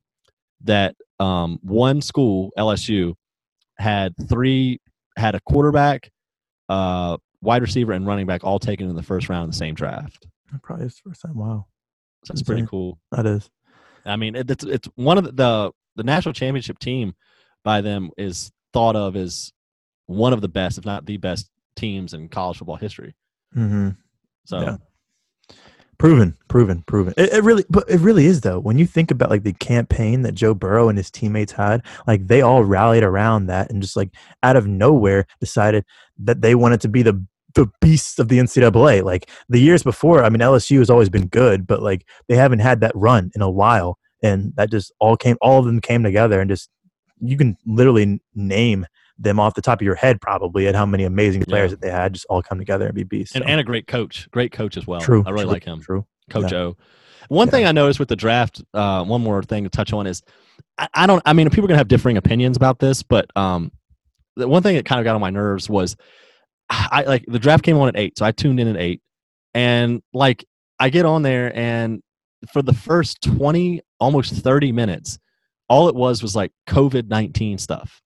that 0.64 0.96
um, 1.20 1.58
one 1.62 2.00
school, 2.00 2.50
LSU, 2.58 3.14
had 3.78 4.12
three 4.28 4.80
had 5.16 5.34
a 5.34 5.40
quarterback, 5.40 6.10
uh, 6.68 7.16
wide 7.42 7.62
receiver, 7.62 7.92
and 7.92 8.06
running 8.06 8.26
back 8.26 8.42
all 8.44 8.58
taken 8.58 8.88
in 8.88 8.96
the 8.96 9.02
first 9.02 9.28
round 9.28 9.44
of 9.44 9.50
the 9.52 9.56
same 9.56 9.74
draft. 9.74 10.26
That 10.50 10.62
Probably 10.62 10.84
his 10.84 10.98
first 10.98 11.22
time. 11.22 11.36
Wow, 11.36 11.66
So 12.24 12.32
that's 12.32 12.42
pretty 12.42 12.66
cool. 12.66 12.98
that 13.12 13.26
is. 13.26 13.48
I 14.04 14.16
mean, 14.16 14.34
it, 14.36 14.50
it's 14.50 14.64
it's 14.64 14.88
one 14.94 15.18
of 15.18 15.24
the, 15.24 15.32
the 15.32 15.72
the 15.96 16.02
national 16.04 16.32
championship 16.32 16.78
team 16.78 17.14
by 17.64 17.80
them 17.80 18.10
is 18.16 18.50
thought 18.72 18.96
of 18.96 19.16
as 19.16 19.52
one 20.06 20.32
of 20.32 20.40
the 20.40 20.48
best, 20.48 20.78
if 20.78 20.84
not 20.84 21.06
the 21.06 21.16
best, 21.16 21.48
teams 21.76 22.14
in 22.14 22.28
college 22.28 22.58
football 22.58 22.76
history. 22.76 23.14
Mm-hmm. 23.56 23.90
So 24.44 24.60
Yeah. 24.60 24.76
Proven, 25.98 26.36
proven, 26.48 26.82
proven. 26.88 27.14
It, 27.16 27.32
it 27.32 27.44
really, 27.44 27.64
but 27.70 27.88
it 27.88 28.00
really 28.00 28.26
is 28.26 28.40
though. 28.40 28.58
When 28.58 28.76
you 28.76 28.86
think 28.86 29.12
about 29.12 29.30
like 29.30 29.44
the 29.44 29.52
campaign 29.52 30.22
that 30.22 30.32
Joe 30.32 30.52
Burrow 30.52 30.88
and 30.88 30.98
his 30.98 31.12
teammates 31.12 31.52
had, 31.52 31.82
like 32.08 32.26
they 32.26 32.40
all 32.40 32.64
rallied 32.64 33.04
around 33.04 33.46
that 33.46 33.70
and 33.70 33.80
just 33.80 33.96
like 33.96 34.10
out 34.42 34.56
of 34.56 34.66
nowhere 34.66 35.26
decided 35.38 35.84
that 36.18 36.40
they 36.40 36.56
wanted 36.56 36.80
to 36.80 36.88
be 36.88 37.02
the 37.02 37.24
the 37.54 37.66
beasts 37.80 38.18
of 38.18 38.28
the 38.28 38.38
NCAA. 38.38 39.02
Like 39.02 39.28
the 39.48 39.60
years 39.60 39.82
before, 39.82 40.24
I 40.24 40.28
mean 40.28 40.40
LSU 40.40 40.78
has 40.78 40.90
always 40.90 41.08
been 41.08 41.26
good, 41.28 41.66
but 41.66 41.82
like 41.82 42.06
they 42.28 42.36
haven't 42.36 42.60
had 42.60 42.80
that 42.80 42.92
run 42.94 43.30
in 43.34 43.42
a 43.42 43.50
while, 43.50 43.98
and 44.22 44.52
that 44.56 44.70
just 44.70 44.92
all 45.00 45.16
came, 45.16 45.36
all 45.40 45.58
of 45.58 45.66
them 45.66 45.80
came 45.80 46.02
together, 46.02 46.40
and 46.40 46.50
just 46.50 46.68
you 47.20 47.36
can 47.36 47.56
literally 47.66 48.20
name 48.34 48.86
them 49.18 49.38
off 49.38 49.54
the 49.54 49.62
top 49.62 49.80
of 49.80 49.84
your 49.84 49.94
head 49.94 50.20
probably 50.20 50.66
at 50.66 50.74
how 50.74 50.84
many 50.86 51.04
amazing 51.04 51.42
players 51.44 51.70
Yeah. 51.70 51.74
that 51.76 51.80
they 51.82 51.90
had 51.90 52.14
just 52.14 52.26
all 52.28 52.42
come 52.42 52.58
together 52.58 52.86
and 52.86 52.94
be 52.94 53.04
beasts. 53.04 53.36
and, 53.36 53.44
So, 53.44 53.48
and 53.48 53.60
a 53.60 53.64
great 53.64 53.86
coach, 53.86 54.28
great 54.32 54.50
coach 54.50 54.76
as 54.76 54.86
well. 54.86 55.00
true, 55.00 55.22
I 55.24 55.30
really 55.30 55.44
true, 55.44 55.52
like 55.52 55.64
him, 55.64 55.80
True. 55.80 56.04
Coach 56.30 56.50
yeah. 56.50 56.58
O. 56.58 56.76
One 57.28 57.48
thing 57.48 57.64
I 57.64 57.72
noticed 57.72 58.00
with 58.00 58.08
the 58.08 58.16
draft, 58.16 58.62
uh, 58.74 59.04
one 59.04 59.20
more 59.22 59.42
thing 59.42 59.62
to 59.64 59.70
touch 59.70 59.92
on 59.92 60.06
is, 60.08 60.22
I, 60.78 60.88
I 60.94 61.06
don't. 61.06 61.22
I 61.24 61.32
mean, 61.34 61.48
people 61.50 61.64
are 61.66 61.68
gonna 61.68 61.78
have 61.78 61.88
differing 61.88 62.16
opinions 62.16 62.56
about 62.56 62.78
this, 62.80 63.02
but 63.02 63.26
um, 63.36 63.70
the 64.36 64.48
one 64.48 64.62
thing 64.62 64.74
that 64.76 64.84
kind 64.84 64.98
of 64.98 65.04
got 65.04 65.14
on 65.14 65.20
my 65.20 65.30
nerves 65.30 65.70
was, 65.70 65.96
I 66.90 67.02
like 67.02 67.24
the 67.26 67.38
draft 67.38 67.64
came 67.64 67.76
on 67.78 67.88
at 67.88 67.96
eight, 67.96 68.18
so 68.18 68.24
I 68.24 68.32
tuned 68.32 68.60
in 68.60 68.68
at 68.68 68.76
eight, 68.76 69.00
and 69.54 70.02
like 70.12 70.44
I 70.78 70.88
get 70.88 71.04
on 71.04 71.22
there 71.22 71.56
and 71.56 72.02
for 72.52 72.60
the 72.62 72.72
first 72.72 73.22
20 73.22 73.82
almost 74.00 74.34
30 74.34 74.72
minutes 74.72 75.16
all 75.68 75.88
it 75.88 75.94
was 75.94 76.22
was 76.24 76.34
like 76.34 76.50
covid-19 76.68 77.60
stuff 77.60 78.02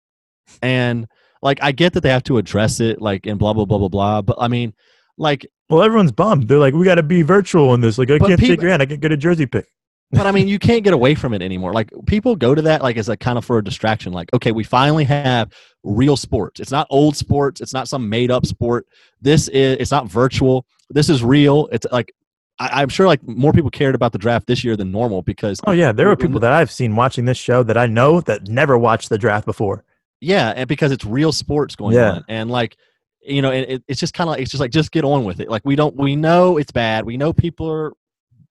and 0.60 1.06
like 1.40 1.58
i 1.62 1.72
get 1.72 1.94
that 1.94 2.02
they 2.02 2.10
have 2.10 2.22
to 2.22 2.36
address 2.36 2.78
it 2.80 3.00
like 3.00 3.24
and 3.26 3.38
blah 3.38 3.54
blah 3.54 3.64
blah 3.64 3.78
blah 3.78 3.88
blah 3.88 4.20
but 4.20 4.36
i 4.38 4.46
mean 4.46 4.74
like 5.16 5.46
Well, 5.70 5.82
everyone's 5.82 6.12
bummed. 6.12 6.46
They're 6.48 6.58
like, 6.58 6.74
we 6.74 6.84
got 6.84 6.96
to 6.96 7.02
be 7.02 7.22
virtual 7.22 7.72
in 7.72 7.80
this. 7.80 7.96
Like, 7.96 8.10
I 8.10 8.18
can't 8.18 8.38
shake 8.38 8.50
people- 8.50 8.64
your 8.64 8.70
hand. 8.72 8.82
I 8.82 8.86
can't 8.86 9.00
get 9.00 9.10
a 9.12 9.16
jersey 9.16 9.46
pick. 9.46 9.66
but 10.12 10.26
i 10.26 10.30
mean 10.30 10.46
you 10.46 10.58
can't 10.58 10.84
get 10.84 10.92
away 10.92 11.14
from 11.16 11.32
it 11.34 11.40
anymore 11.42 11.72
like 11.72 11.90
people 12.06 12.36
go 12.36 12.54
to 12.54 12.62
that 12.62 12.80
like 12.82 12.96
as 12.96 13.08
a 13.08 13.16
kind 13.16 13.36
of 13.38 13.44
for 13.44 13.58
a 13.58 13.64
distraction 13.64 14.12
like 14.12 14.28
okay 14.32 14.52
we 14.52 14.62
finally 14.62 15.02
have 15.04 15.50
real 15.86 16.16
sports 16.16 16.58
it's 16.60 16.70
not 16.72 16.86
old 16.90 17.16
sports 17.16 17.60
it's 17.60 17.72
not 17.72 17.86
some 17.88 18.08
made 18.08 18.30
up 18.30 18.44
sport 18.44 18.86
this 19.22 19.48
is 19.48 19.76
it's 19.80 19.90
not 19.92 20.06
virtual 20.08 20.66
this 20.90 21.08
is 21.08 21.22
real 21.22 21.68
it's 21.72 21.86
like 21.92 22.12
I, 22.58 22.82
i'm 22.82 22.88
sure 22.88 23.06
like 23.06 23.22
more 23.26 23.52
people 23.52 23.70
cared 23.70 23.94
about 23.94 24.10
the 24.12 24.18
draft 24.18 24.46
this 24.46 24.64
year 24.64 24.76
than 24.76 24.90
normal 24.90 25.22
because 25.22 25.60
Oh 25.66 25.72
yeah, 25.72 25.92
there 25.92 26.08
are 26.10 26.16
people 26.16 26.40
that 26.40 26.52
I've 26.52 26.70
seen 26.70 26.96
watching 26.96 27.24
this 27.24 27.38
show 27.38 27.62
that 27.62 27.76
I 27.76 27.86
know 27.86 28.20
that 28.22 28.48
never 28.48 28.76
watched 28.76 29.08
the 29.10 29.18
draft 29.18 29.46
before. 29.46 29.84
Yeah, 30.20 30.52
and 30.56 30.66
because 30.66 30.90
it's 30.92 31.04
real 31.04 31.32
sports 31.32 31.76
going 31.76 31.94
Yeah. 31.94 32.12
on, 32.12 32.24
and 32.28 32.50
like 32.50 32.76
you 33.22 33.42
know, 33.42 33.50
it, 33.50 33.68
it- 33.68 33.82
it's 33.88 34.00
just 34.00 34.14
kind 34.14 34.28
of 34.28 34.32
like 34.32 34.40
it's 34.42 34.50
just 34.50 34.60
like 34.60 34.70
just 34.70 34.90
get 34.92 35.04
on 35.04 35.24
with 35.24 35.40
it. 35.40 35.48
Like 35.50 35.62
we 35.64 35.76
don't, 35.76 35.94
we 35.96 36.16
know 36.16 36.56
it's 36.56 36.72
bad. 36.72 37.04
We 37.04 37.16
know 37.16 37.32
people 37.32 37.70
are, 37.70 37.92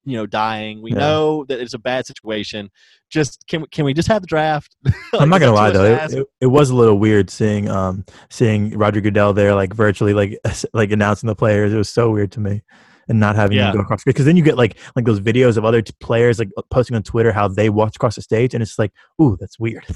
you 0.05 0.15
know, 0.15 0.25
dying. 0.25 0.81
We 0.81 0.91
Yeah. 0.91 0.99
know 0.99 1.45
that 1.45 1.59
it's 1.59 1.73
a 1.73 1.79
bad 1.79 2.05
situation. 2.05 2.69
Just 3.09 3.45
can 3.47 3.61
we 3.61 3.67
can 3.67 3.85
we 3.85 3.93
just 3.93 4.07
have 4.07 4.21
the 4.21 4.27
draft? 4.27 4.75
I'm 5.13 5.29
not 5.29 5.39
gonna 5.39 5.53
lie 5.53 5.71
though, 5.71 5.83
it, 5.83 6.13
it, 6.13 6.27
it 6.41 6.47
was 6.47 6.69
a 6.69 6.75
little 6.75 6.97
weird 6.97 7.29
seeing 7.29 7.69
um 7.69 8.05
seeing 8.29 8.77
Roger 8.77 9.01
Goodell 9.01 9.33
there 9.33 9.53
like 9.55 9.73
virtually 9.73 10.13
like 10.13 10.39
like 10.73 10.91
announcing 10.91 11.27
the 11.27 11.35
players. 11.35 11.73
It 11.73 11.77
was 11.77 11.89
so 11.89 12.09
weird 12.11 12.31
to 12.33 12.39
me, 12.39 12.63
and 13.07 13.19
not 13.19 13.35
having 13.35 13.57
Yeah. 13.57 13.67
them 13.67 13.77
go 13.77 13.81
across 13.81 14.03
because 14.03 14.25
then 14.25 14.37
you 14.37 14.43
get 14.43 14.57
like 14.57 14.77
like 14.95 15.05
those 15.05 15.19
videos 15.19 15.57
of 15.57 15.65
other 15.65 15.81
t- 15.81 15.93
players 15.99 16.39
like 16.39 16.49
posting 16.71 16.95
on 16.95 17.03
Twitter 17.03 17.31
how 17.31 17.47
they 17.47 17.69
walked 17.69 17.95
across 17.95 18.15
the 18.15 18.21
stage, 18.21 18.53
and 18.53 18.61
it's 18.63 18.77
like, 18.79 18.91
ooh, 19.21 19.37
that's 19.39 19.59
weird. 19.59 19.85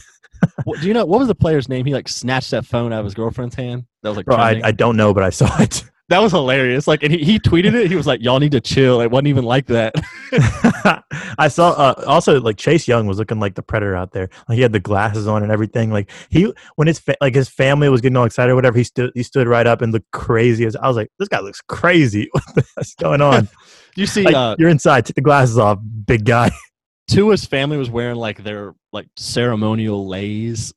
Do 0.65 0.88
you 0.88 0.93
know 0.93 1.06
what 1.06 1.19
was 1.19 1.28
the 1.28 1.36
player's 1.36 1.67
name? 1.67 1.86
He 1.86 1.93
like 1.93 2.08
snatched 2.08 2.52
that 2.52 2.65
phone 2.65 2.93
out 2.93 3.00
of 3.00 3.06
his 3.06 3.13
girlfriend's 3.13 3.56
hand. 3.56 3.86
That 4.04 4.10
was 4.10 4.17
like 4.17 4.26
Bro, 4.28 4.38
I. 4.38 4.62
I 4.63 4.72
don't 4.72 4.95
know, 4.95 5.13
but 5.13 5.24
I 5.24 5.30
saw 5.32 5.50
it. 5.62 5.84
That 6.10 6.24
was 6.24 6.32
hilarious. 6.32 6.88
Like, 6.88 7.04
and 7.04 7.13
he, 7.13 7.24
he 7.24 7.39
tweeted 7.39 7.76
it. 7.76 7.88
He 7.88 7.95
was 7.95 8.08
like, 8.08 8.19
"Y'all 8.19 8.39
need 8.39 8.52
to 8.54 8.62
chill." 8.62 9.00
It 9.00 9.12
wasn't 9.12 9.28
even 9.28 9.45
like 9.45 9.67
that. 9.67 9.93
I 11.38 11.48
saw 11.48 11.69
uh, 11.69 12.04
also 12.08 12.41
like 12.41 12.58
Chase 12.58 12.88
Young 12.88 13.06
was 13.06 13.19
looking 13.19 13.39
like 13.39 13.54
the 13.54 13.62
predator 13.62 13.95
out 13.95 14.12
there. 14.12 14.28
Like 14.48 14.56
he 14.56 14.63
had 14.63 14.74
the 14.74 14.80
glasses 14.80 15.28
on 15.28 15.43
and 15.43 15.52
everything. 15.52 15.91
Like 15.91 16.10
he 16.30 16.52
when 16.78 16.88
his 16.88 16.98
fa- 16.98 17.15
like 17.22 17.36
his 17.36 17.48
family 17.48 17.89
was 17.89 18.02
getting 18.02 18.17
all 18.17 18.26
excited 18.26 18.52
or 18.52 18.56
whatever, 18.56 18.76
he 18.76 18.84
stood 18.84 19.12
he 19.13 19.22
stood 19.22 19.48
right 19.48 19.67
up 19.67 19.84
and 19.84 19.93
looked 19.93 20.10
crazy. 20.10 20.65
As 20.65 20.76
I 20.76 20.88
was 20.88 20.98
like, 20.98 21.12
this 21.19 21.28
guy 21.28 21.41
looks 21.41 21.62
crazy. 21.62 22.28
What's 22.74 22.95
going 22.95 23.22
on? 23.22 23.48
you 23.95 24.08
see, 24.08 24.24
Like, 24.24 24.36
uh, 24.36 24.56
you're 24.58 24.69
inside. 24.69 25.06
Take 25.06 25.15
the 25.15 25.22
glasses 25.22 25.60
off, 25.60 25.78
big 26.06 26.26
guy. 26.26 26.50
Tua's 27.08 27.45
family 27.45 27.78
was 27.78 27.89
wearing 27.89 28.15
like 28.15 28.43
their 28.43 28.74
like 28.91 29.08
ceremonial 29.15 30.08
leis. 30.08 30.74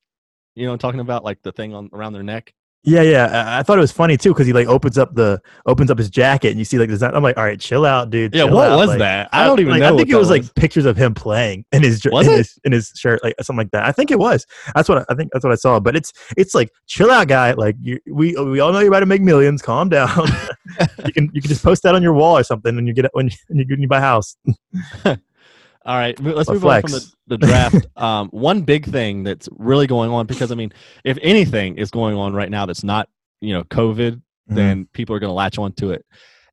You 0.54 0.66
know, 0.66 0.72
I'm 0.72 0.78
talking 0.78 1.00
about 1.00 1.24
like 1.24 1.40
the 1.42 1.52
thing 1.52 1.74
on 1.74 1.88
around 1.94 2.12
their 2.12 2.22
neck. 2.22 2.52
Yeah, 2.84 3.02
yeah. 3.02 3.26
I, 3.26 3.60
I 3.60 3.62
thought 3.62 3.78
it 3.78 3.80
was 3.80 3.92
funny 3.92 4.16
too 4.16 4.30
because 4.30 4.46
he 4.46 4.52
like 4.52 4.66
opens 4.66 4.98
up 4.98 5.14
the 5.14 5.40
opens 5.66 5.90
up 5.90 5.98
his 5.98 6.10
jacket 6.10 6.48
and 6.48 6.58
you 6.58 6.64
see 6.64 6.78
like 6.78 6.88
this. 6.88 7.00
I'm 7.00 7.22
like, 7.22 7.36
all 7.36 7.44
right, 7.44 7.58
chill 7.60 7.86
out, 7.86 8.10
dude. 8.10 8.34
Yeah, 8.34 8.44
what 8.44 8.72
out." 8.72 8.76
was 8.76 8.88
Like, 8.88 8.98
that? 8.98 9.28
I 9.32 9.46
don't 9.46 9.60
even 9.60 9.72
like, 9.72 9.80
know. 9.80 9.94
I 9.94 9.96
think 9.96 10.08
it 10.08 10.16
was 10.16 10.28
that 10.28 10.42
like 10.42 10.54
pictures 10.56 10.84
of 10.84 10.96
him 10.96 11.14
playing 11.14 11.64
in 11.72 11.82
his 11.84 12.04
Was 12.10 12.26
in 12.26 12.32
his 12.38 12.58
in 12.64 12.72
his 12.72 12.92
shirt, 12.96 13.22
like 13.22 13.36
something 13.40 13.58
like 13.58 13.70
that. 13.70 13.84
I 13.84 13.92
think 13.92 14.10
it 14.10 14.18
was. 14.18 14.46
That's 14.74 14.88
what 14.88 14.98
I, 14.98 15.04
I 15.10 15.14
think. 15.14 15.30
That's 15.32 15.44
what 15.44 15.52
I 15.52 15.56
saw. 15.56 15.78
But 15.78 15.94
it's 15.94 16.12
it's 16.36 16.56
like 16.56 16.70
chill 16.86 17.10
out, 17.10 17.28
guy. 17.28 17.52
Like 17.52 17.76
you, 17.80 18.00
we 18.10 18.34
we 18.34 18.58
all 18.58 18.72
know 18.72 18.80
you're 18.80 18.88
about 18.88 19.00
to 19.00 19.06
make 19.06 19.22
millions. 19.22 19.62
Calm 19.62 19.88
down. 19.88 20.10
you 21.06 21.12
can 21.12 21.30
you 21.32 21.40
can 21.40 21.48
just 21.48 21.62
post 21.62 21.84
that 21.84 21.94
on 21.94 22.02
your 22.02 22.14
wall 22.14 22.36
or 22.36 22.42
something 22.42 22.74
when 22.74 22.88
you 22.88 22.94
get 22.94 23.08
when 23.12 23.26
you, 23.28 23.36
when 23.46 23.58
you, 23.60 23.66
when 23.68 23.80
you 23.80 23.88
buy 23.88 23.98
a 23.98 24.00
house. 24.00 24.36
All 25.84 25.96
right, 25.96 26.18
let's 26.20 26.48
move 26.54 26.64
on 26.64 26.70
from 26.82 26.92
the, 26.92 27.12
the 27.26 27.38
draft. 27.38 27.86
um, 27.96 28.28
one 28.28 28.62
big 28.62 28.86
thing 28.86 29.24
that's 29.24 29.48
really 29.52 29.86
going 29.86 30.10
on 30.10 30.26
because 30.26 30.52
I 30.52 30.54
mean, 30.54 30.72
if 31.04 31.18
anything 31.22 31.76
is 31.76 31.90
going 31.90 32.16
on 32.16 32.32
right 32.34 32.50
now 32.50 32.66
that's 32.66 32.84
not 32.84 33.08
you 33.40 33.52
know 33.54 33.64
COVID, 33.64 34.20
Mm-hmm. 34.50 34.56
then 34.56 34.88
people 34.92 35.14
are 35.14 35.20
going 35.20 35.28
to 35.30 35.34
latch 35.34 35.56
onto 35.56 35.92
it. 35.92 36.04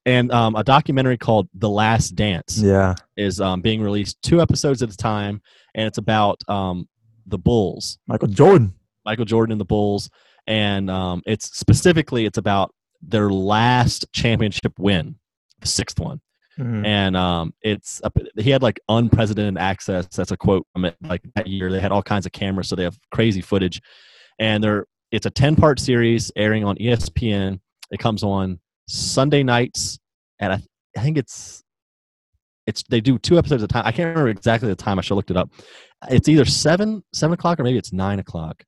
And 0.06 0.32
um, 0.32 0.56
a 0.56 0.64
documentary 0.64 1.18
called 1.18 1.50
The 1.56 1.68
Last 1.70 2.12
Dance 2.12 2.60
Yeah. 2.60 2.94
is 3.18 3.42
um, 3.42 3.62
being 3.62 3.82
released 3.82 4.22
two 4.22 4.42
episodes 4.42 4.84
at 4.84 4.92
a 4.94 4.96
time, 4.96 5.42
and 5.74 5.88
it's 5.88 5.98
about 5.98 6.40
um, 6.48 6.88
the 7.26 7.40
Bulls, 7.40 7.98
Michael 8.06 8.28
Jordan. 8.28 8.76
Michael 9.06 9.26
Jordan 9.26 9.54
and 9.54 9.60
the 9.60 9.66
Bulls, 9.66 10.12
and 10.46 10.92
um, 10.92 11.24
it's 11.26 11.58
specifically 11.58 12.26
it's 12.28 12.38
about 12.38 12.76
their 13.02 13.32
last 13.32 14.06
championship 14.14 14.74
win, 14.78 15.16
the 15.60 15.68
sixth 15.68 16.00
one 16.00 16.22
Mhm. 16.60 16.86
and 16.86 17.16
um, 17.16 17.54
it's 17.62 18.02
up, 18.04 18.18
he 18.38 18.50
had 18.50 18.62
like 18.62 18.80
unprecedented 18.90 19.58
access. 19.58 20.08
That's 20.08 20.32
a 20.32 20.38
quote 20.38 20.68
from 20.74 20.86
it. 20.86 20.96
Like 21.02 21.22
that 21.36 21.48
year, 21.48 21.72
they 21.72 21.80
had 21.80 21.92
all 21.92 22.04
kinds 22.04 22.26
of 22.26 22.32
cameras, 22.34 22.68
so 22.68 22.76
they 22.76 22.84
have 22.84 22.98
crazy 23.12 23.42
footage. 23.42 23.82
And 24.40 24.64
they're 24.64 24.86
it's 25.12 25.26
a 25.26 25.30
ten 25.32 25.56
part 25.56 25.80
series 25.80 26.32
airing 26.36 26.64
on 26.66 26.76
ESPN. 26.78 27.60
It 27.92 27.98
comes 28.00 28.24
on 28.24 28.60
Sunday 28.88 29.42
nights 29.44 29.98
and 30.40 30.54
I, 30.54 30.62
I 30.98 31.02
think 31.02 31.18
it's 31.18 31.64
it's 32.68 32.84
they 32.90 33.02
do 33.02 33.18
two 33.18 33.38
episodes 33.38 33.64
at 33.64 33.70
a 33.70 33.74
time. 33.74 33.84
I 33.86 33.92
can't 33.92 34.10
remember 34.10 34.30
exactly 34.30 34.70
the 34.70 34.76
time. 34.76 35.00
I 35.00 35.02
should 35.02 35.12
have 35.12 35.18
looked 35.18 35.32
it 35.32 35.38
up. 35.38 35.50
It's 36.10 36.28
either 36.30 36.46
seven 36.46 37.04
seven 37.14 37.34
o'clock 37.34 37.60
or 37.60 37.64
maybe 37.64 37.78
it's 37.78 37.92
nine 37.94 38.20
o'clock. 38.20 38.64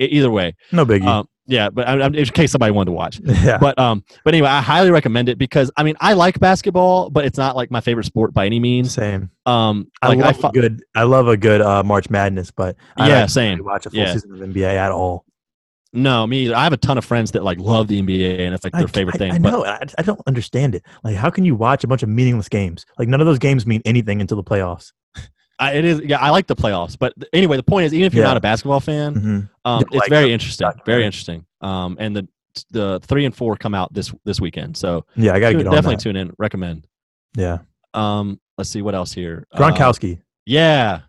E- 0.00 0.04
either 0.06 0.30
way, 0.30 0.54
No 0.72 0.84
biggie. 0.84 1.06
um, 1.06 1.26
yeah. 1.50 1.68
But 1.68 1.86
I, 1.88 1.92
I'm- 2.00 2.14
in 2.14 2.24
case 2.26 2.52
somebody 2.52 2.70
wanted 2.72 2.86
to 2.86 2.92
watch, 2.92 3.20
yeah. 3.24 3.58
but 3.58 3.78
um 3.78 4.02
but 4.24 4.32
anyway 4.34 4.48
i 4.48 4.60
highly 4.60 4.90
recommend 4.90 5.28
it 5.28 5.36
because 5.36 5.70
i 5.76 5.82
mean 5.82 5.96
i 6.00 6.12
like 6.14 6.38
basketball 6.40 7.10
but 7.10 7.24
it's 7.24 7.36
not 7.36 7.56
like 7.56 7.70
my 7.70 7.80
favorite 7.80 8.04
sport 8.04 8.32
by 8.32 8.46
any 8.46 8.58
means 8.60 8.94
Same. 8.94 9.30
um 9.46 9.90
I 10.00 10.08
like 10.08 10.18
love 10.18 10.36
fo- 10.38 10.48
a 10.48 10.52
good. 10.52 10.82
I 10.94 11.02
love 11.02 11.28
a 11.28 11.36
good 11.36 11.60
uh, 11.60 11.82
March 11.82 12.08
Madness, 12.08 12.50
but 12.50 12.76
I 12.96 13.08
Yeah, 13.08 13.18
don't 13.20 13.28
same. 13.28 13.58
really 13.58 13.62
watch 13.70 13.86
a 13.86 13.90
full 13.90 13.98
Yeah. 13.98 14.12
season 14.14 14.32
of 14.32 14.38
NBA 14.38 14.74
at 14.74 14.92
all. 14.92 15.24
no 15.92 16.26
me 16.26 16.44
either. 16.44 16.54
i 16.56 16.62
have 16.62 16.72
a 16.72 16.76
ton 16.76 16.96
of 16.98 17.04
friends 17.04 17.32
that 17.32 17.42
like 17.42 17.58
love 17.58 17.88
the 17.88 18.00
nba 18.00 18.40
and 18.40 18.54
it's 18.54 18.62
like 18.64 18.72
their 18.72 18.84
I, 18.84 18.86
favorite 18.86 19.16
I, 19.16 19.18
thing 19.18 19.32
I 19.32 19.38
but 19.38 19.50
know. 19.50 19.64
I, 19.64 19.80
I 19.98 20.02
don't 20.02 20.20
understand 20.28 20.74
it. 20.76 20.84
Like, 21.02 21.16
how 21.16 21.30
can 21.30 21.44
you 21.44 21.54
watch 21.56 21.82
a 21.84 21.88
bunch 21.88 22.02
of 22.04 22.08
meaningless 22.08 22.48
games? 22.48 22.86
Like, 22.98 23.08
none 23.08 23.20
of 23.20 23.26
those 23.26 23.38
games 23.40 23.66
mean 23.66 23.82
anything 23.84 24.20
until 24.20 24.36
the 24.36 24.44
playoffs. 24.44 24.92
I, 25.58 25.72
it 25.74 25.84
is 25.84 26.00
yeah 26.00 26.16
i 26.20 26.30
like 26.30 26.46
the 26.46 26.56
playoffs 26.56 26.96
but 26.98 27.12
anyway 27.34 27.58
the 27.58 27.62
point 27.62 27.84
is 27.84 27.92
even 27.92 28.06
if 28.06 28.14
you're 28.14 28.22
Yeah. 28.24 28.28
not 28.30 28.38
a 28.38 28.40
basketball 28.40 28.80
fan 28.80 29.14
Mm-hmm. 29.14 29.40
Um 29.64 29.82
it's 29.90 29.94
like 29.94 30.08
very 30.10 30.32
interesting 30.32 30.68
very 30.86 31.04
interesting. 31.04 31.44
Um 31.60 31.96
and 32.00 32.14
the 32.16 32.26
the 32.70 33.00
three 33.04 33.24
and 33.26 33.34
four 33.34 33.56
come 33.56 33.74
out 33.74 33.92
this 33.94 34.12
this 34.24 34.40
weekend. 34.40 34.76
So 34.76 35.04
Yeah, 35.16 35.32
I 35.34 35.40
gotta 35.40 35.52
tune- 35.52 35.58
get 35.62 35.66
on 35.68 35.74
definitely 35.74 35.96
that. 35.96 36.02
tune 36.02 36.16
in 36.16 36.32
recommend. 36.38 36.86
Yeah, 37.36 37.58
um 37.94 38.40
let's 38.58 38.70
see 38.70 38.82
what 38.82 38.94
else 38.94 39.12
here. 39.12 39.46
Uh, 39.52 39.58
Gronkowski. 39.58 40.20
yeah. 40.46 41.00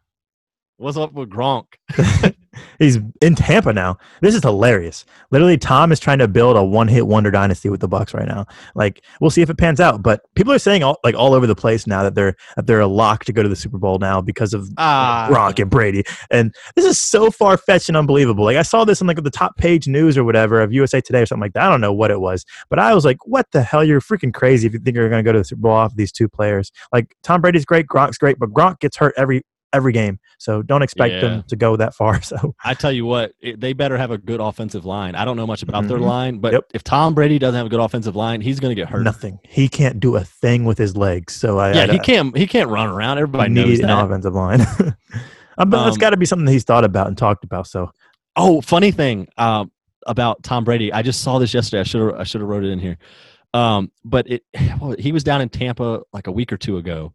What's 0.77 0.97
up 0.97 1.13
with 1.13 1.29
gronk 1.29 1.65
He's 2.79 2.99
in 3.21 3.35
Tampa 3.35 3.71
now. 3.71 3.97
This 4.21 4.35
is 4.35 4.43
hilarious. 4.43 5.05
Literally, 5.31 5.57
Tom 5.57 5.91
is 5.91 5.99
trying 5.99 6.19
to 6.19 6.27
build 6.27 6.57
a 6.57 6.63
one-hit 6.63 7.07
wonder 7.07 7.31
dynasty 7.31 7.69
with 7.69 7.79
the 7.79 7.87
Bucs 7.87 8.13
right 8.13 8.27
now. 8.27 8.45
Like, 8.75 9.03
we'll 9.21 9.29
see 9.29 9.41
if 9.41 9.49
it 9.49 9.57
pans 9.57 9.79
out. 9.79 10.03
But 10.03 10.21
people 10.35 10.51
are 10.53 10.59
saying 10.59 10.83
all 10.83 10.97
like 11.03 11.15
all 11.15 11.33
over 11.33 11.47
the 11.47 11.55
place 11.55 11.87
now 11.87 12.03
that 12.03 12.15
they're 12.15 12.35
that 12.55 12.67
they're 12.67 12.81
a 12.81 12.87
lock 12.87 13.25
to 13.25 13.33
go 13.33 13.41
to 13.41 13.49
the 13.49 13.55
Super 13.55 13.77
Bowl 13.77 13.99
now 13.99 14.21
because 14.21 14.53
of 14.53 14.69
Ah. 14.77 15.27
Gronk 15.29 15.59
and 15.59 15.69
Brady. 15.69 16.03
And 16.29 16.53
this 16.75 16.85
is 16.85 16.99
so 16.99 17.31
far 17.31 17.57
fetched 17.57 17.87
and 17.87 17.97
unbelievable. 17.97 18.43
Like 18.43 18.57
I 18.57 18.63
saw 18.63 18.83
this 18.83 19.01
on 19.01 19.07
like 19.07 19.21
the 19.23 19.29
top 19.29 19.57
page 19.57 19.87
news 19.87 20.17
or 20.17 20.23
whatever 20.23 20.61
of 20.61 20.73
USA 20.73 21.01
Today 21.01 21.21
or 21.21 21.25
something 21.25 21.41
like 21.41 21.53
that. 21.53 21.63
I 21.63 21.69
don't 21.69 21.81
know 21.81 21.93
what 21.93 22.11
it 22.11 22.19
was, 22.19 22.45
but 22.69 22.79
I 22.79 22.93
was 22.93 23.05
like, 23.05 23.25
"What 23.25 23.47
the 23.51 23.61
hell? 23.61 23.83
You're 23.83 24.01
freaking 24.01 24.33
crazy 24.33 24.67
if 24.67 24.73
you 24.73 24.79
think 24.79 24.95
you're 24.95 25.09
going 25.09 25.23
to 25.23 25.27
go 25.27 25.33
to 25.33 25.39
the 25.39 25.45
Super 25.45 25.61
Bowl 25.61 25.71
off 25.71 25.95
these 25.95 26.11
two 26.11 26.27
players." 26.27 26.71
Like 26.91 27.15
Tom 27.23 27.41
Brady's 27.41 27.65
great, 27.65 27.87
Gronk's 27.87 28.17
great, 28.17 28.39
but 28.39 28.51
Gronk 28.51 28.79
gets 28.79 28.97
hurt 28.97 29.13
every 29.17 29.43
every 29.73 29.93
game, 29.93 30.19
so 30.37 30.61
don't 30.61 30.81
expect 30.81 31.13
Yeah. 31.13 31.21
them 31.21 31.43
to 31.47 31.55
go 31.55 31.75
that 31.77 31.93
far. 31.93 32.21
So 32.31 32.55
I 32.63 32.73
tell 32.73 32.91
you 32.91 33.05
what, 33.05 33.33
it, 33.39 33.59
they 33.59 33.73
better 33.73 33.97
have 33.97 34.11
a 34.11 34.17
good 34.17 34.39
offensive 34.39 34.85
line. 34.85 35.15
I 35.15 35.25
don't 35.25 35.37
know 35.37 35.47
much 35.47 35.63
about 35.63 35.87
their 35.87 35.97
Mhm. 35.97 36.05
line, 36.05 36.37
but 36.39 36.53
Yep. 36.53 36.63
if 36.73 36.83
Tom 36.83 37.13
Brady 37.13 37.39
doesn't 37.39 37.55
have 37.55 37.65
a 37.65 37.69
good 37.69 37.79
offensive 37.79 38.15
line, 38.15 38.41
he's 38.41 38.59
going 38.59 38.71
to 38.75 38.79
get 38.81 38.89
hurt. 38.89 39.03
nothing. 39.03 39.39
He 39.43 39.67
can't 39.69 39.99
do 39.99 40.15
a 40.15 40.23
thing 40.23 40.65
with 40.65 40.77
his 40.77 40.95
legs. 40.97 41.33
So 41.35 41.59
I, 41.59 41.73
Yeah, 41.73 41.83
I, 41.89 41.93
he 41.93 41.99
can't. 41.99 42.35
He 42.37 42.47
can't 42.47 42.69
run 42.69 42.89
around. 42.89 43.17
Everybody 43.17 43.51
needs 43.53 43.79
knows 43.81 43.89
an 43.99 44.05
offensive 44.05 44.33
line. 44.33 44.61
I 45.57 45.65
bet 45.65 45.83
that's 45.83 45.95
Um, 45.95 45.99
got 45.99 46.09
to 46.11 46.17
be 46.17 46.25
something 46.25 46.45
that 46.45 46.51
he's 46.51 46.63
thought 46.63 46.83
about 46.83 47.07
and 47.07 47.17
talked 47.17 47.43
about. 47.43 47.67
So 47.67 47.91
Oh, 48.35 48.61
funny 48.61 48.91
thing 48.91 49.27
um, 49.37 49.71
about 50.07 50.41
Tom 50.43 50.63
Brady. 50.63 50.91
I 50.93 51.01
just 51.01 51.21
saw 51.21 51.37
this 51.39 51.53
yesterday. 51.53 51.81
I 51.81 51.83
should 51.83 52.01
have. 52.01 52.19
I 52.19 52.23
should 52.23 52.39
have 52.41 52.49
wrote 52.49 52.63
it 52.63 52.69
in 52.69 52.79
here. 52.79 52.97
Um, 53.53 53.91
but 54.05 54.29
it. 54.29 54.43
Well, 54.79 54.95
he 54.97 55.11
was 55.11 55.23
down 55.23 55.41
in 55.41 55.49
Tampa 55.49 56.01
like 56.13 56.27
a 56.27 56.31
week 56.31 56.51
or 56.53 56.57
two 56.57 56.77
ago, 56.77 57.13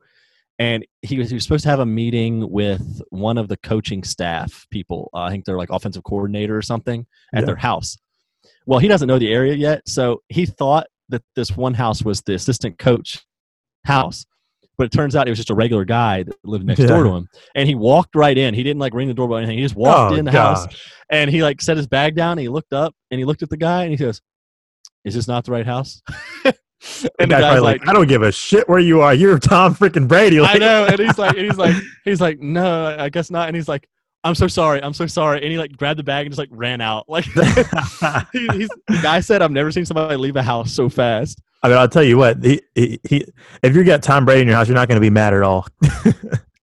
and 0.58 0.84
he 1.02 1.18
was 1.18 1.28
he 1.30 1.34
was 1.34 1.42
supposed 1.44 1.64
to 1.64 1.70
have 1.70 1.80
a 1.80 1.86
meeting 1.86 2.50
with 2.50 3.02
one 3.10 3.38
of 3.38 3.48
the 3.48 3.56
coaching 3.58 4.02
staff 4.04 4.66
people. 4.70 5.10
Uh, 5.14 5.18
I 5.22 5.30
think 5.30 5.44
they're 5.44 5.58
like 5.58 5.70
offensive 5.70 6.02
coordinator 6.04 6.56
or 6.56 6.62
something 6.62 7.06
at 7.34 7.40
Yeah. 7.40 7.46
their 7.46 7.56
house. 7.56 7.96
Well, 8.66 8.78
he 8.78 8.88
doesn't 8.88 9.06
know 9.08 9.18
the 9.18 9.32
area 9.32 9.54
yet, 9.54 9.82
so 9.88 10.22
he 10.28 10.46
thought 10.46 10.86
that 11.08 11.22
this 11.36 11.56
one 11.56 11.74
house 11.74 12.02
was 12.02 12.22
the 12.22 12.34
assistant 12.34 12.78
coach 12.78 13.24
house. 13.84 14.26
But 14.78 14.84
it 14.84 14.92
turns 14.92 15.16
out 15.16 15.26
it 15.26 15.30
was 15.30 15.38
just 15.38 15.48
a 15.50 15.54
regular 15.54 15.86
guy 15.86 16.24
that 16.24 16.34
lived 16.44 16.66
next 16.66 16.84
door 16.84 17.04
to 17.04 17.08
him. 17.14 17.28
And 17.54 17.66
he 17.66 17.74
walked 17.74 18.14
right 18.14 18.36
in. 18.36 18.52
He 18.52 18.62
didn't 18.62 18.78
like 18.80 18.92
ring 18.92 19.08
the 19.08 19.14
doorbell 19.14 19.36
or 19.36 19.40
anything. 19.40 19.56
He 19.56 19.64
just 19.64 19.74
walked 19.74 20.12
Oh, 20.12 20.16
in 20.16 20.26
the 20.26 20.32
house 20.32 20.66
and 21.08 21.30
he 21.30 21.42
like 21.42 21.62
set 21.62 21.78
his 21.78 21.86
bag 21.86 22.14
down 22.14 22.32
and 22.32 22.40
he 22.40 22.48
looked 22.50 22.74
up 22.74 22.94
and 23.10 23.18
he 23.18 23.24
looked 23.24 23.42
at 23.42 23.48
the 23.48 23.56
guy 23.56 23.84
and 23.84 23.90
he 23.90 23.96
goes, 23.96 24.20
Is 25.06 25.14
this 25.14 25.26
not 25.28 25.44
the 25.46 25.52
right 25.52 25.64
house? 25.64 26.02
And 27.18 27.30
the 27.30 27.34
guy's 27.34 27.40
probably 27.40 27.60
like, 27.60 27.80
like, 27.80 27.88
I 27.88 27.92
don't 27.92 28.06
give 28.06 28.22
a 28.22 28.30
shit 28.32 28.68
where 28.68 28.78
you 28.78 29.00
are. 29.00 29.14
You're 29.14 29.38
Tom 29.38 29.74
freaking 29.74 30.06
Brady. 30.06 30.38
I 30.38 30.42
Like, 30.42 30.60
know. 30.60 30.86
And 30.86 30.98
he's 30.98 31.18
like, 31.18 31.36
and 31.36 31.44
he's 31.46 31.56
like, 31.56 31.74
he's 32.04 32.20
like, 32.20 32.38
No, 32.40 32.96
I 32.98 33.08
guess 33.08 33.30
not. 33.30 33.48
And 33.48 33.56
he's 33.56 33.68
like, 33.68 33.88
I'm 34.24 34.34
so 34.34 34.48
sorry. 34.48 34.82
I'm 34.82 34.92
so 34.92 35.06
sorry. 35.06 35.40
And 35.42 35.50
he 35.50 35.56
like 35.58 35.76
grabbed 35.76 35.98
the 35.98 36.04
bag 36.04 36.26
and 36.26 36.32
just 36.32 36.38
like 36.38 36.48
ran 36.52 36.80
out. 36.80 37.06
Like 37.08 37.24
he, 38.32 38.48
he's, 38.52 38.68
the 38.88 38.98
guy 39.02 39.20
said, 39.20 39.40
I've 39.40 39.52
never 39.52 39.70
seen 39.72 39.86
somebody 39.86 40.16
leave 40.16 40.36
a 40.36 40.42
house 40.42 40.72
so 40.72 40.88
fast. 40.88 41.40
I 41.62 41.68
mean, 41.68 41.78
I'll 41.78 41.88
tell 41.88 42.02
you 42.04 42.18
what. 42.18 42.44
He, 42.44 42.60
he, 42.74 43.00
he, 43.08 43.24
if 43.62 43.74
you 43.74 43.82
got 43.84 44.02
Tom 44.02 44.24
Brady 44.24 44.42
in 44.42 44.48
your 44.48 44.56
house, 44.56 44.68
you're 44.68 44.74
not 44.74 44.88
going 44.88 44.96
to 44.96 45.00
be 45.00 45.10
mad 45.10 45.32
at 45.32 45.42
all. 45.42 45.66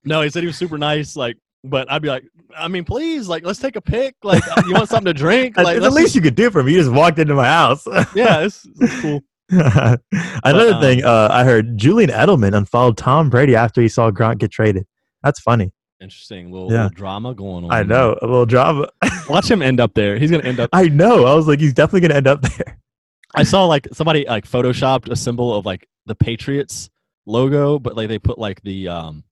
No, 0.06 0.21
he 0.21 0.30
said 0.30 0.43
he 0.43 0.47
was 0.47 0.58
super 0.58 0.78
nice. 0.78 1.15
Like, 1.15 1.38
but 1.63 1.89
I'd 1.91 2.02
be 2.02 2.10
like, 2.10 2.26
I 2.56 2.67
mean, 2.67 2.84
please, 2.84 3.28
like, 3.28 3.45
let's 3.45 3.60
take 3.60 3.76
a 3.78 3.82
pic. 3.82 4.15
Like, 4.23 4.43
you 4.67 4.73
want 4.73 4.89
something 4.89 5.06
to 5.06 5.13
drink? 5.13 5.58
Like, 5.58 5.80
the 5.82 5.89
least 5.89 6.13
you 6.15 6.21
could 6.21 6.36
do 6.36 6.52
for 6.52 6.62
me. 6.62 6.73
You 6.73 6.80
just 6.80 6.91
walked 6.91 7.19
into 7.19 7.34
my 7.34 7.45
house. 7.47 7.88
yeah, 8.13 8.41
it's, 8.41 8.65
is 8.65 9.02
cool. 9.02 9.21
Another 9.49 10.73
um, 10.73 10.82
thing, 10.82 11.03
uh, 11.03 11.27
I 11.32 11.43
heard 11.43 11.77
Julian 11.77 12.10
Edelman 12.10 12.56
unfollowed 12.56 12.97
Tom 12.97 13.29
Brady 13.29 13.56
after 13.56 13.82
he 13.82 13.88
saw 13.88 14.10
Gronk 14.12 14.39
get 14.39 14.51
traded. 14.51 14.86
That's 15.21 15.39
funny. 15.39 15.73
Interesting 16.01 16.51
little, 16.51 16.71
Yeah. 16.71 16.84
little 16.84 16.95
drama 16.95 17.34
going 17.34 17.65
on. 17.65 17.71
I 17.71 17.84
know 17.84 18.17
a 18.21 18.25
little 18.25 18.45
drama. 18.45 18.89
Watch 19.29 19.49
him 19.49 19.62
end 19.62 19.79
up 19.79 19.93
there. 19.93 20.17
He's 20.17 20.32
gonna 20.32 20.43
end 20.43 20.60
up. 20.60 20.69
I 20.73 20.88
know. 20.89 21.25
I 21.25 21.34
was 21.34 21.47
like, 21.47 21.60
he's 21.60 21.73
definitely 21.73 22.01
going 22.01 22.12
to 22.12 22.17
end 22.17 22.27
up 22.27 22.41
there. 22.41 22.79
I 23.36 23.43
saw 23.43 23.65
like 23.65 23.88
somebody 23.93 24.25
like 24.27 24.47
photoshopped 24.47 25.10
a 25.10 25.15
symbol 25.15 25.53
of 25.56 25.65
like 25.65 25.88
the 26.06 26.15
Patriots 26.15 26.89
logo, 27.25 27.79
but 27.79 27.95
like 27.95 28.08
they 28.10 28.19
put 28.19 28.38
like 28.38 28.62
the 28.62 28.88
um 28.89 29.23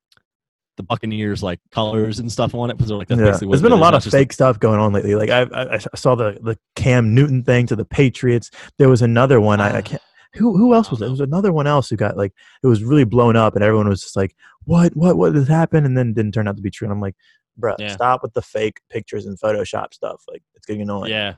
the 0.81 0.87
Buccaneers 0.87 1.43
like 1.43 1.59
colors 1.71 2.19
and 2.19 2.31
stuff 2.31 2.53
on 2.55 2.69
it 2.69 2.73
because 2.77 2.89
they're 2.89 2.97
like 2.97 3.07
that's 3.07 3.19
Yeah. 3.19 3.27
basically 3.27 3.47
what 3.47 3.51
There's 3.53 3.61
been 3.63 3.71
a 3.71 3.75
lot 3.81 3.93
of 3.93 4.03
fake 4.03 4.33
stuff 4.33 4.59
going 4.59 4.79
on 4.79 4.93
lately. 4.93 5.15
Like 5.15 5.29
I, 5.29 5.41
I, 5.43 5.75
I 5.75 5.77
saw 5.95 6.15
the 6.15 6.37
the 6.41 6.57
Cam 6.75 7.13
Newton 7.15 7.43
thing 7.43 7.67
to 7.67 7.75
the 7.75 7.85
Patriots. 7.85 8.51
There 8.77 8.89
was 8.89 9.01
another 9.01 9.39
one. 9.39 9.59
I, 9.61 9.75
I 9.75 9.77
Ah. 9.79 9.81
can't. 9.81 10.01
Who 10.35 10.57
who 10.57 10.73
else 10.73 10.89
was 10.89 10.99
it? 11.01 11.05
There 11.05 11.11
was 11.11 11.19
another 11.19 11.51
one 11.51 11.67
else 11.67 11.89
who 11.89 11.97
got 11.97 12.15
like 12.17 12.33
it 12.63 12.67
was 12.67 12.83
really 12.83 13.03
blown 13.03 13.35
up, 13.35 13.53
and 13.55 13.63
everyone 13.63 13.89
was 13.89 14.01
just 14.01 14.15
like, 14.15 14.33
"What 14.63 14.95
what 14.95 15.17
what 15.17 15.35
has 15.35 15.47
happened?" 15.49 15.85
And 15.85 15.97
then 15.97 16.13
didn't 16.13 16.33
turn 16.33 16.47
out 16.47 16.55
to 16.55 16.61
be 16.61 16.69
true. 16.71 16.85
And 16.85 16.93
I'm 16.93 17.01
like, 17.01 17.15
"Bruh, 17.59 17.75
Yeah. 17.79 17.91
stop 17.93 18.23
with 18.23 18.33
the 18.33 18.41
fake 18.41 18.79
pictures 18.89 19.25
and 19.25 19.37
Photoshop 19.37 19.93
stuff. 19.93 20.23
Like 20.29 20.41
it's 20.55 20.65
getting 20.65 20.83
annoying." 20.83 21.11
Yeah. 21.11 21.33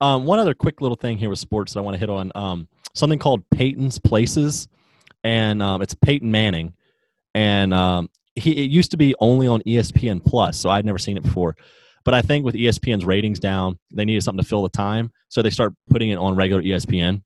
Um, 0.00 0.24
one 0.24 0.38
other 0.38 0.54
quick 0.54 0.80
little 0.80 0.96
thing 0.96 1.18
here 1.18 1.30
with 1.30 1.40
sports 1.40 1.72
that 1.72 1.80
I 1.80 1.82
want 1.82 1.94
to 1.96 1.98
hit 1.98 2.10
on. 2.10 2.30
Um, 2.36 2.68
something 2.94 3.18
called 3.18 3.42
Peyton's 3.50 3.98
Places, 3.98 4.68
and 5.24 5.60
um, 5.60 5.82
it's 5.82 5.94
Peyton 5.94 6.30
Manning, 6.30 6.74
and 7.34 7.74
um, 7.74 8.08
he 8.38 8.64
it 8.64 8.70
used 8.70 8.90
to 8.92 8.96
be 8.96 9.14
only 9.20 9.46
on 9.46 9.60
ESPN 9.62 10.24
Plus, 10.24 10.58
so 10.58 10.70
I'd 10.70 10.84
never 10.84 10.98
seen 10.98 11.16
it 11.16 11.22
before. 11.22 11.56
But 12.04 12.14
I 12.14 12.22
think 12.22 12.44
with 12.44 12.54
ESPN's 12.54 13.04
ratings 13.04 13.38
down, 13.38 13.78
they 13.92 14.04
needed 14.04 14.22
something 14.22 14.42
to 14.42 14.48
fill 14.48 14.62
the 14.62 14.68
time, 14.68 15.12
so 15.28 15.42
they 15.42 15.50
start 15.50 15.74
putting 15.90 16.10
it 16.10 16.16
on 16.16 16.36
regular 16.36 16.62
ESPN, 16.62 17.22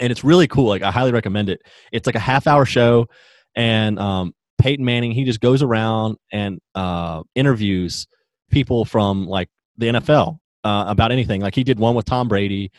and 0.00 0.10
it's 0.10 0.24
really 0.24 0.48
cool. 0.48 0.68
Like 0.68 0.82
I 0.82 0.90
highly 0.90 1.12
recommend 1.12 1.48
it. 1.48 1.62
It's 1.92 2.06
like 2.06 2.16
a 2.16 2.20
half 2.20 2.46
hour 2.46 2.64
show, 2.64 3.06
and 3.54 3.98
um, 3.98 4.34
Peyton 4.58 4.84
Manning 4.84 5.12
he 5.12 5.24
just 5.24 5.40
goes 5.40 5.62
around 5.62 6.16
and 6.32 6.60
uh, 6.74 7.22
interviews 7.34 8.06
people 8.50 8.84
from 8.84 9.26
like 9.26 9.48
the 9.76 9.86
NFL 9.86 10.38
uh, 10.64 10.84
about 10.88 11.12
anything. 11.12 11.40
Like 11.40 11.54
he 11.54 11.64
did 11.64 11.78
one 11.78 11.94
with 11.94 12.06
Tom 12.06 12.28
Brady. 12.28 12.70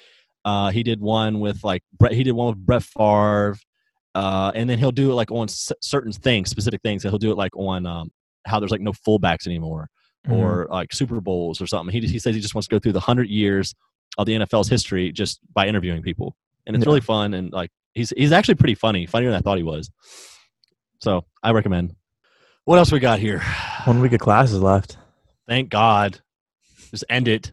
Uh, 0.44 0.70
he 0.72 0.84
did 0.84 1.00
one 1.02 1.40
with 1.40 1.64
like 1.64 1.84
Brett, 1.98 2.14
he 2.14 2.24
did 2.24 2.34
one 2.34 2.48
with 2.48 2.66
Brett 2.66 2.84
Favre. 2.84 3.58
Uh, 4.16 4.52
and 4.56 4.68
then 4.70 4.80
he'll 4.80 4.92
do 4.92 5.12
it 5.12 5.14
like 5.16 5.30
on 5.30 5.44
s- 5.44 5.72
certain 5.82 6.12
things, 6.12 6.50
specific 6.50 6.82
things. 6.82 7.04
He'll 7.04 7.18
do 7.20 7.32
it 7.32 7.38
like 7.38 7.56
on 7.56 7.86
um, 7.86 8.12
how 8.48 8.60
there's 8.60 8.72
like 8.72 8.82
no 8.82 8.94
fullbacks 8.94 9.46
anymore, 9.46 9.90
Mhm. 10.28 10.38
or 10.38 10.68
like 10.72 10.92
Super 10.94 11.20
Bowls 11.22 11.60
or 11.62 11.68
something. 11.68 11.94
He 11.94 12.08
he 12.08 12.18
says 12.18 12.34
he 12.34 12.42
just 12.42 12.56
wants 12.56 12.68
to 12.68 12.76
go 12.76 12.80
through 12.80 12.94
the 12.94 13.00
hundred 13.02 13.28
years 13.30 13.76
of 14.18 14.26
the 14.26 14.34
NFL's 14.34 14.70
history 14.70 15.12
just 15.12 15.40
by 15.54 15.68
interviewing 15.68 16.02
people, 16.02 16.36
and 16.66 16.76
it's 16.76 16.84
Yeah. 16.86 16.90
really 16.90 17.02
fun. 17.02 17.34
And 17.34 17.52
like 17.52 17.70
he's 17.94 18.12
he's 18.16 18.32
actually 18.32 18.56
pretty 18.56 18.76
funny, 18.76 19.06
funnier 19.06 19.30
than 19.32 19.38
I 19.38 19.42
thought 19.42 19.58
he 19.58 19.64
was. 19.64 19.92
So 21.02 21.26
I 21.44 21.52
recommend. 21.52 21.94
What 22.64 22.78
else 22.80 22.92
we 22.92 23.00
got 23.00 23.20
here? 23.20 23.42
One 23.84 24.00
week 24.02 24.14
of 24.14 24.20
classes 24.22 24.60
left. 24.62 24.98
Thank 25.48 25.70
God. 25.70 26.20
Just 26.96 27.04
end 27.10 27.28
it. 27.28 27.52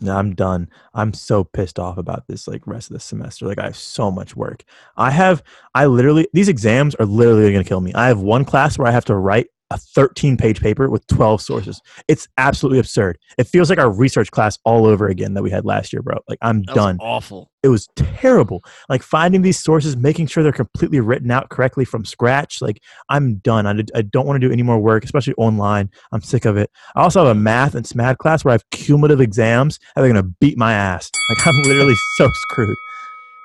No, 0.00 0.16
I'm 0.16 0.34
done. 0.34 0.68
I'm 0.94 1.12
so 1.12 1.44
pissed 1.44 1.78
off 1.78 1.96
about 1.96 2.26
this 2.26 2.48
like 2.48 2.66
rest 2.66 2.90
of 2.90 2.94
the 2.94 3.00
semester. 3.00 3.46
Like 3.46 3.60
I 3.60 3.66
have 3.66 3.76
so 3.76 4.10
much 4.10 4.34
work. 4.34 4.64
I 4.96 5.12
have 5.12 5.44
I 5.76 5.86
literally 5.86 6.26
these 6.32 6.48
exams 6.48 6.96
are 6.96 7.06
literally 7.06 7.52
going 7.52 7.62
to 7.62 7.68
kill 7.68 7.80
me. 7.80 7.94
I 7.94 8.08
have 8.08 8.18
one 8.18 8.44
class 8.44 8.78
where 8.78 8.88
I 8.88 8.90
have 8.90 9.04
to 9.04 9.14
write 9.14 9.46
a 9.70 9.78
13 9.78 10.36
page 10.36 10.60
paper 10.60 10.90
with 10.90 11.06
12 11.06 11.40
sources. 11.40 11.80
It's 12.08 12.26
absolutely 12.38 12.80
absurd. 12.80 13.18
It 13.38 13.44
feels 13.44 13.70
like 13.70 13.78
our 13.78 13.90
research 13.90 14.30
class 14.32 14.58
all 14.64 14.84
over 14.86 15.06
again 15.08 15.34
that 15.34 15.42
we 15.42 15.50
had 15.50 15.64
last 15.64 15.92
year, 15.92 16.02
bro. 16.02 16.18
Like 16.28 16.38
I'm 16.42 16.62
That 16.64 16.74
done. 16.74 16.96
was 16.96 17.06
awful. 17.06 17.50
it 17.62 17.68
was 17.68 17.86
terrible. 17.94 18.62
Like 18.88 19.02
finding 19.02 19.42
these 19.42 19.58
sources, 19.60 19.96
making 19.96 20.26
sure 20.26 20.42
they're 20.42 20.50
completely 20.52 20.98
written 21.00 21.30
out 21.30 21.50
correctly 21.50 21.84
from 21.84 22.04
scratch. 22.04 22.60
Like 22.60 22.82
I'm 23.08 23.36
done. 23.36 23.66
I, 23.66 23.84
I 23.94 24.02
don't 24.02 24.26
want 24.26 24.40
to 24.40 24.46
do 24.48 24.52
any 24.52 24.62
more 24.64 24.78
work, 24.80 25.04
especially 25.04 25.34
online. 25.34 25.88
I'm 26.12 26.20
sick 26.22 26.44
of 26.46 26.56
it. 26.56 26.70
I 26.96 27.02
also 27.02 27.24
have 27.24 27.36
a 27.36 27.38
math 27.38 27.74
and 27.76 27.86
SMAD 27.86 28.18
class 28.18 28.44
where 28.44 28.50
I 28.50 28.54
have 28.54 28.68
cumulative 28.70 29.20
exams 29.20 29.78
and 29.94 30.04
they're 30.04 30.12
going 30.12 30.24
to 30.24 30.34
beat 30.40 30.58
my 30.58 30.72
ass. 30.72 31.10
Like 31.30 31.46
I'm 31.46 31.62
literally 31.62 31.94
so 32.16 32.28
screwed. 32.50 32.76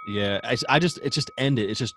Yeah, 0.07 0.39
I, 0.43 0.55
I 0.69 0.79
just 0.79 0.99
it 1.03 1.11
just 1.11 1.29
ended. 1.37 1.69
It's 1.69 1.79
just 1.79 1.95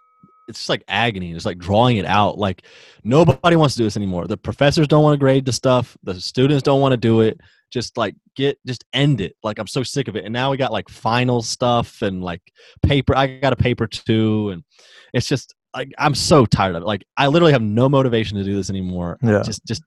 it's 0.49 0.61
just 0.61 0.69
like 0.69 0.83
agony. 0.89 1.33
It's 1.33 1.45
like 1.45 1.59
drawing 1.59 1.99
it 1.99 2.07
out. 2.07 2.39
Like 2.39 2.63
nobody 3.05 3.57
wants 3.57 3.75
to 3.75 3.79
do 3.79 3.85
this 3.85 3.97
anymore. 3.97 4.27
The 4.27 4.37
professors 4.37 4.89
don't 4.89 5.03
want 5.03 5.15
to 5.15 5.19
grade 5.19 5.45
the 5.45 5.53
stuff. 5.53 5.97
The 6.03 6.21
students 6.21 6.63
don't 6.63 6.81
want 6.81 6.93
to 6.93 6.97
do 6.97 7.21
it. 7.21 7.41
Just 7.71 7.97
like 7.99 8.15
get 8.35 8.59
just 8.67 8.85
end 8.93 9.21
it. 9.21 9.37
Like 9.43 9.59
I'm 9.59 9.67
so 9.67 9.83
sick 9.83 10.09
of 10.09 10.17
it. 10.17 10.25
And 10.25 10.33
now 10.33 10.51
we 10.51 10.57
got 10.57 10.73
like 10.73 10.89
final 10.89 11.43
stuff 11.43 12.03
and 12.03 12.23
like 12.23 12.41
paper. 12.83 13.15
I 13.15 13.39
got 13.39 13.53
a 13.53 13.57
paper 13.57 13.87
too, 13.87 14.51
and 14.51 14.65
it's 15.13 15.29
just 15.29 15.55
like 15.75 15.93
I'm 15.99 16.15
so 16.15 16.47
tired 16.47 16.77
of 16.77 16.83
it. 16.83 16.87
Like 16.87 17.05
I 17.17 17.27
literally 17.27 17.53
have 17.53 17.63
no 17.63 17.89
motivation 17.89 18.39
to 18.39 18.45
do 18.45 18.57
this 18.57 18.71
anymore. 18.71 19.19
Yeah. 19.23 19.43
Just 19.43 19.67
just 19.67 19.83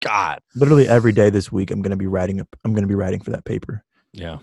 God. 0.00 0.40
Literally 0.54 0.88
every 0.88 1.12
day 1.12 1.30
this 1.30 1.50
week, 1.50 1.70
I'm 1.70 1.82
going 1.82 1.90
to 1.90 1.96
be 1.96 2.06
writing. 2.06 2.40
A, 2.40 2.46
I'm 2.64 2.72
going 2.72 2.84
to 2.84 2.88
be 2.88 2.94
writing 2.94 3.20
for 3.20 3.30
that 3.32 3.44
paper. 3.44 3.84
Yeah. 4.12 4.38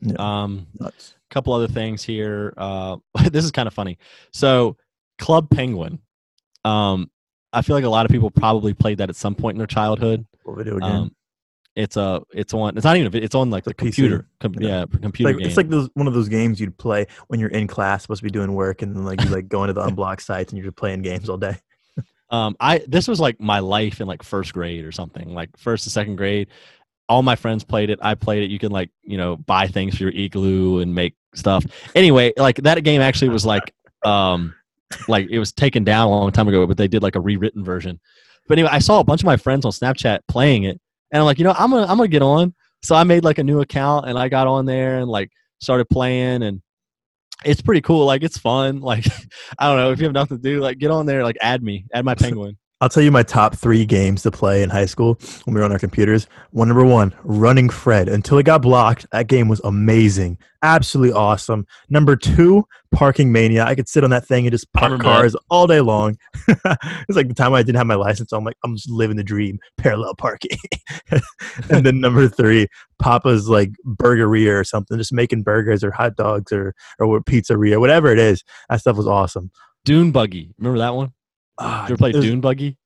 Yeah. 0.00 0.16
Um. 0.18 0.66
Nuts. 0.78 1.14
couple 1.30 1.52
other 1.52 1.68
things 1.68 2.02
here. 2.02 2.54
Uh, 2.56 2.96
this 3.30 3.44
is 3.44 3.50
kind 3.50 3.66
of 3.66 3.74
funny. 3.74 3.98
So, 4.32 4.76
Club 5.20 5.48
Penguin. 5.50 6.00
Um, 6.64 7.10
I 7.52 7.62
feel 7.62 7.76
like 7.76 7.84
a 7.84 7.88
lot 7.88 8.06
of 8.06 8.10
people 8.12 8.30
probably 8.30 8.74
played 8.74 8.98
that 8.98 9.08
at 9.10 9.16
some 9.16 9.34
point 9.34 9.54
in 9.54 9.58
their 9.58 9.66
childhood. 9.66 10.26
What 10.44 10.58
video 10.58 10.78
game? 10.78 10.82
Um, 10.90 11.14
it's 11.76 11.96
a, 11.96 12.20
it's 12.32 12.52
on, 12.52 12.76
it's 12.76 12.84
not 12.84 12.96
even, 12.96 13.14
a, 13.14 13.16
it's 13.18 13.34
on 13.34 13.50
like 13.50 13.60
It's 13.62 13.68
the 13.68 13.74
computer. 13.74 14.26
Com- 14.40 14.54
Yeah. 14.58 14.68
yeah, 14.68 14.82
It's 14.82 14.96
computer 14.98 15.32
like, 15.32 15.38
game. 15.38 15.46
it's 15.46 15.56
like 15.56 15.68
those 15.68 15.88
one 15.94 16.06
of 16.08 16.14
those 16.14 16.28
games 16.28 16.60
you'd 16.60 16.76
play 16.76 17.06
when 17.28 17.38
you're 17.40 17.50
in 17.50 17.66
class, 17.68 18.02
supposed 18.02 18.20
to 18.20 18.24
be 18.24 18.30
doing 18.30 18.52
work, 18.54 18.82
and 18.82 18.94
then 18.94 19.04
like 19.04 19.22
you 19.22 19.30
like 19.30 19.48
go 19.48 19.62
into 19.62 19.72
the 19.72 19.82
unblocked 19.86 20.22
sites 20.22 20.52
and 20.52 20.58
you're 20.58 20.66
just 20.66 20.76
playing 20.76 21.02
games 21.02 21.28
all 21.28 21.36
day. 21.38 21.56
um, 22.30 22.56
I 22.60 22.82
this 22.88 23.06
was 23.08 23.20
like 23.20 23.40
my 23.40 23.60
life 23.60 24.00
in 24.00 24.06
like 24.08 24.22
first 24.22 24.52
grade 24.52 24.84
or 24.84 24.92
something, 24.92 25.32
like 25.32 25.50
first 25.56 25.84
to 25.84 25.90
second 25.90 26.16
grade. 26.16 26.48
All 27.08 27.22
my 27.22 27.36
friends 27.36 27.64
played 27.64 27.90
it. 27.90 27.98
I 28.02 28.14
played 28.14 28.42
it. 28.42 28.50
You 28.50 28.58
can 28.58 28.72
like 28.72 28.90
you 29.02 29.16
know 29.16 29.36
buy 29.36 29.66
things 29.68 29.96
for 29.96 30.04
your 30.04 30.12
igloo 30.12 30.80
and 30.80 30.94
make 30.94 31.14
stuff. 31.34 31.64
Anyway, 31.94 32.32
like 32.36 32.56
that 32.56 32.82
game 32.84 33.00
actually 33.00 33.30
was 33.30 33.46
like 33.46 33.72
um 34.04 34.54
like 35.08 35.28
it 35.30 35.38
was 35.38 35.52
taken 35.52 35.84
down 35.84 36.06
a 36.06 36.10
long 36.10 36.30
time 36.32 36.48
ago, 36.48 36.66
but 36.66 36.76
they 36.76 36.88
did 36.88 37.02
like 37.02 37.16
a 37.16 37.20
rewritten 37.20 37.64
version. 37.64 38.00
But 38.48 38.58
anyway, 38.58 38.70
I 38.72 38.78
saw 38.80 39.00
a 39.00 39.04
bunch 39.04 39.20
of 39.20 39.26
my 39.26 39.36
friends 39.36 39.64
on 39.64 39.72
Snapchat 39.72 40.20
playing 40.28 40.64
it, 40.64 40.80
and 41.12 41.20
I'm 41.20 41.24
like, 41.24 41.38
you 41.38 41.44
know, 41.44 41.54
I'm 41.56 41.70
gonna 41.70 41.86
I'm 41.86 41.96
gonna 41.96 42.08
get 42.08 42.22
on. 42.22 42.54
So 42.82 42.94
I 42.94 43.04
made 43.04 43.24
like 43.24 43.38
a 43.38 43.44
new 43.44 43.60
account 43.60 44.08
and 44.08 44.18
I 44.18 44.28
got 44.28 44.46
on 44.46 44.64
there 44.64 44.98
and 44.98 45.08
like 45.08 45.30
started 45.60 45.88
playing 45.90 46.42
and 46.42 46.62
it's 47.44 47.60
pretty 47.60 47.80
cool. 47.82 48.06
Like 48.06 48.22
it's 48.22 48.38
fun. 48.38 48.80
Like 48.90 49.06
I 49.58 49.68
don't 49.68 49.76
know 49.76 49.92
if 49.92 49.98
you 49.98 50.04
have 50.04 50.14
nothing 50.14 50.38
to 50.38 50.42
do, 50.42 50.60
like 50.60 50.78
get 50.78 50.90
on 50.90 51.06
there, 51.06 51.22
like 51.22 51.36
add 51.40 51.62
me, 51.62 51.84
add 51.92 52.04
my 52.04 52.14
penguin. 52.16 52.56
I'll 52.82 52.88
tell 52.88 53.02
you 53.02 53.10
my 53.10 53.22
top 53.22 53.56
three 53.56 53.84
games 53.84 54.22
to 54.22 54.30
play 54.30 54.62
in 54.62 54.70
high 54.70 54.86
school 54.86 55.18
when 55.44 55.54
we 55.54 55.60
were 55.60 55.66
on 55.66 55.72
our 55.72 55.78
computers. 55.78 56.26
One 56.52 56.68
number 56.68 56.84
one, 56.84 57.14
Running 57.24 57.68
Fred. 57.68 58.08
Until 58.08 58.38
it 58.38 58.44
got 58.44 58.62
blocked, 58.62 59.06
that 59.12 59.26
game 59.26 59.48
was 59.48 59.60
amazing, 59.64 60.38
absolutely 60.62 61.12
awesome. 61.12 61.66
Number 61.90 62.16
two, 62.16 62.66
Parking 62.90 63.32
Mania. 63.32 63.64
I 63.64 63.74
could 63.74 63.86
sit 63.86 64.02
on 64.02 64.08
that 64.10 64.26
thing 64.26 64.46
and 64.46 64.52
just 64.52 64.72
park 64.72 64.92
remember 64.92 65.04
that. 65.04 65.10
cars 65.10 65.36
all 65.50 65.66
day 65.66 65.82
long. 65.82 66.16
it's 66.48 67.16
like 67.16 67.28
the 67.28 67.34
time 67.34 67.52
I 67.52 67.62
didn't 67.62 67.76
have 67.76 67.86
my 67.86 67.96
license. 67.96 68.32
I'm 68.32 68.44
like, 68.44 68.56
I'm 68.64 68.76
just 68.76 68.88
living 68.88 69.18
the 69.18 69.24
dream, 69.24 69.58
parallel 69.76 70.14
parking. 70.14 70.56
and 71.70 71.84
then 71.84 72.00
number 72.00 72.28
three, 72.28 72.66
Papa's 72.98 73.46
like 73.46 73.72
burgeria 73.84 74.58
or 74.58 74.64
something, 74.64 74.96
just 74.96 75.12
making 75.12 75.42
burgers 75.42 75.84
or 75.84 75.90
hot 75.90 76.16
dogs 76.16 76.50
or 76.50 76.74
or 76.98 77.20
pizzeria, 77.20 77.78
whatever 77.78 78.10
it 78.10 78.18
is. 78.18 78.42
That 78.70 78.80
stuff 78.80 78.96
was 78.96 79.06
awesome. 79.06 79.50
Dune 79.84 80.12
Buggy. 80.12 80.54
Remember 80.58 80.78
that 80.78 80.94
one? 80.94 81.12
Ah, 81.60 81.82
You 81.86 81.94
ever 81.94 81.96
played 81.98 82.14
Dune 82.14 82.40
Buggy? 82.40 82.76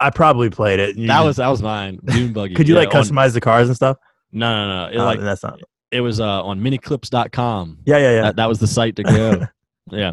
I 0.00 0.10
probably 0.10 0.50
played 0.50 0.78
it. 0.78 0.96
That 1.08 1.24
was 1.24 1.36
that 1.36 1.48
was 1.48 1.62
mine. 1.62 1.98
Dune 2.04 2.32
Buggy. 2.32 2.54
Could 2.54 2.68
you 2.68 2.74
Yeah, 2.74 2.80
like 2.80 2.94
on- 2.94 3.02
customize 3.02 3.32
the 3.32 3.40
cars 3.40 3.68
and 3.68 3.74
stuff? 3.76 3.96
no, 4.32 4.66
no, 4.66 4.86
no. 4.86 4.92
It, 4.92 4.96
Uh, 4.98 5.04
like 5.04 5.20
that's 5.20 5.42
not. 5.42 5.60
it 5.90 6.00
was 6.02 6.20
uh, 6.20 6.44
on 6.44 6.60
miniclips.com. 6.60 7.78
Yeah, 7.86 7.96
yeah, 7.98 8.10
yeah. 8.14 8.22
That, 8.22 8.36
that 8.36 8.48
was 8.48 8.58
the 8.60 8.66
site 8.66 8.94
to 8.96 9.02
go. 9.02 9.46
yeah. 9.90 10.12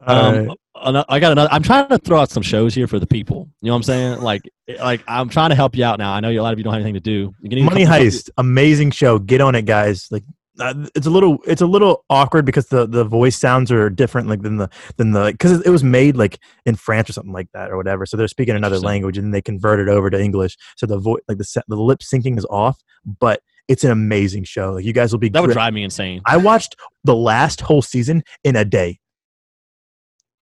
Um, 0.00 0.46
right. 0.46 1.04
I 1.08 1.20
got 1.20 1.32
another. 1.32 1.48
I'm 1.52 1.62
trying 1.62 1.88
to 1.88 1.98
throw 1.98 2.18
out 2.20 2.30
some 2.30 2.42
shows 2.42 2.74
here 2.74 2.86
for 2.86 2.98
the 2.98 3.06
people. 3.06 3.48
You 3.60 3.66
know 3.66 3.74
what 3.74 3.76
I'm 3.78 3.82
saying? 3.82 4.20
Like, 4.22 4.42
like 4.82 5.02
I'm 5.06 5.28
trying 5.28 5.50
to 5.50 5.54
help 5.56 5.76
you 5.76 5.84
out 5.84 5.98
now. 5.98 6.12
I 6.12 6.20
know 6.20 6.30
a 6.30 6.40
lot 6.40 6.52
of 6.54 6.58
you 6.58 6.64
don't 6.64 6.72
have 6.72 6.80
anything 6.80 6.94
to 6.94 7.00
do. 7.00 7.34
Money 7.42 7.84
Heist, 7.84 8.30
amazing 8.38 8.92
show. 8.92 9.18
Get 9.18 9.40
on 9.42 9.54
it, 9.54 9.66
guys. 9.66 10.08
Like, 10.10 10.24
uh, 10.58 10.74
it's 10.94 11.06
a 11.06 11.10
little, 11.10 11.38
it's 11.46 11.62
a 11.62 11.66
little 11.66 12.04
awkward 12.10 12.44
because 12.44 12.66
the 12.66 12.86
the 12.86 13.04
voice 13.04 13.36
sounds 13.36 13.70
are 13.70 13.88
different, 13.88 14.28
like 14.28 14.42
than 14.42 14.56
the 14.56 14.68
than 14.96 15.12
the 15.12 15.32
because 15.32 15.60
it 15.60 15.70
was 15.70 15.84
made 15.84 16.16
like 16.16 16.38
in 16.66 16.74
France 16.74 17.08
or 17.08 17.12
something 17.12 17.32
like 17.32 17.48
that 17.52 17.70
or 17.70 17.76
whatever. 17.76 18.04
So 18.06 18.16
they're 18.16 18.28
speaking 18.28 18.56
another 18.56 18.78
language 18.78 19.16
and 19.16 19.32
they 19.32 19.42
convert 19.42 19.80
it 19.80 19.88
over 19.88 20.10
to 20.10 20.20
English. 20.20 20.56
So 20.76 20.86
the 20.86 20.98
voice, 20.98 21.22
like 21.28 21.38
the 21.38 21.62
the 21.68 21.76
lip 21.76 22.00
syncing 22.00 22.36
is 22.36 22.46
off, 22.50 22.78
but 23.20 23.40
it's 23.68 23.84
an 23.84 23.90
amazing 23.92 24.44
show. 24.44 24.72
Like 24.72 24.84
you 24.84 24.92
guys 24.92 25.12
will 25.12 25.20
be. 25.20 25.28
That 25.28 25.42
would 25.42 25.48
gri- 25.48 25.54
drive 25.54 25.74
me 25.74 25.84
insane. 25.84 26.20
I 26.26 26.36
watched 26.36 26.74
the 27.04 27.14
last 27.14 27.60
whole 27.60 27.82
season 27.82 28.22
in 28.42 28.56
a 28.56 28.64
day. 28.64 28.98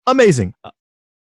Amazing. 0.07 0.54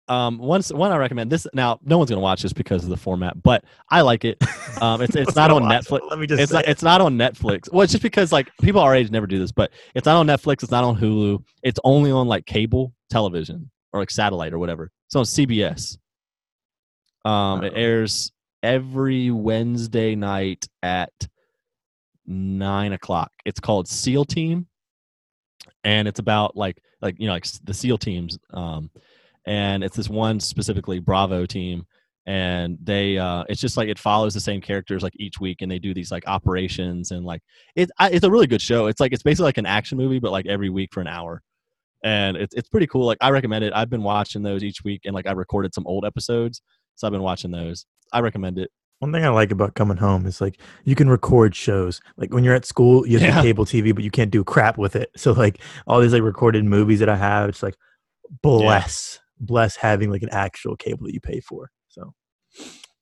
Um, 0.09 0.39
once 0.39 0.73
one 0.73 0.91
I 0.91 0.97
recommend 0.97 1.31
this. 1.31 1.45
Now, 1.53 1.79
no 1.83 1.97
one's 1.99 2.09
gonna 2.09 2.21
watch 2.21 2.41
this 2.41 2.51
because 2.51 2.83
of 2.83 2.89
the 2.89 2.97
format, 2.97 3.41
but 3.43 3.63
I 3.91 4.01
like 4.01 4.25
it. 4.25 4.43
Um, 4.81 5.01
it's 5.01 5.15
it's 5.15 5.35
not 5.37 5.51
on 5.51 5.63
watch 5.63 5.85
it. 5.85 5.87
Netflix. 5.89 6.09
Let 6.09 6.19
me 6.19 6.27
just 6.27 6.41
It's 6.41 6.51
not, 6.51 6.63
it. 6.63 6.69
it's 6.69 6.81
not 6.83 6.99
on 7.01 7.15
Netflix. 7.17 7.71
Well, 7.71 7.83
it's 7.83 7.93
just 7.93 8.01
because 8.03 8.31
like 8.31 8.49
people 8.61 8.81
our 8.81 8.95
age 8.95 9.11
never 9.11 9.27
do 9.27 9.37
this, 9.39 9.51
but 9.51 9.71
it's 9.95 10.05
not 10.05 10.15
on 10.17 10.25
Netflix. 10.27 10.63
It's 10.63 10.71
not 10.71 10.83
on 10.83 10.97
Hulu. 10.99 11.43
It's 11.63 11.79
only 11.83 12.11
on 12.11 12.27
like 12.27 12.45
cable 12.47 12.93
television 13.11 13.69
or 13.93 13.99
like 13.99 14.09
satellite 14.11 14.51
or 14.53 14.59
whatever. 14.59 14.89
It's 15.07 15.15
on 15.15 15.25
CBS. 15.25 15.97
Um, 17.25 17.63
it 17.63 17.73
Oh. 17.75 17.79
airs 17.79 18.31
every 18.63 19.29
Wednesday 19.31 20.15
night 20.15 20.67
at 20.81 21.11
nine 22.25 22.93
o'clock. 22.93 23.31
It's 23.45 23.59
called 23.59 23.87
SEAL 23.87 24.25
Team, 24.25 24.67
and 25.83 26.07
it's 26.07 26.19
about 26.19 26.55
like 26.57 26.81
like 27.01 27.15
you 27.19 27.27
know 27.27 27.33
like 27.33 27.45
the 27.63 27.73
SEAL 27.73 27.97
teams. 27.99 28.37
Um, 28.53 28.89
and 29.49 29.83
it's 29.83 29.97
this 29.97 30.07
one 30.09 30.39
specifically 30.39 30.99
Bravo 30.99 31.45
team, 31.47 31.85
and 32.27 32.77
they 32.83 33.17
uh, 33.17 33.43
it's 33.49 33.59
just 33.59 33.77
like 33.77 33.89
it 33.89 33.97
follows 33.97 34.33
the 34.35 34.39
same 34.39 34.61
characters 34.61 35.01
like 35.01 35.13
each 35.17 35.39
week, 35.41 35.61
and 35.61 35.71
they 35.71 35.79
do 35.79 35.93
these 35.93 36.11
like 36.11 36.23
operations 36.27 37.09
and 37.11 37.25
like 37.25 37.41
it, 37.75 37.89
I, 37.97 38.11
it's 38.11 38.23
a 38.23 38.29
really 38.29 38.47
good 38.47 38.61
show. 38.61 38.85
It's 38.85 38.99
like 38.99 39.11
it's 39.11 39.23
basically 39.23 39.45
like 39.45 39.57
an 39.57 39.65
action 39.65 39.97
movie, 39.97 40.19
but 40.19 40.31
like 40.31 40.45
every 40.45 40.69
week 40.69 40.91
for 40.93 41.01
an 41.01 41.07
hour. 41.07 41.41
And 42.03 42.37
it's 42.37 42.53
it's 42.55 42.69
pretty 42.69 42.87
cool. 42.87 43.05
Like 43.07 43.17
I 43.21 43.31
recommend 43.31 43.65
it. 43.65 43.73
I've 43.75 43.89
been 43.89 44.03
watching 44.03 44.43
those 44.43 44.63
each 44.63 44.83
week, 44.85 45.01
and 45.05 45.13
like 45.15 45.25
I 45.27 45.31
recorded 45.31 45.73
some 45.73 45.85
old 45.87 46.05
episodes, 46.05 46.61
so 46.95 47.07
I've 47.07 47.11
been 47.11 47.23
watching 47.23 47.51
those. 47.51 47.85
I 48.13 48.19
recommend 48.21 48.57
it. 48.59 48.69
One 48.99 49.11
thing 49.11 49.25
I 49.25 49.29
like 49.29 49.51
about 49.51 49.73
coming 49.75 49.97
home 49.97 50.25
is 50.25 50.39
like 50.41 50.59
you 50.85 50.93
can 50.93 51.09
record 51.09 51.55
shows. 51.55 52.01
Like 52.17 52.31
when 52.33 52.43
you're 52.43 52.55
at 52.55 52.65
school, 52.65 53.07
you 53.07 53.17
have 53.19 53.29
Yeah. 53.29 53.35
the 53.37 53.47
cable 53.47 53.65
TV, 53.65 53.95
but 53.95 54.03
you 54.03 54.11
can't 54.11 54.29
do 54.31 54.43
crap 54.43 54.77
with 54.77 54.95
it. 54.95 55.09
So 55.17 55.31
like 55.31 55.59
all 55.87 55.99
these 56.01 56.13
like 56.13 56.21
recorded 56.21 56.63
movies 56.65 56.99
that 56.99 57.09
I 57.09 57.15
have, 57.17 57.49
it's 57.49 57.63
like 57.63 57.75
bless, 58.43 59.19
bless 59.39 59.75
having 59.75 60.11
like 60.11 60.23
an 60.23 60.29
actual 60.31 60.75
cable 60.75 61.05
that 61.05 61.13
you 61.13 61.21
pay 61.21 61.39
for. 61.39 61.71
So 61.89 62.13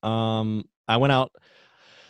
Um, 0.08 0.66
I 0.88 0.98
went 0.98 1.12
out. 1.14 1.32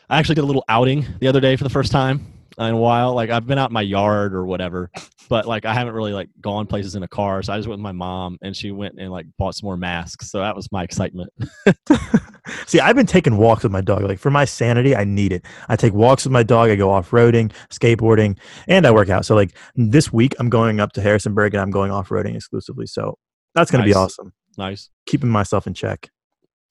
I 0.09 0.19
actually 0.19 0.35
did 0.35 0.43
a 0.43 0.47
little 0.47 0.63
outing 0.69 1.05
the 1.19 1.27
other 1.27 1.39
day 1.41 1.55
for 1.55 1.63
the 1.63 1.69
first 1.69 1.91
time. 1.91 2.33
in 2.57 2.65
a 2.65 2.77
while. 2.77 3.13
Like 3.13 3.29
I've 3.29 3.45
been 3.45 3.57
out 3.59 3.69
in 3.69 3.73
my 3.73 3.81
yard 3.81 4.33
or 4.33 4.45
whatever, 4.45 4.89
but 5.29 5.45
like 5.47 5.65
I 5.65 5.73
haven't 5.73 5.93
really 5.93 6.13
like 6.13 6.29
gone 6.41 6.65
places 6.65 6.95
in 6.95 7.03
a 7.03 7.07
car. 7.07 7.43
So 7.43 7.53
I 7.53 7.57
just 7.57 7.67
went 7.67 7.79
with 7.79 7.83
my 7.83 7.91
mom, 7.91 8.37
and 8.41 8.55
she 8.55 8.71
went 8.71 8.99
and 8.99 9.11
like 9.11 9.27
bought 9.37 9.55
some 9.55 9.67
more 9.67 9.77
masks. 9.77 10.31
So 10.31 10.39
that 10.39 10.55
was 10.55 10.71
my 10.71 10.83
excitement. 10.83 11.31
See, 12.65 12.79
I've 12.79 12.95
been 12.95 13.05
taking 13.05 13.37
walks 13.37 13.63
with 13.63 13.71
my 13.71 13.81
dog. 13.81 14.03
Like 14.03 14.19
for 14.19 14.31
my 14.31 14.45
sanity, 14.45 14.95
I 14.95 15.03
need 15.03 15.33
it. 15.33 15.45
I 15.67 15.75
take 15.75 15.93
walks 15.93 16.23
with 16.25 16.31
my 16.31 16.43
dog. 16.43 16.69
I 16.69 16.75
go 16.75 16.91
off 16.91 17.11
roading, 17.11 17.51
skateboarding, 17.69 18.37
and 18.67 18.87
I 18.87 18.91
work 18.91 19.09
out. 19.09 19.25
So 19.25 19.35
like 19.35 19.55
this 19.75 20.11
week, 20.13 20.33
I'm 20.39 20.49
going 20.49 20.79
up 20.79 20.93
to 20.93 21.01
Harrisonburg 21.01 21.53
and 21.53 21.61
I'm 21.61 21.71
going 21.71 21.91
off 21.91 22.09
roading 22.09 22.35
exclusively. 22.35 22.87
So 22.87 23.17
that's 23.57 23.71
gonna 23.71 23.83
be 23.83 23.93
awesome. 23.93 24.33
nice. 24.57 24.89
Keeping 25.05 25.29
myself 25.29 25.67
in 25.67 25.73
check. 25.73 26.09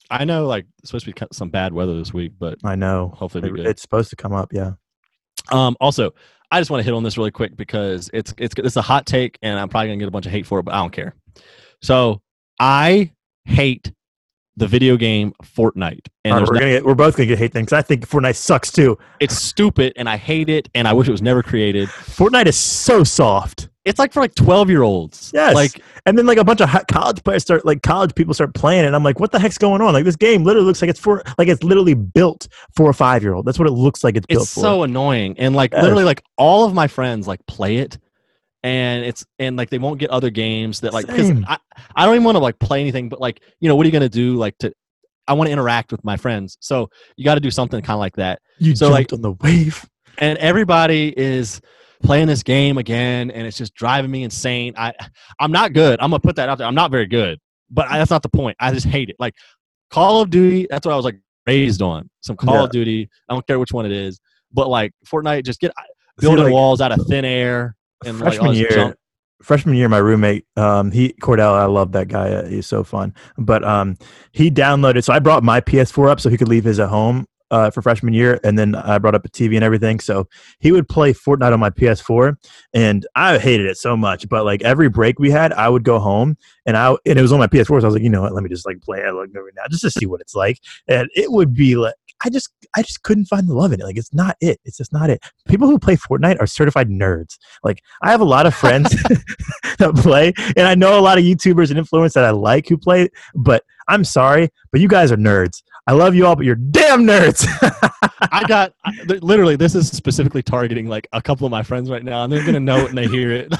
I 0.09 0.23
know 0.25 0.47
like 0.47 0.65
it's 0.79 0.89
supposed 0.89 1.05
to 1.05 1.13
be 1.13 1.27
some 1.31 1.49
bad 1.49 1.73
weather 1.73 1.97
this 1.97 2.13
week, 2.13 2.33
but 2.39 2.59
I 2.63 2.75
know. 2.75 3.13
hopefully 3.15 3.49
good. 3.49 3.67
It's 3.67 3.81
supposed 3.81 4.09
to 4.11 4.15
come 4.15 4.33
up. 4.33 4.53
Yeah. 4.53 4.73
Um, 5.51 5.75
also, 5.79 6.13
I 6.51 6.59
just 6.59 6.71
want 6.71 6.79
to 6.79 6.85
hit 6.85 6.93
on 6.93 7.03
this 7.03 7.17
really 7.17 7.31
quick 7.31 7.57
because 7.57 8.09
it's 8.13 8.33
it's 8.37 8.55
it's 8.57 8.77
a 8.77 8.81
hot 8.81 9.05
take, 9.05 9.37
and 9.41 9.59
I'm 9.59 9.69
probably 9.69 9.89
gonna 9.89 9.99
get 9.99 10.07
a 10.07 10.11
bunch 10.11 10.25
of 10.25 10.31
hate 10.31 10.45
for 10.45 10.59
it, 10.59 10.63
but 10.63 10.73
I 10.73 10.77
don't 10.77 10.93
care. 10.93 11.13
So 11.81 12.21
I 12.59 13.11
hate 13.45 13.91
the 14.55 14.67
video 14.67 14.97
game 14.97 15.33
Fortnite, 15.43 16.07
and 16.25 16.33
right, 16.35 16.47
we're 16.47 16.53
no- 16.53 16.59
gonna 16.59 16.71
get, 16.71 16.85
we're 16.85 16.95
both 16.95 17.17
gonna 17.17 17.27
get 17.27 17.37
hate 17.37 17.53
things. 17.53 17.73
I 17.73 17.81
think 17.81 18.07
Fortnite 18.07 18.35
sucks 18.35 18.71
too. 18.71 18.97
it's 19.19 19.37
stupid, 19.37 19.93
and 19.97 20.07
I 20.09 20.17
hate 20.17 20.49
it, 20.49 20.69
and 20.73 20.87
I 20.87 20.93
wish 20.93 21.07
it 21.07 21.11
was 21.11 21.21
never 21.21 21.43
created. 21.43 21.89
Fortnite 21.89 22.47
is 22.47 22.57
so 22.57 23.03
soft. 23.03 23.69
It's 23.87 23.99
like 23.99 24.13
for 24.13 24.19
like 24.19 24.35
12 24.35 24.69
year 24.69 24.81
olds. 24.83 25.31
Yes. 25.33 25.55
like 25.55 25.81
And 26.05 26.17
then 26.17 26.25
like 26.25 26.37
a 26.37 26.43
bunch 26.43 26.61
of 26.61 26.69
college 26.91 27.23
players 27.23 27.41
start 27.43 27.65
like 27.65 27.81
college 27.83 28.13
people 28.15 28.33
start 28.33 28.53
playing 28.53 28.83
it. 28.83 28.87
And 28.87 28.95
I'm 28.95 29.03
like, 29.03 29.19
what 29.19 29.31
the 29.31 29.39
heck's 29.39 29.57
going 29.57 29.81
on? 29.81 29.93
Like 29.93 30.03
this 30.05 30.15
game 30.15 30.43
literally 30.43 30.67
looks 30.67 30.81
like 30.81 30.89
it's 30.89 30.99
for 30.99 31.23
like 31.37 31.47
it's 31.47 31.63
literally 31.63 31.93
built 31.93 32.47
for 32.75 32.89
a 32.89 32.93
five 32.93 33.23
year 33.23 33.33
old. 33.33 33.45
That's 33.45 33.57
what 33.57 33.67
it 33.67 33.71
looks 33.71 34.03
like 34.03 34.15
it's 34.15 34.25
built 34.27 34.43
it's 34.43 34.53
for. 34.53 34.59
so 34.59 34.83
annoying, 34.83 35.35
and 35.39 35.55
like 35.55 35.71
Yes. 35.71 35.81
literally 35.83 36.03
like 36.03 36.21
all 36.37 36.65
of 36.65 36.73
my 36.73 36.87
friends 36.87 37.27
like 37.27 37.39
play 37.47 37.77
it. 37.77 37.97
And 38.63 39.05
it's 39.05 39.25
and 39.39 39.55
like 39.55 39.69
they 39.69 39.77
won't 39.77 39.99
get 39.99 40.09
other 40.09 40.29
games 40.29 40.81
that 40.81 40.91
like 40.93 41.07
because 41.07 41.31
I, 41.47 41.57
I 41.95 42.05
don't 42.05 42.15
even 42.15 42.23
want 42.25 42.35
to 42.35 42.39
like 42.41 42.59
play 42.59 42.81
anything 42.81 43.07
but 43.07 43.21
like 43.21 43.41
you 43.59 43.69
know 43.69 43.75
what 43.75 43.85
are 43.85 43.87
you 43.87 43.93
gonna 43.93 44.09
do 44.09 44.35
like 44.35 44.57
to 44.59 44.73
I 45.27 45.33
want 45.33 45.47
to 45.47 45.51
interact 45.51 45.91
with 45.91 46.03
my 46.03 46.17
friends 46.17 46.57
so 46.59 46.89
you 47.15 47.23
got 47.23 47.35
to 47.35 47.39
do 47.39 47.51
something 47.51 47.79
kind 47.81 47.95
of 47.95 47.99
like 47.99 48.15
that 48.15 48.41
you 48.57 48.75
so, 48.75 48.87
jumped 48.89 49.11
like- 49.11 49.13
on 49.13 49.21
the 49.21 49.31
wave. 49.43 49.85
and 50.17 50.37
everybody 50.39 51.13
is 51.15 51.61
playing 52.03 52.27
this 52.27 52.43
game 52.43 52.77
again 52.77 53.31
and 53.31 53.47
it's 53.47 53.57
just 53.57 53.73
driving 53.73 54.11
me 54.11 54.23
insane 54.23 54.73
i 54.77 54.93
i'm 55.39 55.51
not 55.51 55.73
good 55.73 55.99
i'm 55.99 56.09
gonna 56.11 56.19
put 56.19 56.35
that 56.35 56.47
out 56.49 56.57
there 56.57 56.67
i'm 56.67 56.75
not 56.75 56.91
very 56.91 57.05
good 57.07 57.39
but 57.69 57.87
I, 57.89 57.97
that's 57.97 58.11
not 58.11 58.21
the 58.23 58.29
point 58.29 58.55
i 58.59 58.71
just 58.71 58.85
hate 58.85 59.09
it 59.09 59.15
like 59.19 59.33
call 59.89 60.21
of 60.21 60.29
duty 60.29 60.67
that's 60.69 60.85
what 60.85 60.93
i 60.93 60.95
was 60.95 61.05
like 61.05 61.19
raised 61.47 61.81
on 61.81 62.09
some 62.21 62.35
call 62.35 62.55
Yeah. 62.55 62.63
of 62.65 62.71
duty 62.71 63.09
i 63.29 63.33
don't 63.33 63.45
care 63.47 63.57
which 63.59 63.71
one 63.71 63.85
it 63.85 63.91
is 63.91 64.19
but 64.51 64.69
like 64.69 64.91
fortnite 65.07 65.45
just 65.45 65.59
get 65.59 65.71
See, 66.19 66.25
building 66.25 66.45
like, 66.45 66.53
walls 66.53 66.81
out 66.81 66.91
of 66.91 67.05
thin 67.07 67.25
air 67.25 67.75
and 68.05 68.17
freshman 68.17 68.49
this 68.51 68.59
year, 68.59 68.69
junk. 68.69 68.95
freshman 69.43 69.75
year, 69.75 69.87
my 69.89 69.97
roommate, 69.97 70.45
um, 70.55 70.91
he 70.91 71.13
Cordell, 71.21 71.53
I 71.53 71.65
love 71.65 71.91
that 71.93 72.07
guy. 72.07 72.29
Uh, 72.31 72.45
he's 72.47 72.65
so 72.67 72.83
fun. 72.83 73.13
But 73.37 73.63
um, 73.63 73.97
he 74.31 74.49
downloaded. 74.51 75.03
So 75.03 75.13
I 75.13 75.19
brought 75.19 75.43
my 75.43 75.61
PS4 75.61 76.09
up 76.09 76.19
so 76.19 76.29
he 76.29 76.37
could 76.37 76.47
leave 76.47 76.63
his 76.63 76.79
at 76.79 76.89
home 76.89 77.25
uh, 77.51 77.69
for 77.71 77.81
freshman 77.81 78.13
year, 78.13 78.39
and 78.43 78.57
then 78.57 78.75
I 78.75 78.97
brought 78.97 79.15
up 79.15 79.25
a 79.25 79.29
TV 79.29 79.55
and 79.55 79.63
everything. 79.63 79.99
So 79.99 80.27
he 80.59 80.71
would 80.71 80.87
play 80.87 81.13
Fortnite 81.13 81.53
on 81.53 81.59
my 81.59 81.69
PS4, 81.69 82.37
and 82.73 83.05
I 83.15 83.37
hated 83.37 83.67
it 83.67 83.77
so 83.77 83.95
much. 83.95 84.27
But 84.29 84.45
like 84.45 84.61
every 84.63 84.89
break 84.89 85.19
we 85.19 85.31
had, 85.31 85.53
I 85.53 85.69
would 85.69 85.83
go 85.83 85.99
home, 85.99 86.37
and 86.65 86.77
I 86.77 86.95
and 87.05 87.19
it 87.19 87.21
was 87.21 87.31
on 87.31 87.39
my 87.39 87.47
PS4. 87.47 87.67
So 87.67 87.73
I 87.75 87.85
was 87.85 87.93
like, 87.93 88.03
you 88.03 88.09
know 88.09 88.21
what? 88.21 88.33
Let 88.33 88.43
me 88.43 88.49
just 88.49 88.65
like 88.65 88.81
play 88.81 88.99
it 88.99 89.11
like 89.13 89.29
now 89.33 89.63
just 89.69 89.83
to 89.83 89.91
see 89.91 90.05
what 90.05 90.21
it's 90.21 90.35
like, 90.35 90.59
and 90.87 91.09
it 91.15 91.31
would 91.31 91.53
be 91.53 91.75
like. 91.75 91.95
I 92.25 92.31
just 92.31 92.49
I 92.75 92.81
just 92.81 93.03
couldn't 93.03 93.25
find 93.25 93.47
the 93.47 93.53
love 93.53 93.71
in 93.71 93.79
it. 93.79 93.83
Like 93.83 93.95
it's 93.95 94.11
not 94.11 94.37
it. 94.41 94.59
It's 94.65 94.77
just 94.77 94.91
not 94.91 95.11
it. 95.11 95.23
People 95.47 95.67
who 95.67 95.77
play 95.77 95.95
Fortnite 95.95 96.39
are 96.39 96.47
certified 96.47 96.89
nerds. 96.89 97.37
Like 97.63 97.83
I 98.01 98.09
have 98.09 98.21
a 98.21 98.25
lot 98.25 98.47
of 98.47 98.55
friends 98.55 98.89
that 99.77 99.93
play, 99.97 100.33
and 100.55 100.67
I 100.67 100.73
know 100.73 100.99
a 100.99 101.01
lot 101.01 101.19
of 101.19 101.23
YouTubers 101.23 101.69
and 101.69 101.79
influencers 101.79 102.13
that 102.13 102.25
I 102.25 102.31
like 102.31 102.67
who 102.67 102.75
play. 102.75 103.09
But 103.35 103.63
I'm 103.87 104.03
sorry, 104.03 104.49
but 104.71 104.81
you 104.81 104.87
guys 104.87 105.11
are 105.11 105.17
nerds. 105.17 105.63
I 105.87 105.93
love 105.93 106.13
you 106.13 106.25
all, 106.25 106.35
but 106.35 106.45
you're 106.45 106.55
damn 106.55 107.03
nerds. 107.03 107.47
i 108.31 108.43
got 108.47 108.73
literally 109.21 109.55
this 109.55 109.73
is 109.75 109.89
specifically 109.89 110.43
targeting 110.43 110.87
like 110.87 111.07
a 111.13 111.21
couple 111.21 111.45
of 111.45 111.51
my 111.51 111.63
friends 111.63 111.89
right 111.89 112.03
now 112.03 112.23
and 112.23 112.31
they're 112.31 112.45
gonna 112.45 112.59
know 112.59 112.77
it 112.77 112.85
when 112.85 112.95
they 112.95 113.07
hear 113.07 113.31
it 113.31 113.51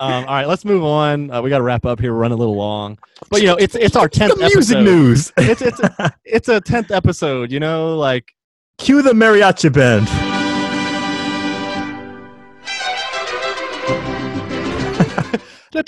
um, 0.00 0.24
all 0.24 0.24
right 0.24 0.46
let's 0.46 0.64
move 0.64 0.84
on 0.84 1.30
uh, 1.30 1.40
we 1.40 1.50
got 1.50 1.58
to 1.58 1.64
wrap 1.64 1.84
up 1.86 2.00
here 2.00 2.12
we're 2.12 2.20
running 2.20 2.36
a 2.36 2.38
little 2.38 2.56
long 2.56 2.98
but 3.30 3.40
you 3.40 3.46
know 3.46 3.56
it's 3.56 3.74
it's 3.74 3.96
our 3.96 4.08
10th 4.08 4.30
the 4.30 4.36
music 4.36 4.76
episode. 4.76 4.84
news. 4.84 5.32
it's 5.36 5.62
it's 5.62 5.80
a, 5.80 6.14
it's 6.24 6.48
a 6.48 6.60
10th 6.60 6.90
episode 6.90 7.50
you 7.50 7.60
know 7.60 7.96
like 7.96 8.34
Cue 8.78 9.02
the 9.02 9.12
mariachi 9.12 9.72
band. 9.72 10.33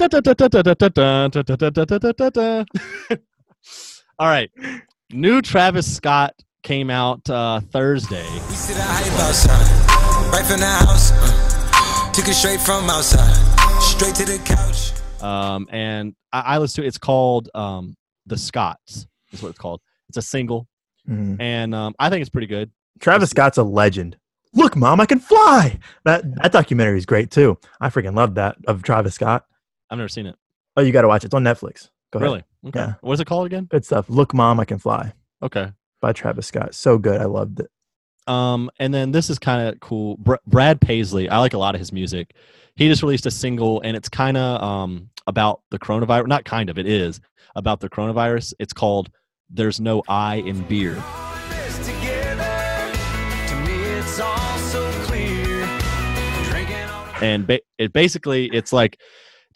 all 4.19 4.27
right 4.29 4.51
new 5.13 5.41
travis 5.43 5.95
scott 5.97 6.35
came 6.63 6.91
out 6.91 7.29
uh 7.31 7.61
thursday 7.71 8.25
We 8.49 8.55
sit 8.55 8.77
out 8.79 8.89
hype 8.89 9.13
outside, 9.21 10.33
right 10.33 10.45
from 10.45 10.59
the 10.61 10.67
house. 10.67 11.13
uh, 11.15 12.13
took 12.13 12.27
it 12.29 12.35
straight 12.35 12.61
from 12.61 12.89
outside, 12.91 13.35
straight 13.81 14.15
to 14.17 14.25
the 14.25 14.39
couch. 14.45 14.93
um 15.23 15.69
and 15.71 16.15
i, 16.33 16.41
I 16.41 16.59
listened 16.59 16.83
to 16.83 16.85
it 16.85 16.89
it's 16.89 16.99
called 16.99 17.49
um 17.55 17.95
the 18.27 18.37
Scotts 18.37 19.07
is 19.33 19.41
what 19.43 19.51
it's 19.51 19.59
called 19.59 19.81
it's 20.09 20.19
a 20.19 20.23
single 20.23 20.67
Mhm. 21.09 21.41
and 21.41 21.73
um 21.73 21.95
i 22.01 22.11
think 22.11 22.23
it's 22.23 22.31
pretty 22.31 22.49
good 22.49 22.73
Travis 22.99 23.31
Scott's 23.31 23.59
a 23.59 23.63
legend. 23.63 24.17
Look, 24.55 24.75
mom, 24.75 25.01
I 25.03 25.07
can 25.07 25.21
fly. 25.21 25.79
That 26.07 26.35
that 26.37 26.51
documentary 26.51 26.97
is 26.97 27.05
great 27.05 27.31
too. 27.31 27.59
I 27.79 27.91
freaking 27.91 28.17
love 28.17 28.37
that 28.37 28.57
of 28.67 28.83
Travis 28.83 29.15
Scott. 29.15 29.45
I've 29.91 29.99
never 29.99 30.09
seen 30.09 30.27
it 30.27 30.37
Oh, 30.79 30.83
you 30.83 30.93
got 30.93 31.03
to 31.03 31.09
watch 31.09 31.25
it. 31.25 31.29
It's 31.29 31.35
on 31.35 31.43
Netflix. 31.43 31.89
Go 32.13 32.19
ahead. 32.19 32.27
really 32.29 32.45
okay 32.67 32.81
Yeah. 32.81 32.95
what 33.01 33.15
is 33.15 33.21
it 33.21 33.27
called 33.27 33.47
again 33.47 33.65
Good 33.65 33.85
stuff. 33.85 34.11
Look, 34.11 34.35
mom, 34.35 34.61
I 34.61 34.65
can 34.67 34.79
fly 34.79 35.13
okay 35.43 35.73
by 36.03 36.13
Travis 36.13 36.47
Scott. 36.49 36.75
So 36.75 36.99
good. 36.99 37.21
I 37.21 37.25
loved 37.25 37.61
it. 37.61 37.71
Um, 38.31 38.71
and 38.79 38.93
then 38.93 39.13
this 39.13 39.31
is 39.31 39.39
kind 39.39 39.69
of 39.69 39.81
cool. 39.81 40.17
Br- 40.19 40.35
Brad 40.47 40.81
Paisley, 40.81 41.29
I 41.31 41.39
like 41.39 41.55
a 41.55 41.59
lot 41.59 41.75
of 41.75 41.79
his 41.79 41.93
music. 41.93 42.35
He 42.75 42.89
just 42.89 43.03
released 43.03 43.25
a 43.25 43.31
single, 43.31 43.81
and 43.83 43.97
it's 43.97 44.09
kind 44.11 44.37
of 44.37 44.63
um 44.63 45.09
about 45.27 45.63
the 45.71 45.79
coronavirus. 45.79 46.27
Not 46.27 46.45
kind 46.45 46.69
of, 46.69 46.77
it 46.79 46.87
is 46.87 47.21
about 47.55 47.81
the 47.81 47.89
coronavirus. 47.89 48.53
It's 48.59 48.73
called 48.75 49.11
"There's 49.49 49.81
No 49.81 50.03
I 50.09 50.37
in 50.37 50.61
Beer." 50.65 50.95
This 51.51 51.79
together, 51.79 52.93
to 53.49 53.57
me 53.65 53.83
it's 53.99 54.21
all 54.21 54.59
so 54.59 54.91
clear. 55.05 55.67
Drinking 56.51 56.77
on 56.91 57.15
and 57.25 57.47
ba- 57.47 57.61
it 57.79 57.93
basically 57.93 58.47
it's 58.53 58.73
like 58.73 58.99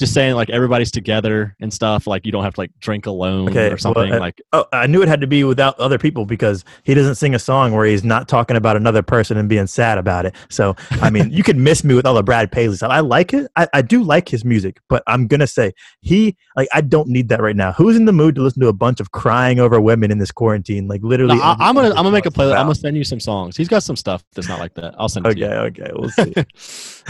just 0.00 0.12
saying 0.14 0.34
like 0.34 0.50
everybody's 0.50 0.90
together 0.90 1.54
and 1.60 1.72
stuff. 1.72 2.06
Like 2.06 2.26
you 2.26 2.32
don't 2.32 2.42
have 2.42 2.54
to 2.54 2.60
like 2.60 2.72
drink 2.80 3.06
alone 3.06 3.48
Okay, 3.50 3.66
or 3.66 3.70
well, 3.70 3.78
something. 3.78 4.12
uh, 4.12 4.18
like 4.18 4.40
Oh, 4.52 4.64
I 4.72 4.86
knew 4.88 5.02
it 5.02 5.08
had 5.08 5.20
to 5.20 5.26
be 5.28 5.44
without 5.44 5.78
other 5.78 5.98
people 5.98 6.24
because 6.26 6.64
he 6.82 6.94
doesn't 6.94 7.14
sing 7.16 7.34
a 7.34 7.38
song 7.38 7.72
where 7.72 7.86
he's 7.86 8.02
not 8.02 8.26
talking 8.26 8.56
about 8.56 8.76
another 8.76 9.02
person 9.02 9.36
and 9.36 9.48
being 9.48 9.66
sad 9.68 9.98
about 9.98 10.26
it. 10.26 10.34
So, 10.48 10.74
I 11.02 11.10
mean, 11.10 11.30
you 11.30 11.42
can 11.42 11.62
miss 11.62 11.84
me 11.84 11.94
with 11.94 12.06
all 12.06 12.14
the 12.14 12.22
Brad 12.22 12.50
Paisley 12.50 12.76
stuff. 12.76 12.90
I 12.90 13.00
like 13.00 13.32
it. 13.34 13.50
I, 13.56 13.68
I 13.74 13.82
do 13.82 14.02
like 14.02 14.28
his 14.28 14.44
music, 14.44 14.80
but 14.88 15.02
I'm 15.06 15.26
gonna 15.28 15.46
say 15.46 15.72
he 16.00 16.36
like 16.56 16.68
I 16.72 16.80
don't 16.80 17.08
need 17.08 17.28
that 17.28 17.40
right 17.40 17.54
now. 17.56 17.72
Who's 17.72 17.96
in 17.96 18.06
the 18.06 18.12
mood 18.12 18.34
to 18.36 18.42
listen 18.42 18.60
to 18.62 18.68
a 18.68 18.72
bunch 18.72 18.98
of 19.00 19.12
crying 19.12 19.60
over 19.60 19.80
women 19.80 20.10
in 20.10 20.18
this 20.18 20.30
quarantine? 20.32 20.88
Like 20.88 21.02
literally, 21.02 21.36
No, 21.36 21.42
I, 21.42 21.56
I'm 21.60 21.74
gonna 21.74 21.90
I'm 21.90 21.96
gonna 21.96 22.10
make 22.10 22.26
a 22.26 22.30
playlist. 22.30 22.56
I'm 22.56 22.64
gonna 22.64 22.74
send 22.74 22.96
you 22.96 23.04
some 23.04 23.20
songs. 23.20 23.56
He's 23.56 23.68
got 23.68 23.82
some 23.82 23.96
stuff 23.96 24.24
that's 24.34 24.48
not 24.48 24.58
like 24.58 24.74
that. 24.74 24.94
I'll 24.98 25.08
send 25.10 25.26
it 25.26 25.34
to 25.34 25.38
you. 25.38 25.46
Okay, 25.46 25.82
okay, 25.82 25.92
we'll 25.94 26.08
see. 26.10 26.34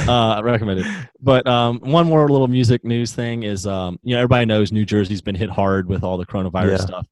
uh, 0.09 0.41
recommended. 0.43 0.87
But 1.21 1.47
um, 1.47 1.79
one 1.81 2.07
more 2.07 2.29
little 2.29 2.49
music 2.49 2.80
news 2.85 3.13
thing 3.13 3.43
is, 3.43 3.67
um, 3.67 3.99
you 4.03 4.15
know, 4.15 4.21
everybody 4.21 4.47
knows 4.47 4.73
New 4.73 4.85
Jersey's 4.85 5.23
been 5.23 5.35
hit 5.35 5.51
hard 5.51 5.89
with 5.89 6.03
all 6.05 6.17
the 6.17 6.27
coronavirus 6.27 6.71
Yeah. 6.71 6.77
stuff, 6.79 7.07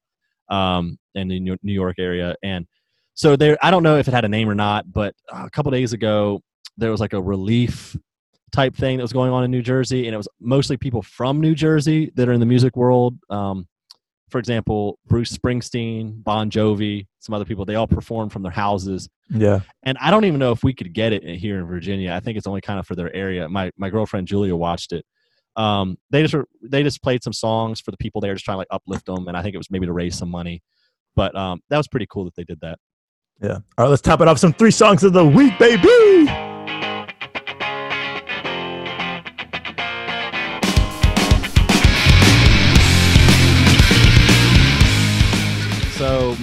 um, 0.49 0.97
in 1.15 1.27
the 1.27 1.39
New 1.39 1.57
New 1.63 1.73
York 1.73 1.97
area, 1.99 2.35
and 2.43 2.65
so 3.13 3.35
there. 3.35 3.57
I 3.61 3.71
don't 3.71 3.83
know 3.83 3.97
if 3.97 4.07
it 4.07 4.13
had 4.13 4.25
a 4.25 4.29
name 4.29 4.49
or 4.49 4.55
not, 4.55 4.91
but 4.91 5.13
uh, 5.31 5.43
a 5.45 5.49
couple 5.49 5.71
days 5.71 5.93
ago 5.93 6.41
there 6.77 6.91
was 6.91 7.01
like 7.01 7.13
a 7.13 7.21
relief 7.21 7.95
type 8.51 8.75
thing 8.75 8.97
that 8.97 9.03
was 9.03 9.13
going 9.13 9.31
on 9.31 9.43
in 9.43 9.51
New 9.51 9.61
Jersey, 9.61 10.07
and 10.07 10.13
it 10.13 10.17
was 10.17 10.27
mostly 10.39 10.77
people 10.77 11.01
from 11.01 11.39
New 11.41 11.53
Jersey 11.55 12.11
that 12.15 12.27
are 12.29 12.33
in 12.33 12.39
the 12.39 12.45
music 12.45 12.75
world. 12.77 13.17
Um, 13.29 13.67
for 14.29 14.37
example, 14.39 14.99
Bruce 15.07 15.35
Springsteen, 15.35 16.23
Bon 16.23 16.49
Jovi, 16.51 17.07
some 17.19 17.33
other 17.33 17.45
people, 17.45 17.65
they 17.65 17.75
all 17.75 17.87
performed 17.87 18.31
from 18.31 18.43
their 18.43 18.51
houses 18.51 19.09
yeah, 19.31 19.59
and 19.83 19.97
I 19.99 20.09
don't 20.09 20.25
even 20.25 20.39
know 20.39 20.51
if 20.51 20.63
we 20.63 20.73
could 20.73 20.91
get 20.93 21.13
it 21.13 21.23
here 21.23 21.59
in 21.59 21.65
Virginia. 21.65 22.13
I 22.13 22.19
think 22.19 22.37
it's 22.37 22.47
only 22.47 22.61
kind 22.61 22.79
of 22.79 22.87
for 22.87 22.95
their 22.95 23.15
area. 23.15 23.47
My 23.47 23.71
my 23.77 23.89
girlfriend 23.89 24.27
Julia 24.27 24.55
watched 24.55 24.91
it. 24.91 25.05
Um, 25.55 25.97
they 26.09 26.21
just 26.21 26.33
were, 26.33 26.45
they 26.63 26.83
just 26.83 27.01
played 27.03 27.23
some 27.23 27.33
songs 27.33 27.81
for 27.81 27.91
the 27.91 27.97
people 27.97 28.21
there, 28.21 28.33
just 28.33 28.45
trying 28.45 28.55
to 28.55 28.59
like 28.59 28.67
uplift 28.71 29.05
them, 29.05 29.27
and 29.27 29.35
I 29.35 29.41
think 29.41 29.55
it 29.55 29.57
was 29.57 29.69
maybe 29.69 29.85
to 29.85 29.93
raise 29.93 30.17
some 30.17 30.29
money. 30.29 30.61
But 31.15 31.35
um, 31.35 31.61
that 31.69 31.77
was 31.77 31.87
pretty 31.87 32.07
cool 32.09 32.25
that 32.25 32.35
they 32.35 32.43
did 32.43 32.59
that. 32.61 32.79
yeah. 33.41 33.53
All 33.77 33.85
right, 33.85 33.87
let's 33.87 34.01
top 34.01 34.21
it 34.21 34.27
off. 34.27 34.39
Some 34.39 34.53
three 34.53 34.71
songs 34.71 35.03
of 35.03 35.13
the 35.13 35.25
week, 35.25 35.57
baby. 35.59 36.48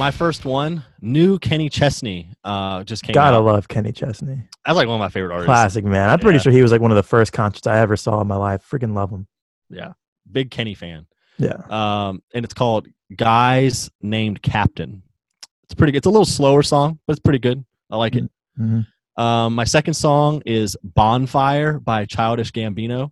My 0.06 0.12
first 0.12 0.44
one, 0.44 0.84
new 1.00 1.36
Kenny 1.40 1.68
Chesney, 1.68 2.30
uh, 2.44 2.84
just 2.84 3.02
came 3.02 3.12
Gotta 3.14 3.38
out. 3.38 3.44
love 3.44 3.66
Kenny 3.66 3.90
Chesney. 3.90 4.40
That's 4.64 4.76
like 4.76 4.86
one 4.86 4.94
of 4.94 5.00
my 5.00 5.08
favorite 5.08 5.32
artists. 5.32 5.46
Classic 5.46 5.84
man. 5.84 6.08
I'm 6.08 6.20
pretty 6.20 6.36
Yeah. 6.36 6.42
sure 6.42 6.52
he 6.52 6.62
was 6.62 6.70
like 6.70 6.80
one 6.80 6.92
of 6.92 6.96
the 6.96 7.02
first 7.02 7.32
concerts 7.32 7.66
I 7.66 7.80
ever 7.80 7.96
saw 7.96 8.20
in 8.20 8.28
my 8.28 8.36
life. 8.36 8.64
Freaking 8.70 8.94
love 8.94 9.10
him. 9.10 9.26
Yeah, 9.68 9.94
big 10.30 10.52
Kenny 10.52 10.74
fan. 10.74 11.06
Yeah. 11.38 11.56
Um, 11.68 12.22
and 12.32 12.44
it's 12.44 12.54
called 12.54 12.86
"Guys 13.16 13.90
Named 14.00 14.40
Captain." 14.42 15.02
It's 15.64 15.74
pretty. 15.74 15.90
good. 15.90 15.98
It's 15.98 16.06
a 16.06 16.10
little 16.10 16.24
slower 16.24 16.62
song, 16.62 17.00
but 17.04 17.14
it's 17.14 17.20
pretty 17.20 17.40
good. 17.40 17.64
I 17.90 17.96
like 17.96 18.14
it. 18.14 18.30
Mhm. 18.60 18.86
Um, 19.16 19.56
my 19.56 19.64
second 19.64 19.94
song 19.94 20.40
is 20.46 20.76
"Bonfire" 20.84 21.80
by 21.80 22.04
Childish 22.04 22.52
Gambino, 22.52 23.10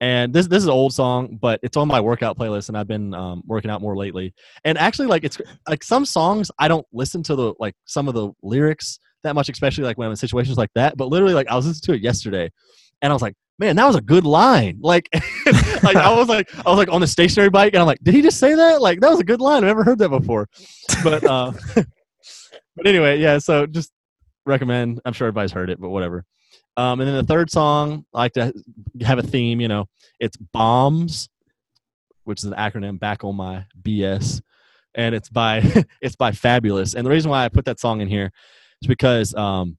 and 0.00 0.32
this 0.32 0.46
this 0.46 0.58
is 0.58 0.64
an 0.64 0.72
old 0.72 0.94
song, 0.94 1.38
but 1.40 1.60
it's 1.62 1.76
on 1.76 1.86
my 1.86 2.00
workout 2.00 2.38
playlist, 2.38 2.68
and 2.68 2.78
I've 2.78 2.88
been 2.88 3.12
um, 3.12 3.42
working 3.46 3.70
out 3.70 3.82
more 3.82 3.96
lately. 3.96 4.32
And 4.64 4.78
actually, 4.78 5.08
like 5.08 5.24
it's 5.24 5.38
like 5.68 5.82
some 5.84 6.06
songs 6.06 6.50
I 6.58 6.68
don't 6.68 6.86
listen 6.92 7.22
to 7.24 7.36
the 7.36 7.54
like 7.60 7.74
some 7.84 8.08
of 8.08 8.14
the 8.14 8.30
lyrics 8.42 8.98
that 9.24 9.34
much, 9.34 9.50
especially 9.50 9.84
like 9.84 9.98
when 9.98 10.06
I'm 10.06 10.12
in 10.12 10.16
situations 10.16 10.56
like 10.56 10.70
that. 10.74 10.96
But 10.96 11.08
literally, 11.08 11.34
like 11.34 11.48
I 11.48 11.54
was 11.54 11.66
listening 11.66 11.94
to 11.94 12.00
it 12.00 12.04
yesterday, 12.04 12.50
and 13.02 13.12
I 13.12 13.14
was 13.14 13.20
like, 13.20 13.34
man, 13.58 13.76
that 13.76 13.86
was 13.86 13.94
a 13.94 14.00
good 14.00 14.24
line. 14.24 14.78
Like, 14.80 15.08
like 15.82 15.96
I 15.96 16.12
was 16.14 16.28
like 16.28 16.48
I 16.66 16.70
was 16.70 16.78
like 16.78 16.90
on 16.90 17.02
the 17.02 17.06
stationary 17.06 17.50
bike, 17.50 17.74
and 17.74 17.82
I'm 17.82 17.86
like, 17.86 18.02
did 18.02 18.14
he 18.14 18.22
just 18.22 18.38
say 18.38 18.54
that? 18.54 18.80
Like 18.80 19.00
that 19.00 19.10
was 19.10 19.20
a 19.20 19.24
good 19.24 19.42
line. 19.42 19.58
I've 19.58 19.68
never 19.68 19.84
heard 19.84 19.98
that 19.98 20.08
before. 20.08 20.48
But 21.04 21.24
uh, 21.24 21.52
but 21.74 22.86
anyway, 22.86 23.20
yeah. 23.20 23.36
So 23.38 23.66
just 23.66 23.92
recommend. 24.46 25.00
I'm 25.04 25.12
sure 25.12 25.26
everybody's 25.26 25.52
heard 25.52 25.68
it, 25.68 25.78
but 25.78 25.90
whatever. 25.90 26.24
Um, 26.76 27.00
and 27.00 27.08
then 27.08 27.16
the 27.16 27.24
third 27.24 27.50
song, 27.50 28.04
I 28.14 28.18
like 28.18 28.32
to 28.34 28.52
have 29.02 29.18
a 29.18 29.22
theme. 29.22 29.60
You 29.60 29.68
know, 29.68 29.86
it's 30.18 30.36
bombs, 30.36 31.28
which 32.24 32.40
is 32.40 32.44
an 32.44 32.54
acronym. 32.54 32.98
Back 32.98 33.24
on 33.24 33.36
my 33.36 33.64
BS, 33.82 34.40
and 34.94 35.14
it's 35.14 35.28
by 35.28 35.58
it's 36.00 36.16
by 36.16 36.30
Fabolous. 36.30 36.94
And 36.94 37.04
the 37.06 37.10
reason 37.10 37.30
why 37.30 37.44
I 37.44 37.48
put 37.48 37.64
that 37.66 37.80
song 37.80 38.00
in 38.00 38.08
here 38.08 38.30
is 38.82 38.86
because 38.88 39.34
um, 39.34 39.76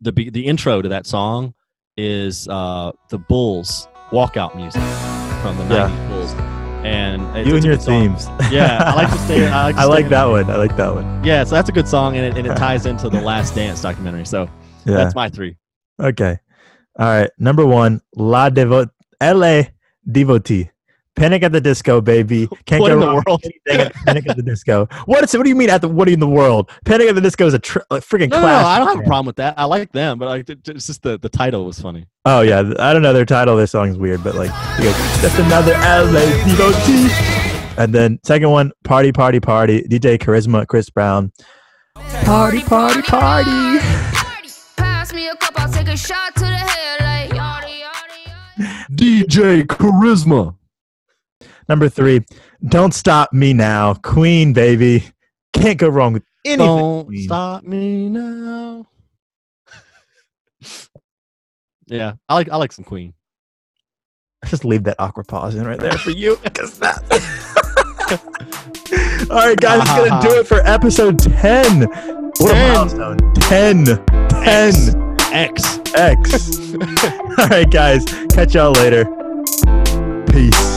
the 0.00 0.12
the 0.12 0.46
intro 0.46 0.82
to 0.82 0.88
that 0.90 1.06
song 1.06 1.54
is 1.96 2.48
uh, 2.48 2.92
the 3.10 3.18
Bulls 3.18 3.88
walkout 4.10 4.54
music 4.54 4.82
from 5.42 5.56
the 5.56 5.74
Yeah. 5.74 5.88
'90s 5.88 6.08
Bulls. 6.08 6.34
And 6.84 7.46
you 7.46 7.56
and 7.56 7.64
your 7.64 7.78
themes. 7.78 8.26
Yeah, 8.50 8.82
I 8.84 8.94
like 8.94 9.10
to 9.10 9.18
stay. 9.24 9.46
I 9.46 9.64
like, 9.64 9.76
I 9.76 9.84
like 9.84 10.08
that 10.10 10.26
one. 10.26 10.50
I 10.50 10.56
like 10.56 10.76
that 10.76 10.94
one. 10.94 11.24
Yeah, 11.24 11.42
so 11.44 11.54
that's 11.54 11.70
a 11.70 11.72
good 11.72 11.88
song, 11.88 12.14
and 12.18 12.26
it, 12.26 12.36
and 12.36 12.46
it 12.46 12.54
ties 12.58 12.84
into 12.84 13.08
the 13.08 13.22
Last 13.22 13.54
Dance 13.54 13.80
documentary. 13.80 14.26
So 14.26 14.50
Yeah. 14.84 14.96
that's 14.96 15.14
my 15.14 15.30
three. 15.30 15.56
Okay. 16.00 16.38
All 16.98 17.06
right. 17.06 17.30
Number 17.38 17.66
one, 17.66 18.00
La 18.16 18.50
Devo 18.50 18.88
LA 19.20 19.62
Devotee. 20.10 20.70
Panic 21.16 21.44
at 21.44 21.52
the 21.52 21.60
Disco, 21.60 22.00
baby. 22.00 22.48
Can't 22.66 22.80
What 22.80 22.88
go 22.88 22.94
in 22.94 23.00
the 23.00 23.14
world? 23.14 23.42
Panic 24.04 24.28
at 24.28 24.36
the 24.36 24.42
Disco. 24.42 24.88
What 25.06 25.22
is? 25.22 25.32
What 25.34 25.44
do 25.44 25.48
you 25.48 25.54
mean 25.54 25.70
at 25.70 25.80
the? 25.80 25.88
What 25.88 26.08
in 26.08 26.18
the 26.18 26.28
world? 26.28 26.70
Panic 26.84 27.08
at 27.08 27.14
the 27.14 27.20
Disco 27.20 27.46
is 27.46 27.54
a 27.54 27.58
tr- 27.58 27.78
like, 27.90 28.02
freaking 28.02 28.30
No, 28.30 28.40
no, 28.40 28.46
no. 28.46 28.52
I 28.52 28.78
don't 28.78 28.88
have 28.88 28.98
a 28.98 29.02
problem 29.06 29.26
with 29.26 29.36
that. 29.36 29.54
I 29.56 29.64
like 29.64 29.92
them, 29.92 30.18
but 30.18 30.26
like 30.26 30.48
it's 30.48 30.86
just 30.86 31.02
the, 31.02 31.18
the 31.18 31.28
title 31.28 31.64
was 31.64 31.80
funny. 31.80 32.06
Oh 32.24 32.40
yeah, 32.40 32.60
I 32.78 32.92
don't 32.92 33.02
know 33.02 33.12
their 33.12 33.24
title. 33.24 33.56
Their 33.56 33.66
song's 33.66 33.96
weird, 33.96 34.24
but 34.24 34.34
like, 34.34 34.50
he 34.76 34.84
goes, 34.84 34.96
that's 35.22 35.38
another 35.38 35.72
LA 35.74 36.24
Devotee. 36.56 37.34
And 37.76 37.94
then 37.94 38.18
second 38.24 38.50
one, 38.50 38.72
Party 38.82 39.12
Party 39.12 39.40
Party. 39.40 39.82
DJ 39.82 40.18
Charisma, 40.18 40.66
Chris 40.66 40.90
Brown. 40.90 41.32
Party 42.24 42.62
Party 42.62 43.02
Party. 43.02 43.78
Pass 44.76 45.12
me 45.12 45.28
a 45.94 45.96
shot 45.96 46.34
to 46.34 46.40
the 46.40 46.56
head 46.56 47.00
like. 47.00 47.30
DJ 48.90 49.62
Charisma. 49.62 50.56
Number 51.68 51.88
three, 51.88 52.20
Don't 52.66 52.92
Stop 52.92 53.32
Me 53.32 53.52
Now. 53.52 53.94
Queen, 53.94 54.52
baby. 54.52 55.04
Can't 55.52 55.78
go 55.78 55.88
wrong 55.88 56.12
with 56.12 56.24
anything. 56.44 56.66
Don't 56.66 57.06
Queen. 57.06 57.22
stop 57.22 57.64
me 57.64 58.08
now. 58.08 58.86
yeah, 61.86 62.14
I 62.28 62.34
like 62.34 62.50
I 62.50 62.56
like 62.56 62.72
some 62.72 62.84
Queen. 62.84 63.14
Just 64.46 64.64
leave 64.64 64.84
that 64.84 64.96
awkward 64.98 65.28
pause 65.28 65.54
in 65.54 65.66
right 65.66 65.78
there 65.78 65.92
for 65.92 66.10
you. 66.10 66.36
Cause 66.54 66.78
that 66.80 67.02
All 69.30 69.36
right, 69.36 69.56
guys, 69.56 69.80
it's 69.82 69.90
gonna 69.90 70.20
do 70.28 70.38
it 70.40 70.46
for 70.46 70.60
episode 70.66 71.18
10. 71.18 71.82
What 71.82 72.52
10. 72.52 72.70
a 72.70 72.74
milestone. 72.74 73.16
10. 73.34 73.84
10. 73.86 74.72
10. 74.92 75.13
X. 75.34 75.80
X. 75.94 76.74
All 77.38 77.48
right, 77.48 77.68
guys. 77.68 78.04
Catch 78.32 78.54
y'all 78.54 78.72
later. 78.72 79.04
Peace. 80.30 80.73